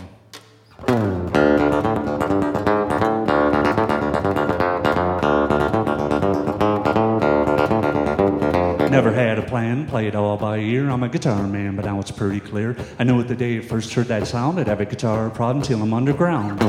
Play 9.89 10.07
it 10.07 10.15
all 10.15 10.37
by 10.37 10.59
ear. 10.59 10.91
I'm 10.91 11.03
a 11.03 11.09
guitar 11.09 11.47
man, 11.49 11.75
but 11.75 11.87
now 11.87 11.99
it's 11.99 12.11
pretty 12.11 12.41
clear. 12.41 12.77
I 12.99 13.05
knew 13.05 13.19
it 13.21 13.29
the 13.29 13.35
day 13.35 13.59
I 13.59 13.61
first 13.61 13.93
heard 13.95 14.07
that 14.09 14.27
sound. 14.27 14.61
I'd 14.61 14.69
have 14.69 14.81
a 14.81 14.85
guitar 14.85 15.31
problem 15.31 15.65
till 15.65 15.81
I'm 15.83 15.95
underground. 15.95 16.61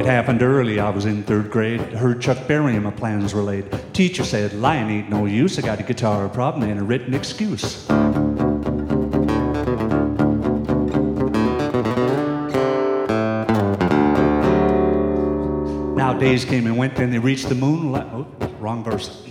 It 0.00 0.06
happened 0.06 0.42
early, 0.42 0.80
I 0.80 0.90
was 0.90 1.04
in 1.04 1.22
third 1.22 1.50
grade. 1.50 1.80
Heard 1.80 2.20
Chuck 2.20 2.48
Berry 2.48 2.74
and 2.74 2.84
my 2.84 2.90
plans 2.90 3.32
were 3.32 3.42
laid. 3.42 3.66
Teacher 3.92 4.24
said, 4.24 4.52
lying 4.54 4.90
ain't 4.90 5.08
no 5.08 5.26
use. 5.26 5.58
I 5.58 5.62
got 5.62 5.78
a 5.78 5.84
guitar 5.84 6.28
problem 6.28 6.68
and 6.68 6.80
a 6.80 6.82
written 6.82 7.14
excuse. 7.14 7.88
Days 16.22 16.44
came 16.44 16.66
and 16.68 16.76
went, 16.76 16.94
then 16.94 17.10
they 17.10 17.18
reached 17.18 17.48
the 17.48 17.54
moon. 17.54 17.96
Oh, 17.96 18.26
wrong 18.60 18.84
verse. 18.84 19.26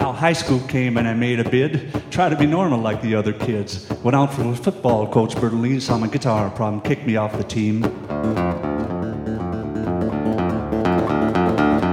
Now 0.00 0.10
high 0.10 0.32
school 0.32 0.58
came 0.66 0.96
and 0.96 1.06
I 1.06 1.14
made 1.14 1.38
a 1.38 1.48
bid. 1.48 1.92
Try 2.10 2.28
to 2.28 2.36
be 2.36 2.44
normal 2.44 2.80
like 2.80 3.00
the 3.02 3.14
other 3.14 3.32
kids. 3.32 3.88
Went 4.02 4.16
out 4.16 4.34
for 4.34 4.52
football. 4.56 5.06
Coach 5.06 5.36
Bertolini 5.36 5.80
saw 5.80 5.96
my 5.96 6.08
guitar 6.08 6.50
problem, 6.50 6.82
kicked 6.82 7.06
me 7.06 7.14
off 7.14 7.36
the 7.36 7.44
team. 7.44 7.82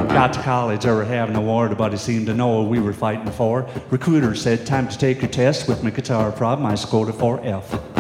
Got 0.10 0.34
to 0.34 0.42
college, 0.42 0.88
I 0.88 0.94
were 0.94 1.06
having 1.06 1.36
a 1.36 1.42
war, 1.42 1.70
he 1.70 1.98
seemed 1.98 2.26
to 2.26 2.34
know 2.34 2.62
what 2.62 2.70
we 2.70 2.80
were 2.80 2.94
fighting 2.94 3.32
for. 3.32 3.70
Recruiter 3.92 4.34
said, 4.34 4.66
time 4.66 4.88
to 4.88 4.98
take 4.98 5.22
your 5.22 5.30
test. 5.30 5.68
With 5.68 5.84
my 5.84 5.92
guitar 5.92 6.32
problem, 6.32 6.66
I 6.66 6.74
scored 6.74 7.10
a 7.10 7.14
4F. 7.14 7.91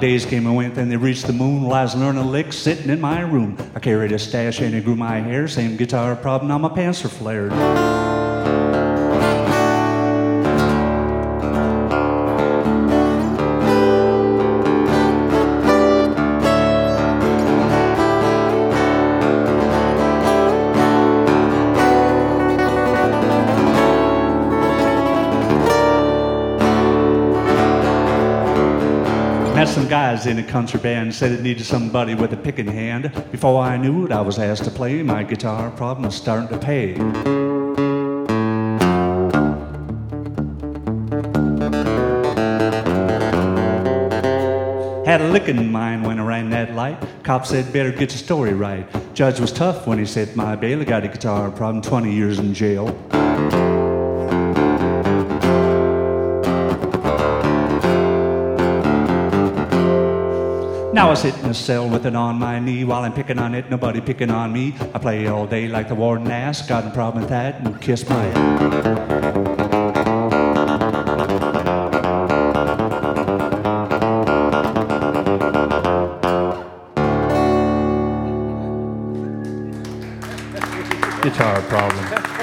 Days 0.00 0.24
came 0.24 0.46
and 0.46 0.56
went, 0.56 0.74
then 0.74 0.88
they 0.88 0.96
reached 0.96 1.26
the 1.26 1.32
moon. 1.32 1.62
While 1.62 1.74
I 1.74 1.82
was 1.82 1.94
learning 1.94 2.26
licks 2.26 2.56
sitting 2.56 2.90
in 2.90 3.00
my 3.00 3.20
room. 3.20 3.56
I 3.74 3.80
carried 3.80 4.12
a 4.12 4.18
stash 4.18 4.60
and 4.60 4.74
it 4.74 4.84
grew 4.84 4.96
my 4.96 5.20
hair. 5.20 5.46
Same 5.46 5.76
guitar 5.76 6.16
problem, 6.16 6.48
now 6.48 6.58
my 6.58 6.68
pants 6.68 7.04
are 7.04 7.08
flared. 7.08 7.52
Guys 30.10 30.26
in 30.26 30.40
a 30.40 30.42
country 30.42 30.80
band, 30.80 31.14
said 31.14 31.30
it 31.30 31.40
needed 31.40 31.64
somebody 31.64 32.16
with 32.16 32.32
a 32.32 32.36
pick 32.36 32.58
in 32.58 32.66
hand. 32.66 33.12
Before 33.30 33.62
I 33.62 33.76
knew 33.76 34.06
it, 34.06 34.10
I 34.10 34.20
was 34.20 34.40
asked 34.40 34.64
to 34.64 34.70
play. 34.70 35.04
My 35.04 35.22
guitar 35.22 35.70
problem 35.70 36.06
was 36.06 36.16
starting 36.16 36.48
to 36.48 36.58
pay. 36.58 36.94
Had 45.04 45.20
a 45.20 45.28
lick 45.30 45.48
in 45.48 45.70
mind 45.70 46.04
when 46.04 46.18
I 46.18 46.24
ran 46.24 46.50
that 46.50 46.74
light. 46.74 46.98
Cop 47.22 47.46
said, 47.46 47.72
better 47.72 47.92
get 47.92 48.10
your 48.10 48.18
story 48.18 48.52
right. 48.52 48.88
Judge 49.14 49.38
was 49.38 49.52
tough 49.52 49.86
when 49.86 50.00
he 50.00 50.06
said, 50.06 50.34
my 50.34 50.56
bail, 50.56 50.84
got 50.84 51.04
a 51.04 51.08
guitar 51.08 51.52
problem, 51.52 51.82
20 51.82 52.12
years 52.12 52.40
in 52.40 52.52
jail. 52.52 52.88
Now 61.00 61.12
I 61.12 61.14
sit 61.14 61.34
in 61.38 61.46
a 61.46 61.54
cell 61.54 61.88
with 61.88 62.04
it 62.04 62.14
on 62.14 62.38
my 62.38 62.58
knee 62.58 62.84
while 62.84 63.04
I'm 63.04 63.14
picking 63.14 63.38
on 63.38 63.54
it, 63.54 63.70
nobody 63.70 64.02
picking 64.02 64.30
on 64.30 64.52
me. 64.52 64.74
I 64.92 64.98
play 64.98 65.26
all 65.28 65.46
day 65.46 65.66
like 65.66 65.88
the 65.88 65.94
warden 65.94 66.30
asked, 66.30 66.68
got 66.68 66.84
a 66.84 66.90
problem 66.90 67.22
with 67.22 67.30
that, 67.30 67.58
and 67.64 67.80
kiss 67.80 68.06
my 68.06 68.22
ass. 68.22 68.36
Guitar 81.22 81.62
problem. 81.62 82.39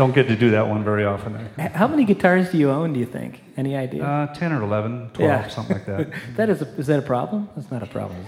Don't 0.00 0.14
get 0.14 0.28
to 0.28 0.34
do 0.36 0.52
that 0.52 0.66
one 0.66 0.82
very 0.82 1.04
often. 1.04 1.34
How 1.58 1.86
many 1.86 2.06
guitars 2.06 2.50
do 2.50 2.56
you 2.56 2.70
own, 2.70 2.94
do 2.94 2.98
you 3.00 3.04
think? 3.04 3.42
Any 3.58 3.76
idea? 3.76 4.02
Uh, 4.02 4.32
10 4.32 4.50
or 4.50 4.62
11, 4.62 5.10
12, 5.12 5.18
Yeah. 5.20 5.48
something 5.48 5.76
like 5.76 5.84
that. 5.84 6.08
that 6.36 6.48
is, 6.48 6.62
a, 6.62 6.68
is 6.78 6.86
that 6.86 7.00
a 7.00 7.02
problem? 7.02 7.50
That's 7.54 7.70
not 7.70 7.82
a 7.82 7.86
problem. 7.86 8.24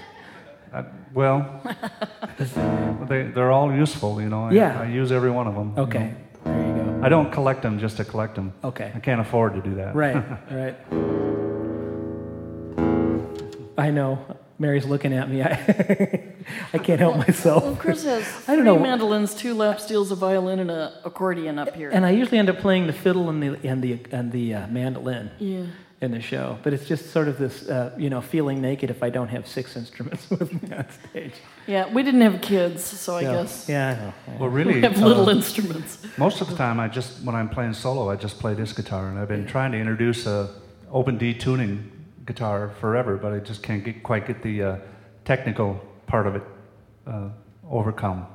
Uh, 0.70 0.82
well, 1.14 1.62
they, 3.08 3.22
they're 3.22 3.50
all 3.50 3.72
useful, 3.72 4.20
you 4.20 4.28
know. 4.28 4.48
I, 4.48 4.50
Yeah. 4.52 4.82
I 4.82 4.86
use 4.86 5.10
every 5.12 5.30
one 5.30 5.46
of 5.46 5.54
them. 5.54 5.72
you 5.74 5.82
Okay, 5.84 5.98
know. 6.44 6.52
there 6.52 6.66
you 6.66 6.74
go. 6.74 7.00
I 7.06 7.08
don't 7.08 7.32
collect 7.32 7.62
them 7.62 7.78
just 7.78 7.96
to 7.96 8.04
collect 8.04 8.34
them. 8.34 8.52
Okay. 8.62 8.92
I 8.94 9.00
can't 9.00 9.22
afford 9.22 9.54
to 9.54 9.62
do 9.62 9.76
that. 9.76 9.94
Right, 9.94 10.16
right. 10.50 10.76
I 13.78 13.90
know. 13.90 14.18
Mary's 14.58 14.84
looking 14.84 15.14
at 15.14 15.30
me. 15.30 15.40
I, 16.72 16.76
I 16.76 16.78
can't 16.78 17.00
help 17.00 17.16
myself. 17.16 17.62
Well, 17.64 17.76
Chris 17.76 18.04
has 18.04 18.24
I 18.48 18.56
don't 18.56 18.64
three 18.64 18.74
know. 18.74 18.78
mandolins, 18.78 19.34
two 19.34 19.54
lap 19.54 19.80
steels, 19.80 20.10
a 20.10 20.16
violin, 20.16 20.58
and 20.58 20.70
an 20.70 20.92
accordion 21.04 21.58
up 21.58 21.74
here. 21.74 21.90
And 21.90 22.04
I 22.06 22.10
usually 22.10 22.38
end 22.38 22.50
up 22.50 22.58
playing 22.58 22.86
the 22.86 22.92
fiddle 22.92 23.28
and 23.28 23.42
the 23.42 23.68
and 23.68 23.82
the 23.82 24.00
and 24.10 24.32
the 24.32 24.54
uh, 24.54 24.66
mandolin 24.68 25.30
yeah. 25.38 25.64
in 26.00 26.10
the 26.10 26.20
show, 26.20 26.58
but 26.62 26.72
it's 26.72 26.86
just 26.86 27.10
sort 27.10 27.28
of 27.28 27.38
this, 27.38 27.68
uh, 27.68 27.94
you 27.96 28.10
know, 28.10 28.20
feeling 28.20 28.60
naked 28.60 28.90
if 28.90 29.02
I 29.02 29.10
don't 29.10 29.28
have 29.28 29.46
six 29.46 29.76
instruments 29.76 30.28
with 30.38 30.52
me 30.62 30.76
on 30.76 30.86
stage. 31.10 31.34
Yeah, 31.66 31.92
we 31.92 32.02
didn't 32.02 32.22
have 32.22 32.40
kids, 32.40 32.82
so 32.84 33.16
I 33.16 33.22
So, 33.22 33.32
guess 33.32 33.68
Yeah, 33.68 34.12
I 34.28 34.32
know. 34.32 34.38
Well, 34.38 34.50
we 34.50 34.64
really, 34.64 34.80
have 34.80 34.98
little 34.98 35.28
uh, 35.28 35.32
instruments. 35.32 35.98
most 36.16 36.40
of 36.40 36.48
the 36.48 36.56
time, 36.56 36.80
I 36.80 36.88
just 36.88 37.22
when 37.24 37.34
I'm 37.34 37.48
playing 37.48 37.74
solo, 37.74 38.10
I 38.10 38.16
just 38.16 38.38
play 38.38 38.54
this 38.54 38.72
guitar, 38.72 39.08
and 39.08 39.18
I've 39.18 39.28
been 39.28 39.46
trying 39.46 39.72
to 39.72 39.78
introduce 39.78 40.26
a 40.26 40.50
open 40.90 41.18
D 41.18 41.32
tuning 41.34 41.90
guitar 42.26 42.70
forever, 42.80 43.16
but 43.16 43.32
I 43.32 43.38
just 43.38 43.62
can't 43.62 43.82
get, 43.84 44.02
quite 44.02 44.26
get 44.26 44.42
the 44.42 44.62
uh, 44.62 44.76
technical 45.24 45.80
part 46.06 46.26
of 46.26 46.36
it 46.36 46.42
uh, 47.06 47.28
overcome. 47.70 48.26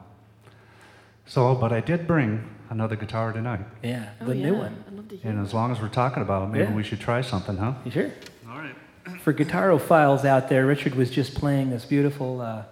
So, 1.26 1.56
but 1.56 1.72
I 1.74 1.80
did 1.82 2.08
bring 2.08 2.48
another 2.70 2.96
guitar 2.96 3.32
tonight, 3.34 3.62
Yeah, 3.84 4.10
Oh, 4.22 4.26
the 4.26 4.36
yeah. 4.36 4.46
new 4.48 4.56
one. 4.56 4.84
I'd 4.88 4.94
love 4.94 5.08
to 5.10 5.16
hear 5.18 5.32
and 5.32 5.40
as 5.46 5.54
long 5.54 5.72
as 5.72 5.80
we're 5.82 5.88
talking 5.90 6.22
about 6.24 6.44
it, 6.44 6.48
maybe 6.52 6.64
Yeah. 6.66 6.74
we 6.76 6.84
should 6.84 7.00
try 7.00 7.22
something, 7.22 7.58
huh? 7.58 7.74
You 7.86 7.92
sure? 7.92 8.12
All 8.50 8.58
right. 8.58 8.76
For 9.22 9.34
guitarophiles 9.34 10.26
out 10.26 10.50
there, 10.50 10.66
Richard 10.66 10.96
was 10.96 11.10
just 11.10 11.34
playing 11.36 11.70
this 11.70 11.86
beautiful 11.86 12.42
uh, 12.42 12.64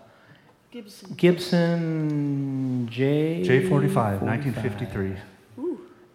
Gibson. 0.71 1.13
Gibson 1.15 2.87
J 2.91 3.41
J45, 3.45 4.21
1953. 4.21 5.15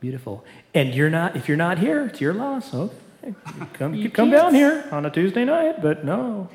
Beautiful. 0.01 0.45
And 0.75 0.95
you're 0.95 1.11
not 1.11 1.37
if 1.37 1.47
you're 1.49 1.57
not 1.59 1.79
here, 1.79 2.07
it's 2.07 2.21
your 2.21 2.33
loss. 2.35 2.71
So 2.71 2.91
you 3.27 3.35
come 3.75 3.95
You 3.95 4.03
you 4.05 4.11
come 4.11 4.31
can't 4.31 4.43
down 4.43 4.55
here 4.55 4.87
on 4.93 5.05
a 5.07 5.11
Tuesday 5.11 5.45
night, 5.45 5.81
but 5.83 6.05
no. 6.05 6.49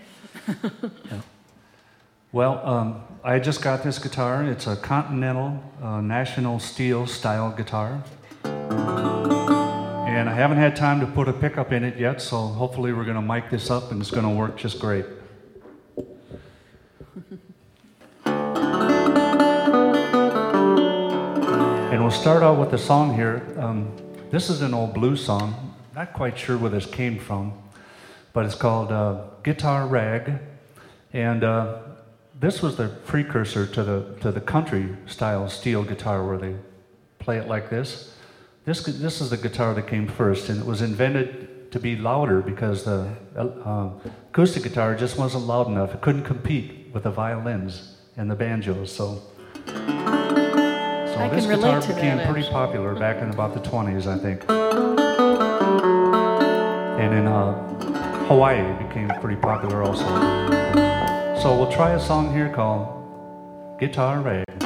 Well, 2.36 2.60
um, 2.68 3.02
I 3.24 3.40
just 3.40 3.62
got 3.62 3.82
this 3.82 3.98
guitar. 3.98 4.44
It's 4.44 4.68
a 4.68 4.76
Continental 4.76 5.64
uh, 5.82 6.02
National 6.02 6.60
Steel 6.60 7.08
style 7.08 7.50
guitar. 7.50 8.04
And 8.44 10.30
I 10.30 10.34
haven't 10.34 10.58
had 10.58 10.76
time 10.76 11.00
to 11.00 11.08
put 11.08 11.30
a 11.30 11.34
pickup 11.34 11.72
in 11.72 11.86
it 11.86 11.98
yet, 11.98 12.22
so 12.22 12.48
hopefully 12.48 12.92
we're 12.92 13.06
going 13.06 13.16
to 13.16 13.22
mic 13.22 13.50
this 13.50 13.72
up 13.72 13.94
and 13.94 14.02
it's 14.02 14.12
going 14.12 14.26
to 14.26 14.32
work 14.32 14.58
just 14.58 14.82
great. 14.82 15.06
and 21.86 22.02
we'll 22.02 22.12
start 22.12 22.44
out 22.44 22.60
with 22.60 22.70
the 22.70 22.78
song 22.78 23.16
here. 23.16 23.56
Um, 23.58 23.96
this 24.30 24.50
is 24.50 24.62
an 24.62 24.74
old 24.74 24.94
blues 24.94 25.24
song. 25.24 25.74
Not 25.96 26.12
quite 26.12 26.38
sure 26.38 26.58
where 26.58 26.70
this 26.70 26.86
came 26.86 27.18
from, 27.18 27.54
but 28.34 28.46
it's 28.46 28.56
called 28.56 28.92
uh, 28.92 29.22
Guitar 29.42 29.88
Rag. 29.88 30.34
And 31.14 31.46
uh, 31.46 31.78
this 32.40 32.62
was 32.62 32.76
the 32.76 32.90
precursor 33.06 33.66
to 33.66 33.84
the 33.84 34.16
to 34.22 34.32
the 34.32 34.42
country 34.42 34.96
style 35.06 35.48
steel 35.50 35.84
guitar 35.84 36.26
where 36.26 36.38
they 36.38 36.56
play 37.20 37.38
it 37.38 37.48
like 37.48 37.70
this. 37.70 38.14
This 38.66 38.84
this 38.84 39.22
is 39.22 39.30
the 39.30 39.38
guitar 39.38 39.74
that 39.74 39.88
came 39.88 40.08
first, 40.08 40.50
and 40.50 40.60
it 40.60 40.66
was 40.66 40.82
invented 40.82 41.72
to 41.72 41.80
be 41.80 41.96
louder 41.96 42.42
because 42.42 42.84
the 42.84 43.08
uh, 43.36 43.90
acoustic 44.30 44.64
guitar 44.64 44.96
just 44.96 45.18
wasn't 45.18 45.46
loud 45.46 45.68
enough. 45.68 45.94
It 45.94 46.02
couldn't 46.02 46.24
compete 46.24 46.90
with 46.94 47.04
the 47.04 47.12
violins 47.12 47.98
and 48.18 48.30
the 48.30 48.36
banjos. 48.36 48.92
So. 48.92 49.22
So 49.66 51.22
I 51.22 51.30
this 51.30 51.46
guitar 51.46 51.80
to 51.80 51.88
that, 51.88 51.96
became 51.96 52.20
pretty 52.30 52.50
popular 52.50 52.94
back 52.94 53.22
in 53.24 53.30
about 53.30 53.54
the 53.54 53.62
20s, 53.62 54.06
I 54.06 54.18
think. 54.18 54.44
And 57.00 57.14
in 57.14 57.26
uh, 57.26 57.54
Hawaii, 58.26 58.60
it 58.60 58.88
became 58.90 59.08
pretty 59.22 59.40
popular 59.40 59.82
also. 59.84 60.95
So 61.46 61.56
we'll 61.56 61.72
try 61.72 61.92
a 61.92 62.00
song 62.00 62.34
here 62.34 62.50
called 62.50 63.78
Guitar 63.78 64.20
Rag. 64.20 64.65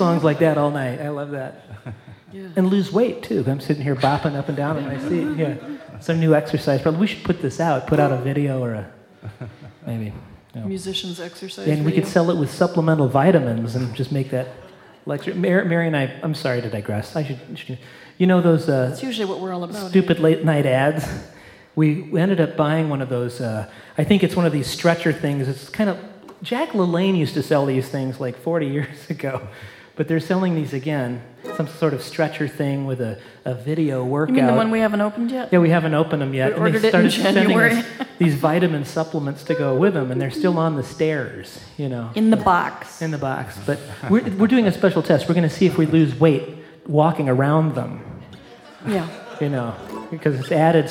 Songs 0.00 0.24
like 0.24 0.38
that 0.40 0.56
all 0.58 0.70
night. 0.70 1.00
I 1.00 1.10
love 1.10 1.30
that. 1.30 1.54
Yeah. 2.32 2.48
And 2.54 2.68
lose 2.68 2.92
weight 2.92 3.24
too. 3.24 3.44
I'm 3.46 3.60
sitting 3.60 3.82
here 3.82 3.96
bopping 3.96 4.36
up 4.36 4.48
and 4.48 4.56
down 4.56 4.76
in 4.78 4.84
my 4.84 4.98
seat. 5.08 5.36
Yeah, 5.36 5.56
some 5.98 6.20
new 6.20 6.32
exercise. 6.32 6.80
Probably 6.80 7.00
we 7.00 7.08
should 7.08 7.24
put 7.24 7.42
this 7.42 7.58
out. 7.58 7.88
Put 7.88 7.98
out 7.98 8.12
a 8.12 8.18
video 8.18 8.62
or 8.62 8.74
a 8.74 8.92
maybe. 9.86 10.12
No. 10.54 10.64
Musicians 10.64 11.18
exercise. 11.20 11.66
And 11.66 11.84
we 11.84 11.90
video. 11.90 12.04
could 12.04 12.12
sell 12.12 12.30
it 12.30 12.36
with 12.36 12.50
supplemental 12.50 13.08
vitamins 13.08 13.74
and 13.74 13.92
just 13.96 14.12
make 14.12 14.30
that 14.30 14.46
lecture. 15.06 15.34
Mary, 15.34 15.64
Mary 15.64 15.86
and 15.88 15.96
I. 15.96 16.04
I'm 16.22 16.34
sorry 16.34 16.60
to 16.62 16.70
digress. 16.70 17.16
I 17.16 17.24
should. 17.24 17.40
should 17.58 17.78
you 18.18 18.26
know 18.26 18.40
those 18.40 18.68
uh, 18.68 18.90
That's 18.90 19.02
usually 19.02 19.26
what 19.26 19.40
we're 19.40 19.52
all 19.52 19.64
about. 19.64 19.90
stupid 19.90 20.20
late 20.20 20.44
night 20.44 20.66
ads? 20.66 21.04
We, 21.76 22.02
we 22.02 22.20
ended 22.20 22.40
up 22.40 22.56
buying 22.56 22.88
one 22.90 23.00
of 23.00 23.08
those. 23.08 23.40
Uh, 23.40 23.70
I 23.96 24.04
think 24.04 24.22
it's 24.24 24.36
one 24.36 24.44
of 24.44 24.52
these 24.52 24.66
stretcher 24.66 25.12
things. 25.12 25.48
It's 25.48 25.68
kind 25.68 25.88
of 25.88 25.98
Jack 26.42 26.70
LaLanne 26.70 27.16
used 27.16 27.34
to 27.34 27.42
sell 27.42 27.64
these 27.64 27.88
things 27.88 28.20
like 28.20 28.36
40 28.36 28.66
years 28.66 29.08
ago, 29.10 29.48
but 29.96 30.08
they're 30.08 30.20
selling 30.20 30.54
these 30.54 30.72
again. 30.72 31.22
Some 31.56 31.68
sort 31.68 31.94
of 31.94 32.02
stretcher 32.02 32.46
thing 32.48 32.84
with 32.86 33.00
a, 33.00 33.18
a 33.44 33.54
video 33.54 34.04
workout. 34.04 34.34
You 34.36 34.42
mean 34.42 34.46
the 34.50 34.56
one 34.56 34.70
we 34.70 34.80
haven't 34.80 35.00
opened 35.00 35.30
yet? 35.30 35.48
Yeah, 35.52 35.58
we 35.58 35.70
haven't 35.70 35.94
opened 35.94 36.20
them 36.22 36.34
yet. 36.34 36.58
We 36.58 36.66
and 36.66 36.74
they 36.76 36.88
started 36.90 37.10
sending 37.12 37.44
January. 37.44 37.72
us 37.72 37.86
these 38.18 38.34
vitamin 38.34 38.84
supplements 38.84 39.42
to 39.44 39.54
go 39.54 39.74
with 39.76 39.94
them, 39.94 40.10
and 40.10 40.20
they're 40.20 40.30
still 40.30 40.58
on 40.58 40.76
the 40.76 40.82
stairs, 40.82 41.58
you 41.78 41.88
know, 41.88 42.10
In 42.14 42.30
the 42.30 42.36
box. 42.36 43.00
in 43.02 43.10
the 43.10 43.18
box. 43.18 43.58
But 43.66 43.78
we're, 44.10 44.22
we're 44.36 44.46
doing 44.48 44.66
a 44.66 44.72
special 44.72 45.02
test. 45.02 45.28
We're 45.28 45.34
going 45.34 45.48
to 45.48 45.54
see 45.54 45.66
if 45.66 45.78
we 45.78 45.86
lose 45.86 46.14
weight 46.18 46.42
walking 46.86 47.28
around 47.28 47.74
them, 47.74 48.02
Yeah. 48.86 49.08
you 49.40 49.48
know, 49.48 49.74
because 50.10 50.38
it's 50.38 50.52
added 50.52 50.90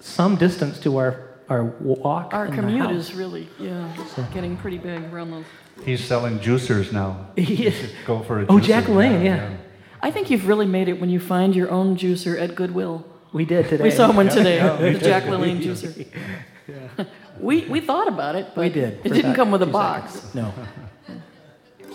some 0.00 0.36
distance 0.36 0.78
to 0.80 0.96
our, 0.98 1.28
our 1.48 1.64
walk. 1.64 2.34
Our 2.34 2.48
commute 2.48 2.90
is 2.90 3.14
really, 3.14 3.48
yeah, 3.58 3.90
getting 4.34 4.56
pretty 4.58 4.78
big 4.78 5.02
around 5.12 5.30
those. 5.30 5.44
He's 5.84 6.04
selling 6.04 6.38
juicers 6.40 6.92
now. 6.92 7.26
Yes. 7.36 7.74
Go 8.06 8.20
for 8.22 8.40
a 8.40 8.46
Oh, 8.46 8.58
juicer. 8.58 8.62
Jack 8.64 8.88
Lane, 8.88 9.24
yeah. 9.24 9.56
I 10.02 10.10
think 10.10 10.30
you've 10.30 10.46
really 10.46 10.66
made 10.66 10.88
it 10.88 11.00
when 11.00 11.10
you 11.10 11.18
find 11.20 11.54
your 11.56 11.70
own 11.70 11.96
juicer 11.96 12.40
at 12.40 12.54
Goodwill. 12.54 13.04
We 13.32 13.44
did 13.44 13.68
today. 13.68 13.82
We 13.84 13.90
saw 13.90 14.12
one 14.12 14.28
today, 14.28 14.58
the 14.92 14.98
Jack 15.02 15.24
LaLanne 15.24 15.60
juicer. 15.62 16.06
We, 17.40 17.64
we 17.66 17.80
thought 17.80 18.08
about 18.08 18.34
it, 18.34 18.48
but 18.54 18.62
We 18.62 18.68
did. 18.68 19.00
it 19.04 19.12
didn't 19.12 19.34
come 19.34 19.52
with 19.52 19.62
a 19.62 19.66
box. 19.66 20.14
seconds. 20.14 20.34
No. 20.34 20.52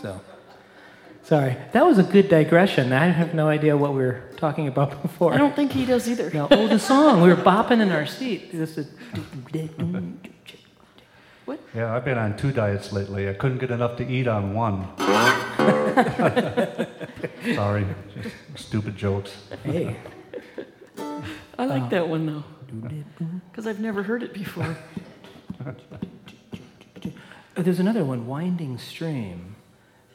So, 0.02 0.22
sorry. 1.24 1.58
That 1.74 1.86
was 1.86 1.98
a 2.00 2.04
good 2.04 2.30
digression. 2.30 2.94
I 2.94 3.08
have 3.08 3.34
no 3.34 3.50
idea 3.50 3.76
what 3.76 3.92
we 3.92 3.98
were 4.04 4.22
talking 4.38 4.70
about 4.70 5.02
before. 5.02 5.34
I 5.34 5.38
don't 5.38 5.54
think 5.54 5.74
he 5.74 5.86
does 5.86 6.08
either. 6.08 6.32
No. 6.34 6.48
Oh, 6.50 6.68
the 6.68 6.80
song. 6.80 7.22
We 7.22 7.28
were 7.28 7.36
bopping 7.36 7.82
in 7.82 7.92
our 7.92 8.06
seat. 8.06 8.54
This 8.54 8.78
is- 8.78 8.88
Yeah, 11.76 11.96
I've 11.96 12.06
been 12.06 12.18
on 12.18 12.38
two 12.38 12.52
diets 12.52 12.92
lately. 12.94 13.28
I 13.30 13.34
couldn't 13.34 13.58
get 13.58 13.72
enough 13.72 13.98
to 13.98 14.08
eat 14.08 14.28
on 14.28 14.54
one. 14.54 14.88
Sorry, 17.56 17.86
just 18.22 18.36
stupid 18.68 18.96
jokes. 18.96 19.32
hey. 19.64 19.96
I 21.58 21.66
like 21.66 21.90
that 21.92 22.08
one 22.08 22.26
though, 22.26 22.44
because 23.52 23.68
I've 23.68 23.80
never 23.80 24.04
heard 24.04 24.24
it 24.24 24.34
before. 24.34 24.76
Oh, 27.56 27.62
there's 27.62 27.80
another 27.80 28.04
one, 28.04 28.26
Winding 28.26 28.78
Stream, 28.80 29.56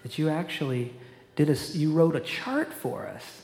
that 0.02 0.18
you 0.18 0.28
actually 0.28 0.92
did 1.36 1.48
a, 1.48 1.52
s- 1.52 1.76
you 1.76 1.92
wrote 1.92 2.16
a 2.16 2.20
chart 2.20 2.72
for 2.72 3.06
us. 3.06 3.42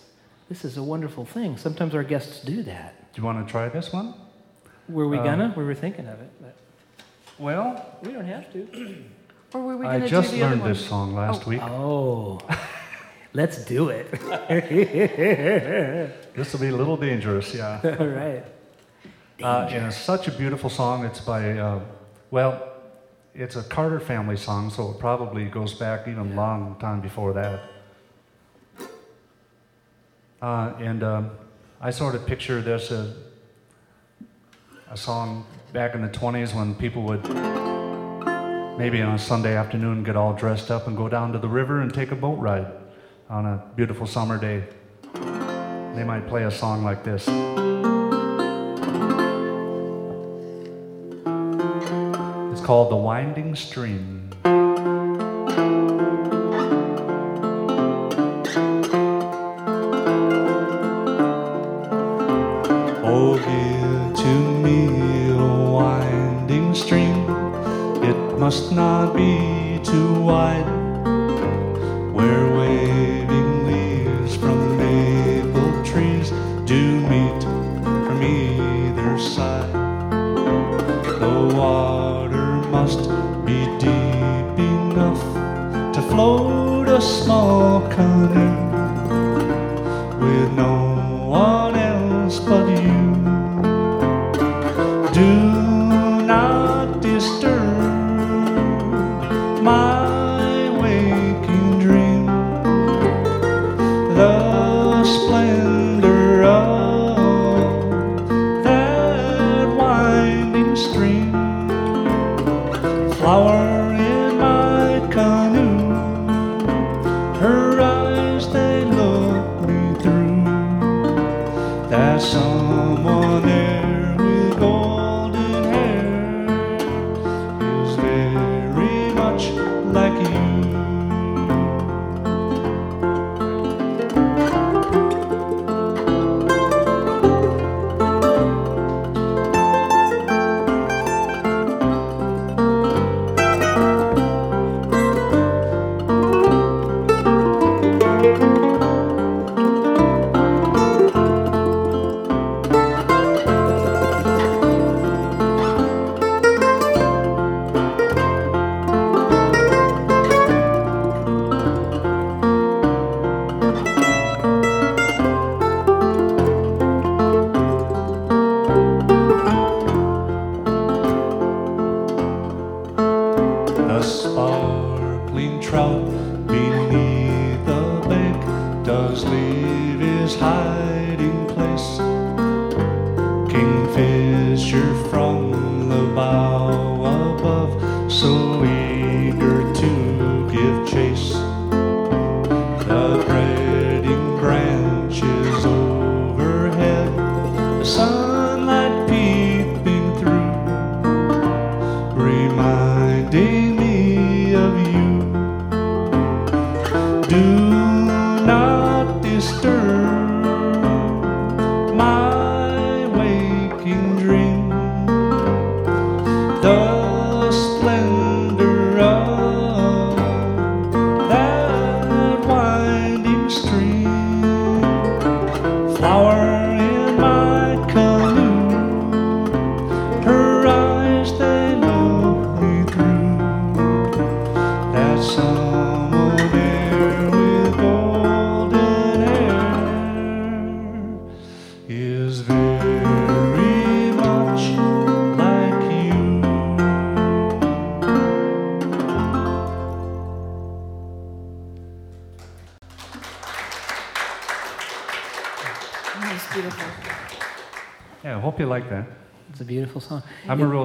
This 0.49 0.65
is 0.65 0.77
a 0.77 0.83
wonderful 0.83 1.25
thing. 1.25 1.57
Sometimes 1.57 1.95
our 1.95 2.03
guests 2.03 2.41
do 2.41 2.63
that. 2.65 3.13
Do 3.13 3.21
you 3.21 3.25
want 3.27 3.47
to 3.47 3.51
try 3.51 3.69
this 3.69 3.93
one? 3.93 4.15
Were 4.89 5.07
we 5.09 5.19
Uh, 5.19 5.23
gonna? 5.25 5.55
We 5.57 5.65
were 5.65 5.77
thinking 5.77 6.07
of 6.09 6.21
it, 6.21 6.29
but 6.34 6.34
Well, 7.39 7.99
we 8.03 8.13
don't 8.13 8.25
have 8.25 8.53
to. 8.53 9.05
Or 9.53 9.61
were 9.63 9.77
we 9.77 9.87
I 9.87 9.99
going 9.99 10.03
to 10.03 10.09
do 10.09 10.11
just 10.11 10.31
the 10.31 10.43
other 10.43 10.51
learned 10.51 10.63
one? 10.63 10.71
this 10.73 10.87
song 10.87 11.15
last 11.15 11.47
week. 11.47 11.63
Oh, 11.63 12.41
let's 13.33 13.65
do 13.65 13.89
it. 13.91 14.07
This 16.35 16.53
will 16.53 16.61
be 16.61 16.69
a 16.69 16.77
little 16.77 16.97
dangerous, 16.97 17.55
yeah. 17.55 17.81
All 18.01 18.07
right. 18.09 18.45
Uh, 19.41 19.69
and 19.71 19.87
it's 19.87 19.97
such 19.97 20.27
a 20.27 20.33
beautiful 20.33 20.69
song. 20.69 21.05
It's 21.05 21.21
by, 21.21 21.57
uh, 21.57 21.81
well, 22.33 22.73
it's 23.35 23.55
a 23.55 23.63
Carter 23.63 24.01
family 24.01 24.37
song, 24.37 24.69
so 24.71 24.91
it 24.91 24.99
probably 24.99 25.45
goes 25.45 25.75
back 25.75 26.09
even 26.09 26.33
a 26.33 26.35
long 26.35 26.77
time 26.81 27.01
before 27.01 27.33
that. 27.35 27.61
Uh, 30.43 30.73
and 30.81 31.05
um, 31.05 31.31
I 31.81 31.91
sort 31.91 32.17
of 32.17 32.27
picture 32.27 32.61
this 32.61 32.91
as 32.91 33.15
a 34.91 34.97
song 34.97 35.47
back 35.75 35.97
in 35.97 36.03
the 36.03 36.09
20s 36.09 36.55
when 36.55 36.73
people 36.77 37.03
would 37.03 37.21
maybe 38.79 39.03
on 39.03 39.17
a 39.17 39.19
Sunday 39.19 39.57
afternoon 39.57 40.05
get 40.05 40.15
all 40.15 40.33
dressed 40.33 40.71
up 40.71 40.87
and 40.87 40.97
go 40.97 41.09
down 41.09 41.33
to 41.33 41.39
the 41.41 41.49
river 41.49 41.81
and 41.81 41.93
take 41.93 42.13
a 42.13 42.15
boat 42.15 42.39
ride 42.39 42.65
on 43.29 43.45
a 43.45 43.61
beautiful 43.75 44.07
summer 44.07 44.39
day. 44.39 44.63
They 45.97 46.05
might 46.05 46.29
play 46.29 46.45
a 46.45 46.51
song 46.51 46.85
like 46.85 47.03
this. 47.03 47.23
It's 52.53 52.65
called 52.65 52.93
The 52.93 52.97
Winding 52.97 53.57
Stream. 53.57 54.24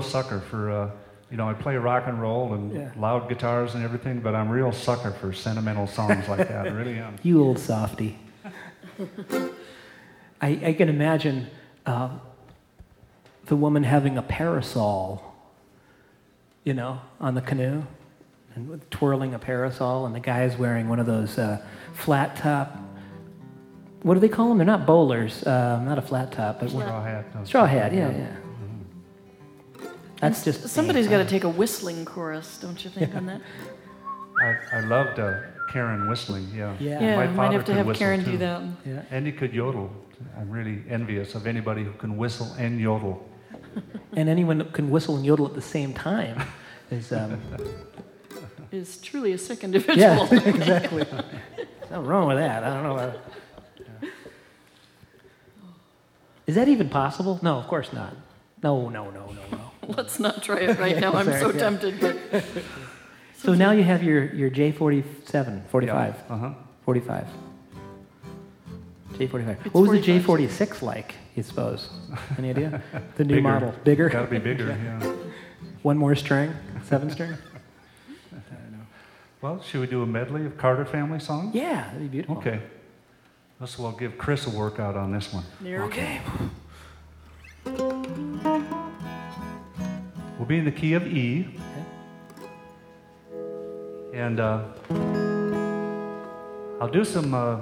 Sucker 0.09 0.39
for, 0.39 0.69
uh, 0.71 0.89
you 1.31 1.37
know, 1.37 1.47
I 1.49 1.53
play 1.53 1.77
rock 1.77 2.03
and 2.07 2.19
roll 2.21 2.53
and 2.53 2.73
Yeah. 2.73 2.91
loud 2.97 3.29
guitars 3.29 3.75
and 3.75 3.83
everything, 3.83 4.19
but 4.19 4.33
I'm 4.35 4.49
a 4.49 4.53
real 4.53 4.71
sucker 4.71 5.11
for 5.11 5.31
sentimental 5.33 5.87
songs 5.87 6.27
like 6.27 6.47
that. 6.47 6.67
I 6.67 6.71
really 6.71 6.97
am. 6.99 7.15
You 7.23 7.43
old 7.43 7.59
softy. 7.59 8.17
I, 10.41 10.59
I 10.65 10.73
can 10.73 10.89
imagine 10.89 11.47
uh, 11.85 12.09
the 13.45 13.55
woman 13.55 13.83
having 13.83 14.17
a 14.17 14.21
parasol, 14.21 15.21
you 16.63 16.73
know, 16.73 17.01
on 17.19 17.35
the 17.35 17.41
canoe, 17.41 17.83
and 18.55 18.81
twirling 18.91 19.33
a 19.33 19.39
parasol, 19.39 20.05
and 20.05 20.15
the 20.15 20.19
guy 20.19 20.43
is 20.43 20.57
wearing 20.57 20.87
one 20.89 20.99
of 20.99 21.05
those 21.05 21.37
uh, 21.37 21.61
flat 21.93 22.35
top. 22.37 22.77
What 24.01 24.13
do 24.13 24.19
they 24.21 24.29
call 24.29 24.49
them? 24.49 24.57
They're 24.57 24.65
not 24.65 24.85
bowlers. 24.85 25.43
Uh, 25.43 25.81
not 25.83 25.97
a 25.97 26.01
flat 26.01 26.31
top, 26.31 26.61
but 26.61 26.69
Straw 26.69 27.03
hat. 27.03 27.35
no, 27.35 27.43
straw 27.43 27.65
hat. 27.65 27.93
Yeah, 27.93 28.09
yeah. 28.11 28.35
That's 30.19 30.43
just 30.43 30.67
Somebody's 30.69 31.07
got 31.07 31.19
to 31.19 31.25
take 31.25 31.43
a 31.43 31.49
whistling 31.49 32.05
chorus, 32.05 32.57
don't 32.57 32.83
you 32.83 32.89
think, 32.89 33.15
on 33.15 33.25
that? 33.27 33.41
I, 34.41 34.77
I 34.77 34.79
loved 34.81 35.19
uh, 35.19 35.39
Karen 35.71 36.09
whistling, 36.09 36.47
yeah. 36.55 36.75
Yeah. 36.79 36.99
Yeah, 37.01 37.15
My 37.15 37.27
might 37.27 37.35
father 37.35 37.57
have 37.57 37.65
to 37.65 37.73
have 37.73 37.95
Karen 37.95 38.23
too. 38.23 38.31
do 38.31 38.37
that. 38.39 38.61
Yeah. 38.85 39.01
And 39.11 39.25
he 39.25 39.31
could 39.31 39.53
yodel. 39.53 39.91
I'm 40.37 40.49
really 40.49 40.83
envious 40.89 41.35
of 41.35 41.47
anybody 41.47 41.83
who 41.83 41.91
can 41.93 42.17
whistle 42.17 42.53
and 42.57 42.79
yodel. 42.79 43.25
And 44.13 44.27
anyone 44.27 44.57
that 44.57 44.73
can 44.73 44.89
whistle 44.89 45.15
and 45.15 45.25
yodel 45.25 45.45
at 45.45 45.53
the 45.53 45.61
same 45.61 45.93
time 45.93 46.41
is. 46.91 47.11
Um, 47.11 47.39
Is 48.71 48.97
truly 48.97 49.31
a 49.33 49.37
sick 49.37 49.63
individual. 49.63 49.97
Yeah, 49.97 50.31
exactly. 50.45 51.03
Nothing 51.89 52.05
wrong 52.05 52.27
with 52.27 52.37
that. 52.37 52.63
I 52.63 52.69
don't 52.73 52.83
know. 52.83 52.95
uh, 52.97 53.13
Is 56.45 56.55
that 56.55 56.67
even 56.67 56.89
possible? 56.89 57.39
No, 57.41 57.57
of 57.57 57.67
course 57.67 57.91
not. 57.93 58.15
No, 58.61 58.89
no, 58.89 59.09
no, 59.09 59.25
no, 59.27 59.41
no. 59.51 59.58
Let's 59.97 60.19
not 60.19 60.43
try 60.43 60.59
it 60.59 60.79
right 60.79 60.97
now. 61.05 61.13
I'm 61.13 61.25
so 61.25 61.51
yeah. 61.51 61.59
tempted, 61.59 61.99
but 61.99 62.17
So 63.37 63.53
now 63.53 63.71
you 63.71 63.83
have 63.83 64.03
your, 64.03 64.25
your 64.33 64.49
J47, 64.49 65.67
45, 65.69 66.15
Uh 66.29 66.37
huh. 66.37 66.53
45. 66.83 67.25
J45. 69.13 69.65
It's 69.65 69.73
What 69.73 69.87
was 69.87 69.91
the 69.91 70.01
J46 70.19 70.81
like, 70.81 71.15
you 71.35 71.43
suppose? 71.43 71.89
Any 72.37 72.49
idea? 72.49 72.81
The 73.15 73.23
new 73.23 73.35
Bigger. 73.35 73.41
model. 73.47 73.73
Bigger? 73.83 74.09
Got 74.09 74.23
to 74.25 74.27
be 74.27 74.39
bigger, 74.39 74.67
yeah. 74.67 75.13
One 75.83 75.97
more 75.97 76.15
string? 76.15 76.53
Seven 76.85 77.09
string? 77.09 77.33
Well, 79.41 79.61
should 79.61 79.79
we 79.79 79.87
do 79.87 80.01
a 80.03 80.05
medley 80.05 80.45
of 80.45 80.57
Carter 80.57 80.83
family 80.83 81.19
songs? 81.21 81.55
Yeah, 81.55 81.85
that'd 81.85 82.01
be 82.01 82.07
beautiful. 82.09 82.37
Okay. 82.39 82.59
Let's 83.61 83.79
well 83.79 83.93
give 83.93 84.17
Chris 84.17 84.45
a 84.47 84.49
workout 84.49 84.97
on 84.97 85.13
this 85.13 85.31
one. 85.33 85.45
there 85.61 85.79
we. 85.79 85.87
Okay. 85.87 86.21
Be 90.49 90.57
in 90.57 90.65
the 90.65 90.71
key 90.71 90.93
of 90.93 91.05
E. 91.05 91.47
And 94.15 94.39
uh, 94.39 94.63
I'll 96.81 96.89
do 96.91 97.05
some. 97.05 97.35
Uh, 97.35 97.59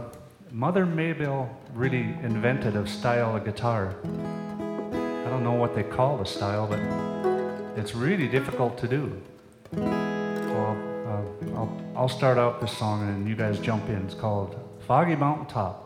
Mother 0.52 0.86
Maybelle 0.86 1.50
really 1.74 2.16
invented 2.24 2.78
a 2.78 2.88
style 2.88 3.36
of 3.36 3.44
guitar. 3.44 3.94
I 4.06 5.30
don't 5.30 5.44
know 5.44 5.52
what 5.52 5.76
they 5.76 5.84
call 5.84 6.18
the 6.18 6.24
style, 6.24 6.66
but 6.66 6.80
it's 7.78 7.94
really 7.94 8.30
difficult 8.30 8.78
to 8.78 8.88
do. 8.88 9.22
So 9.76 9.84
I'll, 9.84 10.78
uh, 11.10 11.58
I'll, 11.58 11.82
I'll 11.94 12.10
start 12.10 12.38
out 12.38 12.62
this 12.62 12.72
song 12.78 13.06
and 13.10 13.28
you 13.28 13.36
guys 13.36 13.60
jump 13.60 13.90
in. 13.90 13.98
It's 14.06 14.14
called 14.14 14.56
Foggy 14.88 15.18
Mountain 15.18 15.48
Top. 15.48 15.84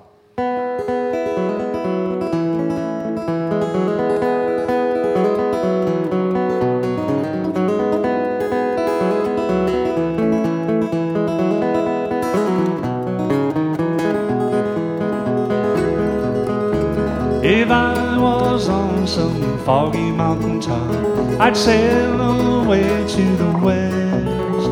Some 19.12 19.60
foggy 19.66 20.10
mountain 20.10 20.62
top, 20.62 20.90
I'd 21.42 21.58
sail 21.58 22.22
away 22.62 22.88
to 23.10 23.24
the 23.36 23.52
west. 23.62 24.70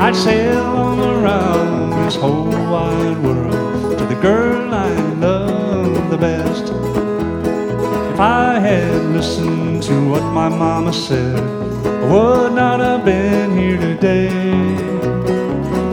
I'd 0.00 0.14
sail 0.14 0.62
all 0.62 1.00
around 1.02 1.90
this 2.04 2.14
whole 2.14 2.52
wide 2.70 3.18
world 3.24 3.98
to 3.98 4.04
the 4.06 4.14
girl 4.22 4.72
I 4.72 4.90
love 5.14 6.08
the 6.08 6.16
best. 6.16 6.72
If 8.12 8.20
I 8.20 8.60
had 8.60 9.06
listened 9.06 9.82
to 9.82 10.08
what 10.08 10.22
my 10.22 10.48
mama 10.48 10.92
said, 10.92 11.40
I 11.40 12.12
would 12.12 12.52
not 12.52 12.78
have 12.78 13.04
been 13.04 13.58
here 13.58 13.76
today. 13.76 14.30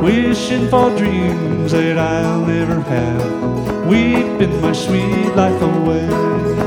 Wishing 0.04 0.70
for 0.70 0.96
dreams 0.96 1.72
that 1.72 1.98
I'll 1.98 2.46
never 2.46 2.80
have, 2.82 3.88
weeping 3.88 4.62
my 4.62 4.72
sweet 4.72 5.36
life 5.36 5.60
away. 5.64 6.61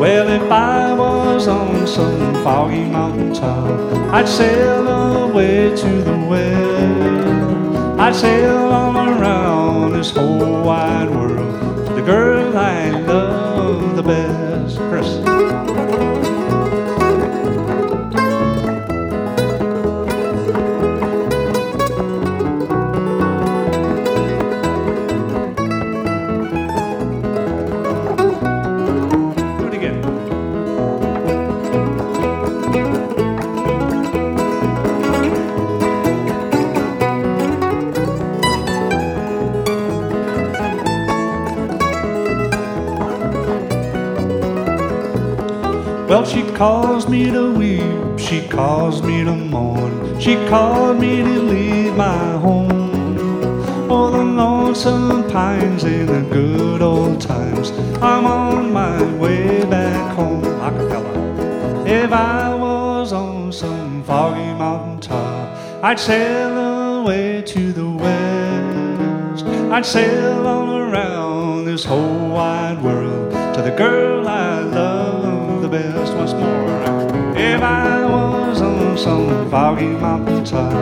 Well, 0.00 0.28
if 0.28 0.50
I 0.50 0.92
was 0.92 1.48
on 1.48 1.86
some 1.86 2.34
foggy 2.44 2.84
mountain 2.84 3.32
top, 3.32 3.68
I'd 4.12 4.28
sail 4.28 4.86
away 5.28 5.74
to 5.74 6.02
the 6.02 6.18
west. 6.28 8.00
I'd 8.00 8.14
sail 8.14 8.56
all 8.56 8.96
around 8.96 9.92
this 9.92 10.10
whole 10.10 10.62
wide 10.62 11.10
world 11.10 11.86
the 11.96 12.02
girl 12.02 12.56
I 12.58 12.90
love 12.90 13.96
the 13.96 14.02
best. 14.02 14.78
Chris. 14.78 15.23
Caused 46.54 47.08
me 47.08 47.30
to 47.32 47.52
weep, 47.52 48.18
she 48.18 48.46
caused 48.46 49.04
me 49.04 49.24
to 49.24 49.34
mourn, 49.34 50.20
she 50.20 50.36
caused 50.48 51.00
me 51.00 51.16
to 51.16 51.42
leave 51.42 51.96
my 51.96 52.38
home. 52.38 53.16
For 53.88 54.10
the 54.12 54.24
lonesome 54.24 55.28
pines 55.30 55.84
in 55.84 56.06
the 56.06 56.22
good 56.32 56.80
old 56.80 57.20
times, 57.20 57.70
I'm 58.00 58.24
on 58.24 58.72
my 58.72 59.02
way 59.18 59.64
back 59.64 60.14
home. 60.14 60.42
Acapella. 60.42 61.86
If 61.86 62.12
I 62.12 62.54
was 62.54 63.12
on 63.12 63.52
some 63.52 64.04
foggy 64.04 64.54
mountain 64.54 65.00
top, 65.00 65.56
I'd 65.82 65.98
sail 65.98 67.00
away 67.00 67.42
to 67.42 67.72
the 67.72 67.88
west. 67.88 69.44
I'd 69.72 69.84
sail 69.84 70.46
all 70.46 70.76
around 70.76 71.64
this 71.64 71.84
whole 71.84 72.28
wide 72.28 72.80
world 72.82 73.32
to 73.54 73.60
the 73.60 73.74
girl 73.76 74.13
Once 76.16 76.32
more. 76.32 77.34
If 77.36 77.60
I 77.60 78.04
was 78.04 78.62
on 78.62 78.96
some 78.96 79.50
foggy 79.50 79.86
mountain 79.86 80.44
top, 80.44 80.72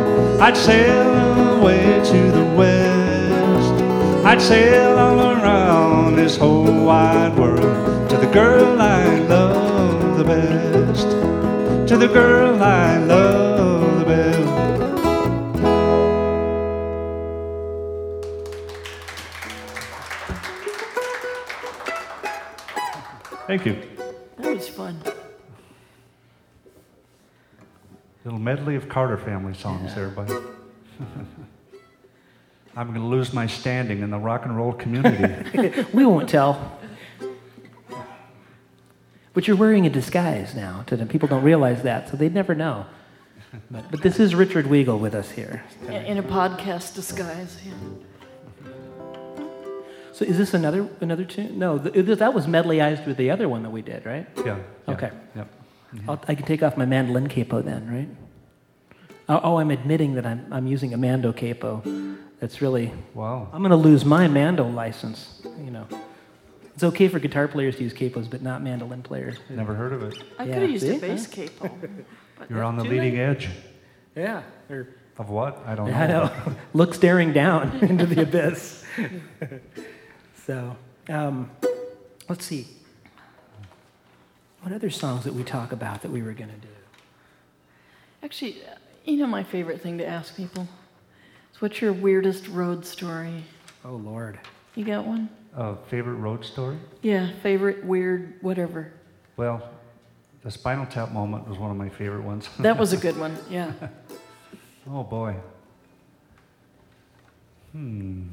I'd 0.40 0.56
sail 0.56 1.58
away 1.58 2.00
to 2.04 2.30
the 2.30 2.44
west. 2.56 3.82
I'd 4.24 4.40
sail 4.40 4.98
all 4.98 5.20
around 5.20 6.16
this 6.16 6.36
whole 6.36 6.84
wide 6.84 7.36
world 7.38 8.10
to 8.10 8.16
the 8.18 8.26
girl 8.26 8.80
I 8.80 9.18
love 9.20 10.18
the 10.18 10.24
best. 10.24 11.08
To 11.88 11.96
the 11.96 12.08
girl 12.08 12.62
I 12.62 12.98
love 12.98 13.98
the 14.00 14.04
best. 14.04 14.32
Thank 23.46 23.66
you. 23.66 23.91
Carter 28.92 29.16
family 29.16 29.54
songs 29.54 29.94
there, 29.94 30.10
buddy. 30.10 30.34
I'm 32.76 32.88
going 32.88 33.00
to 33.00 33.06
lose 33.06 33.32
my 33.32 33.46
standing 33.46 34.02
in 34.02 34.10
the 34.10 34.18
rock 34.18 34.44
and 34.44 34.54
roll 34.54 34.74
community. 34.74 35.82
We 35.94 36.04
won't 36.04 36.28
tell. 36.28 36.78
But 39.32 39.48
you're 39.48 39.56
wearing 39.56 39.86
a 39.86 39.90
disguise 39.90 40.54
now. 40.54 40.84
To 40.88 40.96
them. 40.98 41.08
People 41.08 41.26
don't 41.26 41.42
realize 41.42 41.84
that, 41.84 42.10
so 42.10 42.18
they'd 42.18 42.34
never 42.34 42.54
know. 42.54 42.84
But, 43.70 43.90
but 43.90 44.02
this 44.02 44.20
is 44.20 44.34
Richard 44.34 44.66
Weigel 44.66 45.00
with 45.00 45.14
us 45.14 45.30
here. 45.30 45.64
In 45.86 45.94
in 45.94 46.18
a 46.18 46.22
podcast 46.22 46.94
disguise. 46.94 47.56
Yeah. 47.64 47.72
So 50.12 50.12
So 50.12 50.24
is 50.26 50.36
this 50.36 50.52
another 50.52 50.86
another 51.00 51.24
tune? 51.24 51.58
No, 51.58 51.78
th- 51.78 52.18
that 52.18 52.34
was 52.34 52.46
medleyized 52.46 53.06
with 53.06 53.16
the 53.16 53.30
other 53.30 53.48
one 53.48 53.62
that 53.62 53.70
we 53.70 53.80
did, 53.80 54.04
right? 54.04 54.26
Yeah. 54.36 54.58
yeah, 54.86 54.94
Okay. 54.94 55.10
Yep. 55.34 55.48
I'll, 56.08 56.22
I 56.28 56.34
can 56.34 56.44
take 56.44 56.62
off 56.62 56.76
my 56.76 56.84
mandolin 56.84 57.28
capo 57.28 57.62
then, 57.62 57.90
right? 57.90 58.08
Oh, 59.28 59.40
oh, 59.42 59.58
I'm 59.58 59.70
admitting 59.70 60.14
that 60.14 60.26
I'm, 60.26 60.46
I'm 60.52 60.66
using 60.66 60.92
a 60.94 60.96
mando 60.96 61.32
capo. 61.32 61.82
That's 62.40 62.60
really, 62.60 62.92
Wow. 63.14 63.48
I'm 63.52 63.60
going 63.60 63.70
to 63.70 63.76
lose 63.76 64.04
my 64.04 64.26
mando 64.26 64.66
license, 64.68 65.40
you 65.64 65.70
know. 65.70 65.86
It's 66.74 66.82
okay 66.82 67.06
for 67.08 67.18
guitar 67.20 67.46
players 67.46 67.76
to 67.76 67.84
use 67.84 67.92
capos, 67.94 68.28
but 68.28 68.42
not 68.42 68.62
mandolin 68.62 69.02
players. 69.02 69.36
Never 69.48 69.74
heard 69.74 69.92
of 69.92 70.02
it. 70.02 70.22
I 70.38 70.44
Yeah, 70.44 70.54
could 70.54 70.62
have 70.62 70.70
used 70.70 70.86
see? 70.86 70.96
a 70.96 70.98
bass 70.98 71.26
capo. 71.26 71.70
but 72.38 72.50
You're 72.50 72.64
on 72.64 72.76
the 72.76 72.82
leading 72.84 73.12
late. 73.14 73.20
edge 73.20 73.48
Yeah. 74.16 74.42
Or, 74.68 74.88
of 75.18 75.28
what? 75.30 75.62
I 75.66 75.74
don't 75.76 75.88
know. 75.90 75.96
I 75.96 76.06
know. 76.08 76.32
Look 76.72 76.94
staring 76.94 77.32
down 77.32 77.78
into 77.80 78.06
the 78.06 78.22
abyss. 78.22 78.84
so, 80.46 80.76
um, 81.08 81.50
let's 82.28 82.44
see. 82.44 82.66
What 84.62 84.72
other 84.72 84.90
songs 84.90 85.24
that 85.24 85.34
we 85.34 85.44
talk 85.44 85.70
about 85.72 86.02
that 86.02 86.10
we 86.10 86.22
were 86.22 86.32
going 86.32 86.50
to 86.50 86.56
do? 86.56 86.68
Actually, 88.22 88.56
you 89.04 89.16
know 89.16 89.26
my 89.26 89.42
favorite 89.42 89.80
thing 89.80 89.98
to 89.98 90.06
ask 90.06 90.36
people? 90.36 90.68
is 91.54 91.60
what's 91.60 91.80
your 91.80 91.92
weirdest 91.92 92.48
road 92.48 92.84
story? 92.86 93.44
Oh, 93.84 93.94
Lord. 93.96 94.38
You 94.74 94.84
got 94.84 95.04
one? 95.06 95.28
Uh, 95.56 95.74
favorite 95.88 96.14
road 96.14 96.44
story? 96.44 96.78
Yeah, 97.02 97.30
favorite, 97.42 97.84
weird, 97.84 98.34
whatever. 98.40 98.92
Well, 99.36 99.68
the 100.42 100.50
Spinal 100.50 100.86
Tap 100.86 101.12
moment 101.12 101.46
was 101.48 101.58
one 101.58 101.70
of 101.70 101.76
my 101.76 101.88
favorite 101.88 102.22
ones. 102.22 102.48
That 102.58 102.78
was 102.78 102.92
a 102.92 102.96
good 102.96 103.18
one, 103.18 103.36
yeah. 103.50 103.72
oh 104.88 105.02
boy. 105.02 105.36
Hmm. 107.72 108.28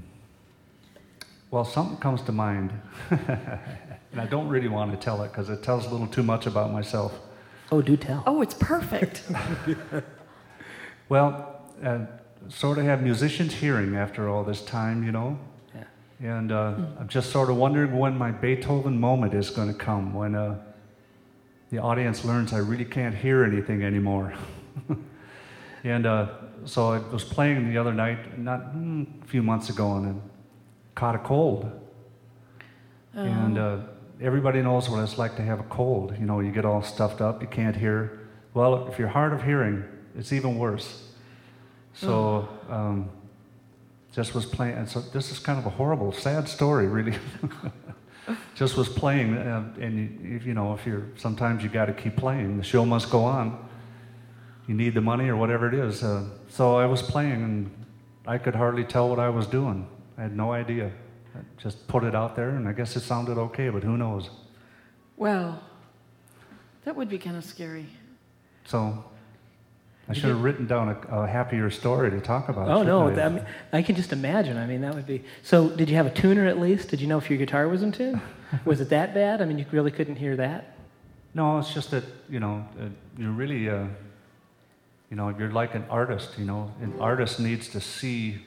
Well, 1.51 1.65
something 1.65 1.97
comes 1.97 2.21
to 2.23 2.31
mind, 2.31 2.71
and 3.09 4.21
I 4.21 4.25
don't 4.27 4.47
really 4.49 4.67
want 4.67 4.91
to 4.91 4.97
tell 4.97 5.23
it 5.23 5.29
because 5.29 5.49
it 5.49 5.63
tells 5.63 5.85
a 5.87 5.89
little 5.89 6.05
too 6.07 6.21
much 6.21 6.45
about 6.45 6.71
myself. 6.71 7.11
Oh, 7.71 7.81
do 7.81 7.97
tell. 7.97 8.23
Oh, 8.27 8.41
it's 8.41 8.53
perfect. 8.53 9.23
Well, 11.09 11.59
uh, 11.83 12.05
sort 12.49 12.77
of 12.77 12.85
have 12.85 13.01
musicians 13.01 13.53
hearing 13.53 13.95
after 13.95 14.29
all 14.29 14.43
this 14.43 14.61
time, 14.61 15.03
you 15.03 15.11
know. 15.11 15.39
Yeah. 15.73 15.83
And 16.37 16.51
uh, 16.51 16.75
I'm 16.99 17.07
just 17.07 17.31
sort 17.31 17.49
of 17.49 17.57
wondering 17.57 17.97
when 17.97 18.15
my 18.15 18.31
Beethoven 18.31 18.99
moment 18.99 19.33
is 19.33 19.49
going 19.49 19.69
to 19.69 19.73
come, 19.73 20.13
when 20.13 20.35
uh, 20.35 20.59
the 21.71 21.79
audience 21.79 22.23
learns 22.23 22.53
I 22.53 22.59
really 22.59 22.85
can't 22.85 23.15
hear 23.15 23.43
anything 23.43 23.83
anymore. 23.83 24.35
and 25.83 26.05
uh, 26.05 26.27
so 26.65 26.93
I 26.93 26.99
was 26.99 27.23
playing 27.23 27.69
the 27.71 27.79
other 27.79 27.93
night, 27.93 28.37
not 28.37 28.75
mm, 28.75 29.07
a 29.23 29.25
few 29.25 29.41
months 29.41 29.69
ago, 29.69 29.95
and 29.95 30.15
I 30.15 30.21
caught 30.93 31.15
a 31.15 31.19
cold. 31.19 31.71
And 33.15 33.57
uh, 33.57 33.77
everybody 34.21 34.61
knows 34.61 34.89
what 34.89 35.03
it's 35.03 35.17
like 35.17 35.35
to 35.37 35.41
have 35.41 35.59
a 35.59 35.63
cold. 35.63 36.15
You 36.19 36.25
know, 36.25 36.39
you 36.39 36.51
get 36.51 36.65
all 36.65 36.83
stuffed 36.83 37.19
up, 37.19 37.41
you 37.41 37.47
can't 37.47 37.75
hear. 37.75 38.29
Well, 38.53 38.87
if 38.87 38.99
you're 38.99 39.07
hard 39.07 39.33
of 39.33 39.43
hearing, 39.43 39.83
it's 40.19 40.33
even 40.33 40.57
worse. 40.57 41.01
So, 41.93 42.47
um, 42.69 43.09
just 44.11 44.35
was 44.35 44.45
playing, 44.45 44.75
and 44.75 44.87
so 44.87 44.99
this 44.99 45.31
is 45.31 45.39
kind 45.39 45.57
of 45.57 45.65
a 45.65 45.69
horrible, 45.69 46.11
sad 46.11 46.47
story, 46.47 46.87
really. 46.87 47.17
just 48.55 48.75
was 48.75 48.89
playing, 48.89 49.37
uh, 49.37 49.73
and 49.79 50.19
you, 50.21 50.41
you 50.47 50.53
know, 50.53 50.73
if 50.73 50.85
you're 50.85 51.05
sometimes 51.15 51.63
you 51.63 51.69
got 51.69 51.85
to 51.85 51.93
keep 51.93 52.15
playing. 52.17 52.57
The 52.57 52.63
show 52.63 52.85
must 52.85 53.09
go 53.09 53.23
on. 53.23 53.67
You 54.67 54.75
need 54.75 54.93
the 54.93 55.01
money 55.01 55.29
or 55.29 55.37
whatever 55.37 55.67
it 55.67 55.73
is. 55.73 56.03
Uh, 56.03 56.25
so 56.49 56.75
I 56.75 56.85
was 56.85 57.01
playing, 57.01 57.43
and 57.43 57.85
I 58.27 58.37
could 58.37 58.55
hardly 58.55 58.83
tell 58.83 59.09
what 59.09 59.19
I 59.19 59.29
was 59.29 59.47
doing. 59.47 59.87
I 60.17 60.23
had 60.23 60.35
no 60.35 60.51
idea. 60.51 60.91
I 61.35 61.39
just 61.57 61.87
put 61.87 62.03
it 62.03 62.13
out 62.13 62.35
there, 62.35 62.49
and 62.49 62.67
I 62.67 62.73
guess 62.73 62.95
it 62.95 63.01
sounded 63.01 63.37
okay, 63.37 63.69
but 63.69 63.83
who 63.83 63.97
knows? 63.97 64.29
Well, 65.15 65.63
That 66.83 66.95
would 66.95 67.09
be 67.09 67.17
kind 67.17 67.37
of 67.37 67.45
scary. 67.45 67.85
So 68.65 69.03
I 70.09 70.13
should 70.13 70.29
have 70.29 70.41
written 70.41 70.65
down 70.65 70.89
a, 70.89 71.21
a 71.21 71.27
happier 71.27 71.69
story 71.69 72.09
to 72.09 72.19
talk 72.19 72.49
about. 72.49 72.67
Oh 72.67 72.81
no! 72.81 73.09
I? 73.09 73.21
I, 73.25 73.29
mean, 73.29 73.45
I 73.71 73.81
can 73.83 73.95
just 73.95 74.11
imagine. 74.11 74.57
I 74.57 74.65
mean, 74.65 74.81
that 74.81 74.95
would 74.95 75.05
be. 75.05 75.23
So, 75.43 75.69
did 75.69 75.87
you 75.87 75.95
have 75.97 76.07
a 76.07 76.09
tuner 76.09 76.47
at 76.47 76.59
least? 76.59 76.89
Did 76.89 76.99
you 76.99 77.05
know 77.07 77.19
if 77.19 77.29
your 77.29 77.37
guitar 77.37 77.67
was 77.67 77.83
in 77.83 77.91
tune? 77.91 78.19
was 78.65 78.81
it 78.81 78.89
that 78.89 79.13
bad? 79.13 79.39
I 79.39 79.45
mean, 79.45 79.59
you 79.59 79.65
really 79.71 79.91
couldn't 79.91 80.15
hear 80.15 80.35
that. 80.37 80.75
No, 81.35 81.59
it's 81.59 81.71
just 81.71 81.91
that 81.91 82.03
you 82.27 82.39
know 82.39 82.65
uh, 82.81 82.85
you're 83.19 83.31
really, 83.31 83.69
uh, 83.69 83.85
you 85.11 85.15
know, 85.15 85.29
you're 85.29 85.51
like 85.51 85.75
an 85.75 85.85
artist. 85.91 86.39
You 86.39 86.45
know, 86.45 86.71
an 86.81 86.95
artist 86.99 87.39
needs 87.39 87.67
to 87.69 87.79
see, 87.79 88.39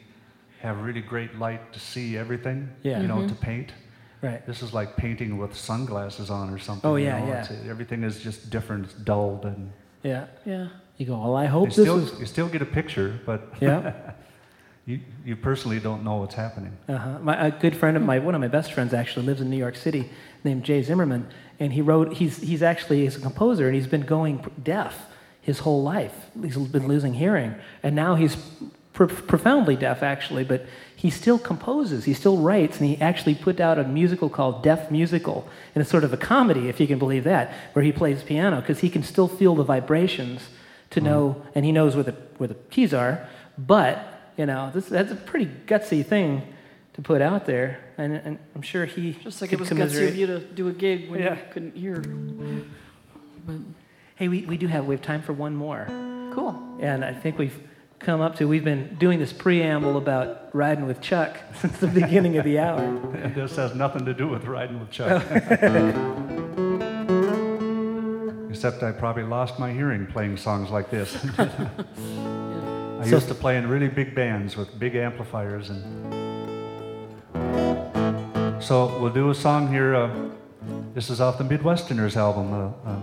have 0.62 0.82
really 0.82 1.00
great 1.00 1.38
light 1.38 1.72
to 1.74 1.78
see 1.78 2.16
everything. 2.18 2.70
Yeah. 2.82 3.00
You 3.00 3.06
know, 3.06 3.18
Mhm. 3.18 3.28
to 3.28 3.34
paint. 3.36 3.72
Right. 4.20 4.44
This 4.46 4.62
is 4.62 4.72
like 4.74 4.96
painting 4.96 5.36
with 5.38 5.56
sunglasses 5.56 6.28
on 6.28 6.50
or 6.50 6.58
something. 6.58 6.88
Oh, 6.90 6.96
you 6.96 7.06
yeah, 7.06 7.20
know? 7.20 7.26
yeah. 7.26 7.42
It's- 7.44 7.68
everything 7.68 8.02
is 8.02 8.20
just 8.20 8.50
different. 8.50 8.86
It's 8.86 8.94
dulled, 8.94 9.44
and 9.44 9.70
Yeah. 10.02 10.26
Yeah. 10.44 10.68
You 11.02 11.08
go. 11.08 11.18
Well, 11.18 11.34
I 11.34 11.42
you 11.46 11.48
hope 11.48 11.64
this 11.70 11.74
still 11.74 11.98
is. 11.98 12.20
you 12.20 12.26
still 12.26 12.48
get 12.48 12.62
a 12.62 12.64
picture, 12.64 13.18
but 13.26 13.40
Yeah. 13.60 13.92
you 14.86 15.00
you 15.24 15.34
personally 15.34 15.80
don't 15.80 16.04
know 16.04 16.18
what's 16.18 16.36
happening. 16.36 16.76
Uh-huh. 16.88 17.18
My, 17.20 17.46
a 17.46 17.50
good 17.50 17.74
friend 17.76 17.96
of 17.96 18.04
my, 18.04 18.20
one 18.20 18.36
of 18.36 18.40
my 18.40 18.46
best 18.46 18.72
friends 18.72 18.94
actually 18.94 19.26
lives 19.26 19.40
in 19.40 19.50
New 19.50 19.56
York 19.56 19.74
City, 19.74 20.10
named 20.44 20.62
Jay 20.62 20.80
Zimmerman, 20.80 21.26
and 21.58 21.72
he 21.72 21.80
wrote. 21.82 22.12
He's 22.14 22.36
he's 22.38 22.62
actually 22.62 23.00
he's 23.02 23.16
a 23.16 23.20
composer, 23.20 23.66
and 23.66 23.74
he's 23.74 23.88
been 23.88 24.02
going 24.02 24.48
deaf 24.62 24.94
his 25.40 25.58
whole 25.58 25.82
life. 25.82 26.14
He's 26.40 26.56
been 26.56 26.86
losing 26.86 27.14
hearing, 27.14 27.56
and 27.82 27.96
now 27.96 28.14
he's 28.14 28.36
pr- 28.92 29.06
profoundly 29.06 29.74
deaf 29.74 30.04
actually, 30.04 30.44
but 30.44 30.66
he 30.94 31.10
still 31.10 31.40
composes. 31.40 32.04
He 32.04 32.14
still 32.14 32.36
writes, 32.36 32.78
and 32.78 32.88
he 32.88 32.96
actually 33.00 33.34
put 33.34 33.58
out 33.58 33.76
a 33.76 33.82
musical 33.82 34.28
called 34.28 34.62
Deaf 34.62 34.88
Musical, 34.88 35.48
and 35.74 35.82
it's 35.82 35.90
sort 35.90 36.04
of 36.04 36.12
a 36.12 36.16
comedy, 36.16 36.68
if 36.68 36.78
you 36.78 36.86
can 36.86 37.00
believe 37.00 37.24
that, 37.24 37.52
where 37.72 37.84
he 37.84 37.90
plays 37.90 38.22
piano 38.22 38.60
because 38.60 38.78
he 38.78 38.88
can 38.88 39.02
still 39.02 39.26
feel 39.26 39.56
the 39.56 39.64
vibrations 39.64 40.42
to 40.92 41.00
hmm. 41.00 41.06
know, 41.06 41.42
and 41.54 41.64
he 41.64 41.72
knows 41.72 41.94
where 41.94 42.04
the 42.04 42.14
where 42.38 42.48
the 42.48 42.54
keys 42.70 42.94
are, 42.94 43.26
but 43.58 44.08
you 44.36 44.46
know, 44.46 44.70
this, 44.72 44.86
that's 44.86 45.12
a 45.12 45.16
pretty 45.16 45.46
gutsy 45.66 46.04
thing 46.04 46.42
to 46.94 47.02
put 47.02 47.22
out 47.22 47.46
there, 47.46 47.78
and, 47.98 48.14
and 48.14 48.38
I'm 48.54 48.62
sure 48.62 48.84
he 48.84 49.12
Just 49.12 49.40
like 49.40 49.50
could 49.50 49.60
it 49.60 49.70
was 49.70 49.70
gutsy 49.70 50.08
of 50.08 50.16
you 50.16 50.26
to 50.26 50.40
do 50.40 50.68
a 50.68 50.72
gig 50.72 51.10
when 51.10 51.20
Yeah. 51.20 51.34
you 51.34 51.40
couldn't 51.52 51.76
hear. 51.76 52.02
But 53.46 53.56
Hey, 54.16 54.28
we, 54.28 54.44
we 54.44 54.56
do 54.56 54.66
have 54.68 54.86
we 54.86 54.94
have 54.94 55.02
time 55.02 55.22
for 55.22 55.32
one 55.32 55.56
more, 55.56 55.86
cool. 56.34 56.78
and 56.80 57.04
I 57.04 57.12
think 57.12 57.38
we've 57.38 57.58
come 57.98 58.20
up 58.20 58.36
to 58.36 58.46
we've 58.46 58.64
been 58.64 58.96
doing 58.98 59.18
this 59.18 59.32
preamble 59.32 59.96
about 59.96 60.54
riding 60.54 60.86
with 60.86 61.00
Chuck 61.00 61.38
since 61.60 61.78
the 61.78 61.88
beginning 61.88 62.36
of 62.36 62.44
the 62.44 62.58
hour. 62.58 62.80
And 62.80 63.34
this 63.34 63.56
has 63.56 63.74
nothing 63.74 64.04
to 64.04 64.14
do 64.14 64.28
with 64.28 64.44
riding 64.44 64.78
with 64.80 64.90
Chuck. 64.90 65.24
Except 68.52 68.82
I 68.82 68.92
probably 68.92 69.22
lost 69.22 69.58
my 69.58 69.72
hearing 69.72 70.06
playing 70.06 70.36
songs 70.36 70.70
like 70.70 70.90
this. 70.90 71.16
I 71.38 73.04
used 73.06 73.26
to 73.28 73.34
play 73.34 73.56
in 73.56 73.66
really 73.66 73.88
big 73.88 74.14
bands 74.14 74.58
with 74.58 74.78
big 74.78 74.94
amplifiers, 74.94 75.70
and 75.70 75.82
so 78.62 78.98
we'll 79.00 79.10
do 79.14 79.30
a 79.30 79.34
song 79.34 79.68
here. 79.68 79.94
Uh, 79.94 80.28
this 80.92 81.08
is 81.08 81.18
off 81.18 81.38
the 81.38 81.44
Midwesterners 81.44 82.14
album 82.14 82.52
uh, 82.52 82.90
uh, 82.90 83.00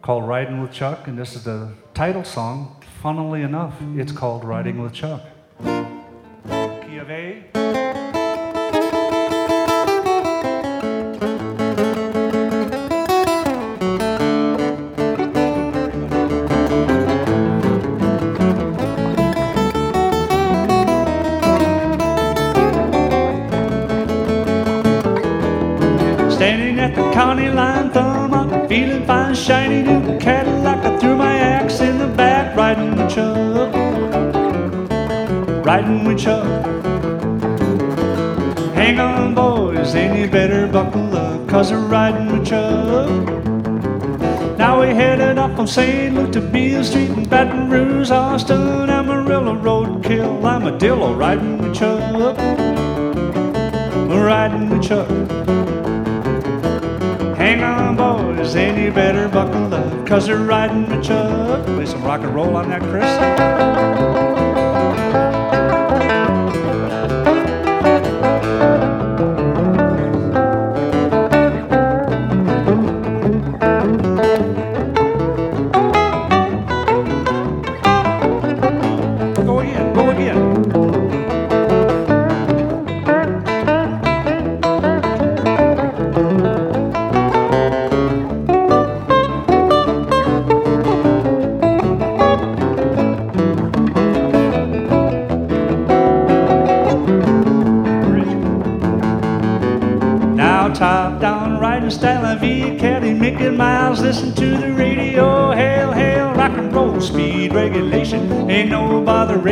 called 0.00 0.28
"Riding 0.28 0.62
with 0.62 0.70
Chuck," 0.70 1.08
and 1.08 1.18
this 1.18 1.34
is 1.34 1.42
the 1.42 1.72
title 1.92 2.22
song. 2.22 2.80
Funnily 3.02 3.42
enough, 3.42 3.74
it's 3.96 4.12
called 4.12 4.44
"Riding 4.44 4.80
with 4.80 4.92
Chuck." 4.92 5.22
Key 5.64 6.98
of 6.98 7.10
A. 7.10 7.85
county 27.16 27.48
line, 27.48 27.88
thumb 27.92 28.34
up, 28.34 28.68
feeling 28.68 29.02
fine, 29.06 29.34
shiny 29.34 29.80
new 29.82 30.18
Cadillac. 30.18 30.84
I 30.84 30.98
threw 30.98 31.16
my 31.16 31.34
axe 31.38 31.80
in 31.80 31.96
the 31.96 32.08
back, 32.08 32.54
riding 32.54 32.94
with 32.94 33.08
Chuck, 33.08 33.72
riding 35.64 36.04
with 36.04 36.18
Chuck. 36.18 36.44
Hang 38.74 39.00
on, 39.00 39.34
boys, 39.34 39.94
and 39.94 40.18
you 40.18 40.28
better 40.28 40.66
buckle 40.66 41.16
up, 41.16 41.48
cause 41.48 41.72
we're 41.72 41.86
riding 41.86 42.26
with 42.32 42.46
Chuck. 42.46 43.08
Now 44.58 44.82
we 44.82 44.88
headed 44.88 45.38
up 45.38 45.56
from 45.56 45.66
St. 45.66 46.14
Luke 46.14 46.32
to 46.32 46.42
Beale 46.42 46.84
Street 46.84 47.08
in 47.08 47.26
Baton 47.26 47.70
Rouge, 47.70 48.10
Austin, 48.10 48.90
Amarillo, 48.90 49.54
Roadkill, 49.54 50.44
Armadillo, 50.44 51.14
riding 51.14 51.56
with 51.62 51.74
Chuck, 51.74 52.36
riding 54.06 54.68
with 54.68 54.82
Chuck. 54.86 55.65
Boys, 57.96 58.54
and 58.56 58.76
you 58.76 58.92
better 58.92 59.26
buckle 59.26 59.72
up, 59.72 60.06
cause 60.06 60.26
they're 60.26 60.36
riding 60.36 60.86
with 60.86 61.02
Chuck. 61.02 61.64
Play 61.64 61.86
some 61.86 62.04
rock 62.04 62.20
and 62.20 62.34
roll 62.34 62.54
on 62.54 62.68
that, 62.68 62.82
Chris. 62.82 63.75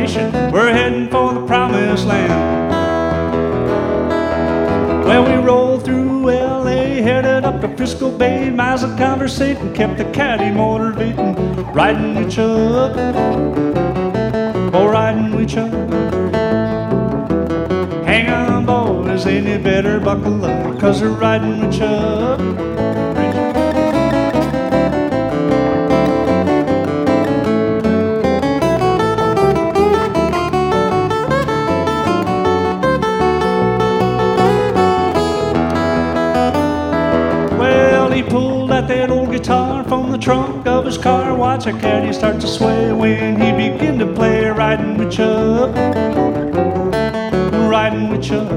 Botheration. 0.05 0.53
We're 0.53 0.73
heading 0.73 1.09
for 1.09 1.35
the 1.35 1.47
promised 1.47 2.07
land. 2.07 2.71
Well, 5.05 5.25
we 5.25 5.47
rolled 5.47 5.85
through 5.85 6.27
LA, 6.27 7.03
headed 7.03 7.45
up 7.45 7.61
to 7.61 7.77
Frisco 7.77 8.11
Bay. 8.17 8.51
Miles 8.51 8.83
of 8.83 8.97
conversating 8.97 9.73
kept 9.75 9.99
the 9.99 10.05
caddy 10.13 10.55
motivating. 10.55 11.35
Riding 11.73 12.15
with 12.15 12.31
Chuck, 12.31 12.97
oh, 14.75 14.89
riding 14.89 15.35
with 15.35 15.49
Chuck. 15.51 15.73
Hang 18.05 18.31
on, 18.31 18.67
boys, 18.67 19.27
ain't 19.27 19.47
you 19.47 19.59
better 19.59 20.01
buckle 20.01 20.45
up, 20.45 20.79
cause 20.79 21.03
we're 21.03 21.11
riding 21.11 21.61
with 21.61 21.77
Chuck. 21.77 22.74
From 39.95 40.11
the 40.11 40.19
trunk 40.19 40.67
of 40.67 40.85
his 40.85 40.99
car. 40.99 41.33
Watch 41.37 41.67
a 41.67 41.73
caddy 41.73 42.13
start 42.13 42.41
to 42.41 42.49
sway 42.49 42.93
when 42.93 43.41
he 43.41 43.53
begin 43.53 43.97
to 44.01 44.13
play 44.13 44.47
riding 44.47 44.99
with 44.99 45.13
Chuck. 45.13 45.73
Riding 47.71 48.09
with 48.09 48.25
Chuck. 48.25 48.51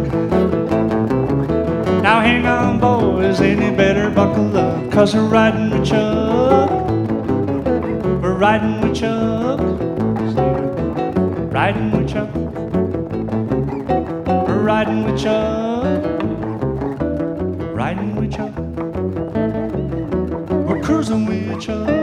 Now 2.02 2.22
hang 2.22 2.48
on, 2.48 2.80
boys, 2.80 3.40
any 3.40 3.76
better 3.76 4.10
buckle 4.10 4.58
up, 4.58 4.92
cause 4.92 5.14
we're 5.14 5.28
riding 5.28 5.70
with 5.70 5.86
Chuck. 5.86 6.72
We're 8.24 8.38
riding 8.48 8.82
with 8.82 8.96
Chuck. 8.96 9.60
Riding 11.54 11.92
with 11.92 12.10
Chuck. 12.10 12.34
We're 14.48 14.64
riding 14.64 15.04
with 15.04 15.22
Chuck. 15.22 15.67
We're 21.10 21.26
cruising 21.26 21.48
with 21.48 21.62
Chuck. 21.62 21.97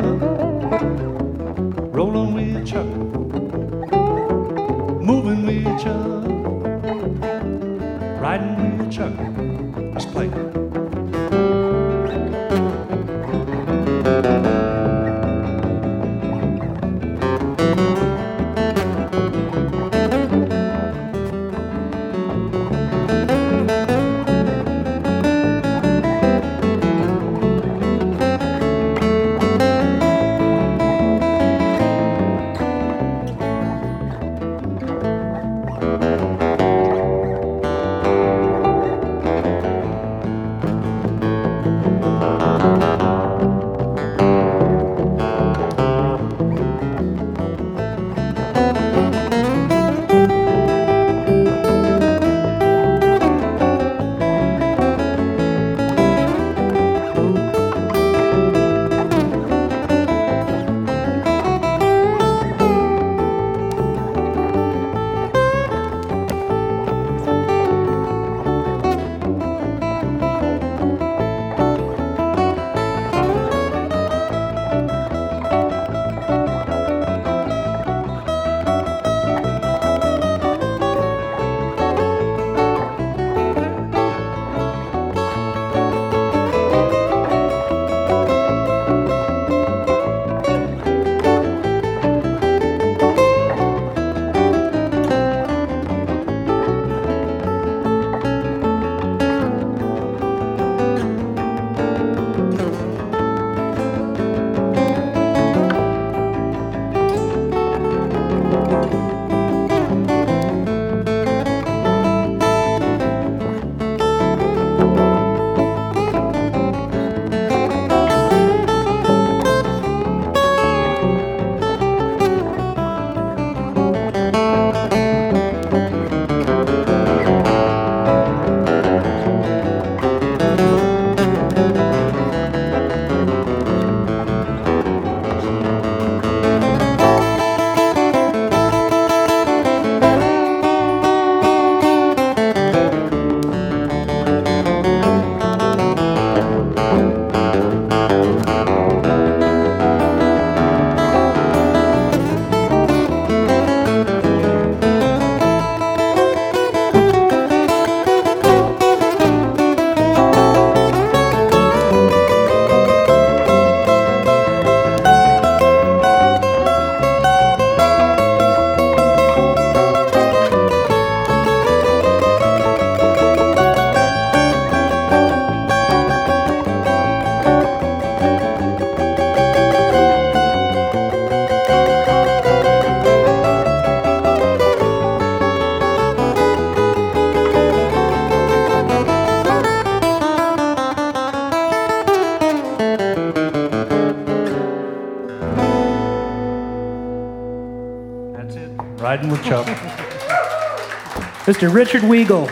Mr. 201.55 201.73
Richard 201.73 202.03
Weigel 202.03 202.51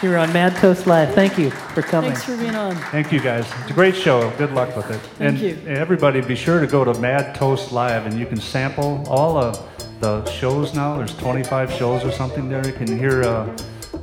here 0.00 0.16
on 0.16 0.32
Mad 0.32 0.56
Toast 0.56 0.86
Live. 0.86 1.14
Thank 1.14 1.36
you 1.36 1.50
for 1.50 1.82
coming. 1.82 2.12
Thanks 2.12 2.24
for 2.24 2.34
being 2.38 2.54
on. 2.54 2.74
Thank 2.74 3.12
you 3.12 3.20
guys. 3.20 3.44
It's 3.60 3.72
a 3.72 3.74
great 3.74 3.94
show. 3.94 4.30
Good 4.38 4.54
luck 4.54 4.74
with 4.74 4.90
it. 4.90 4.96
Thank 5.18 5.20
and 5.20 5.38
you. 5.38 5.58
everybody, 5.66 6.22
be 6.22 6.34
sure 6.34 6.58
to 6.58 6.66
go 6.66 6.82
to 6.82 6.98
Mad 6.98 7.34
Toast 7.34 7.72
Live 7.72 8.06
and 8.06 8.18
you 8.18 8.24
can 8.24 8.40
sample 8.40 9.04
all 9.06 9.36
of 9.36 9.62
the 10.00 10.24
shows 10.30 10.72
now. 10.72 10.96
There's 10.96 11.14
25 11.18 11.74
shows 11.74 12.06
or 12.06 12.10
something 12.10 12.48
there. 12.48 12.66
You 12.66 12.72
can 12.72 12.98
hear 12.98 13.22
uh, 13.22 13.54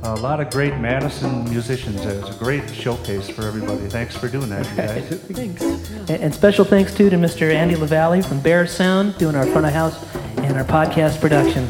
a 0.04 0.14
lot 0.14 0.38
of 0.38 0.48
great 0.50 0.78
Madison 0.78 1.42
musicians. 1.50 2.06
It 2.06 2.22
was 2.22 2.36
a 2.36 2.38
great 2.38 2.72
showcase 2.72 3.28
for 3.28 3.42
everybody. 3.42 3.88
Thanks 3.88 4.16
for 4.16 4.28
doing 4.28 4.48
that, 4.50 4.64
guys. 4.76 5.08
thanks. 5.08 5.60
Yeah. 5.60 5.98
And, 6.02 6.22
and 6.22 6.32
special 6.32 6.64
thanks 6.64 6.94
too 6.94 7.10
to 7.10 7.16
Mr. 7.16 7.52
Andy 7.52 7.74
LaValle 7.74 8.22
from 8.22 8.38
Bear 8.38 8.68
Sound 8.68 9.18
doing 9.18 9.34
our 9.34 9.46
front 9.46 9.66
of 9.66 9.72
house 9.72 10.14
and 10.36 10.56
our 10.56 10.62
podcast 10.64 11.20
production. 11.20 11.66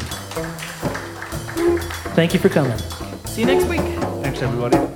Thank 2.13 2.33
you 2.33 2.39
for 2.39 2.49
coming. 2.49 2.77
See 3.25 3.41
you 3.41 3.47
next 3.47 3.65
week. 3.65 3.81
Thanks, 4.21 4.41
everybody. 4.41 4.90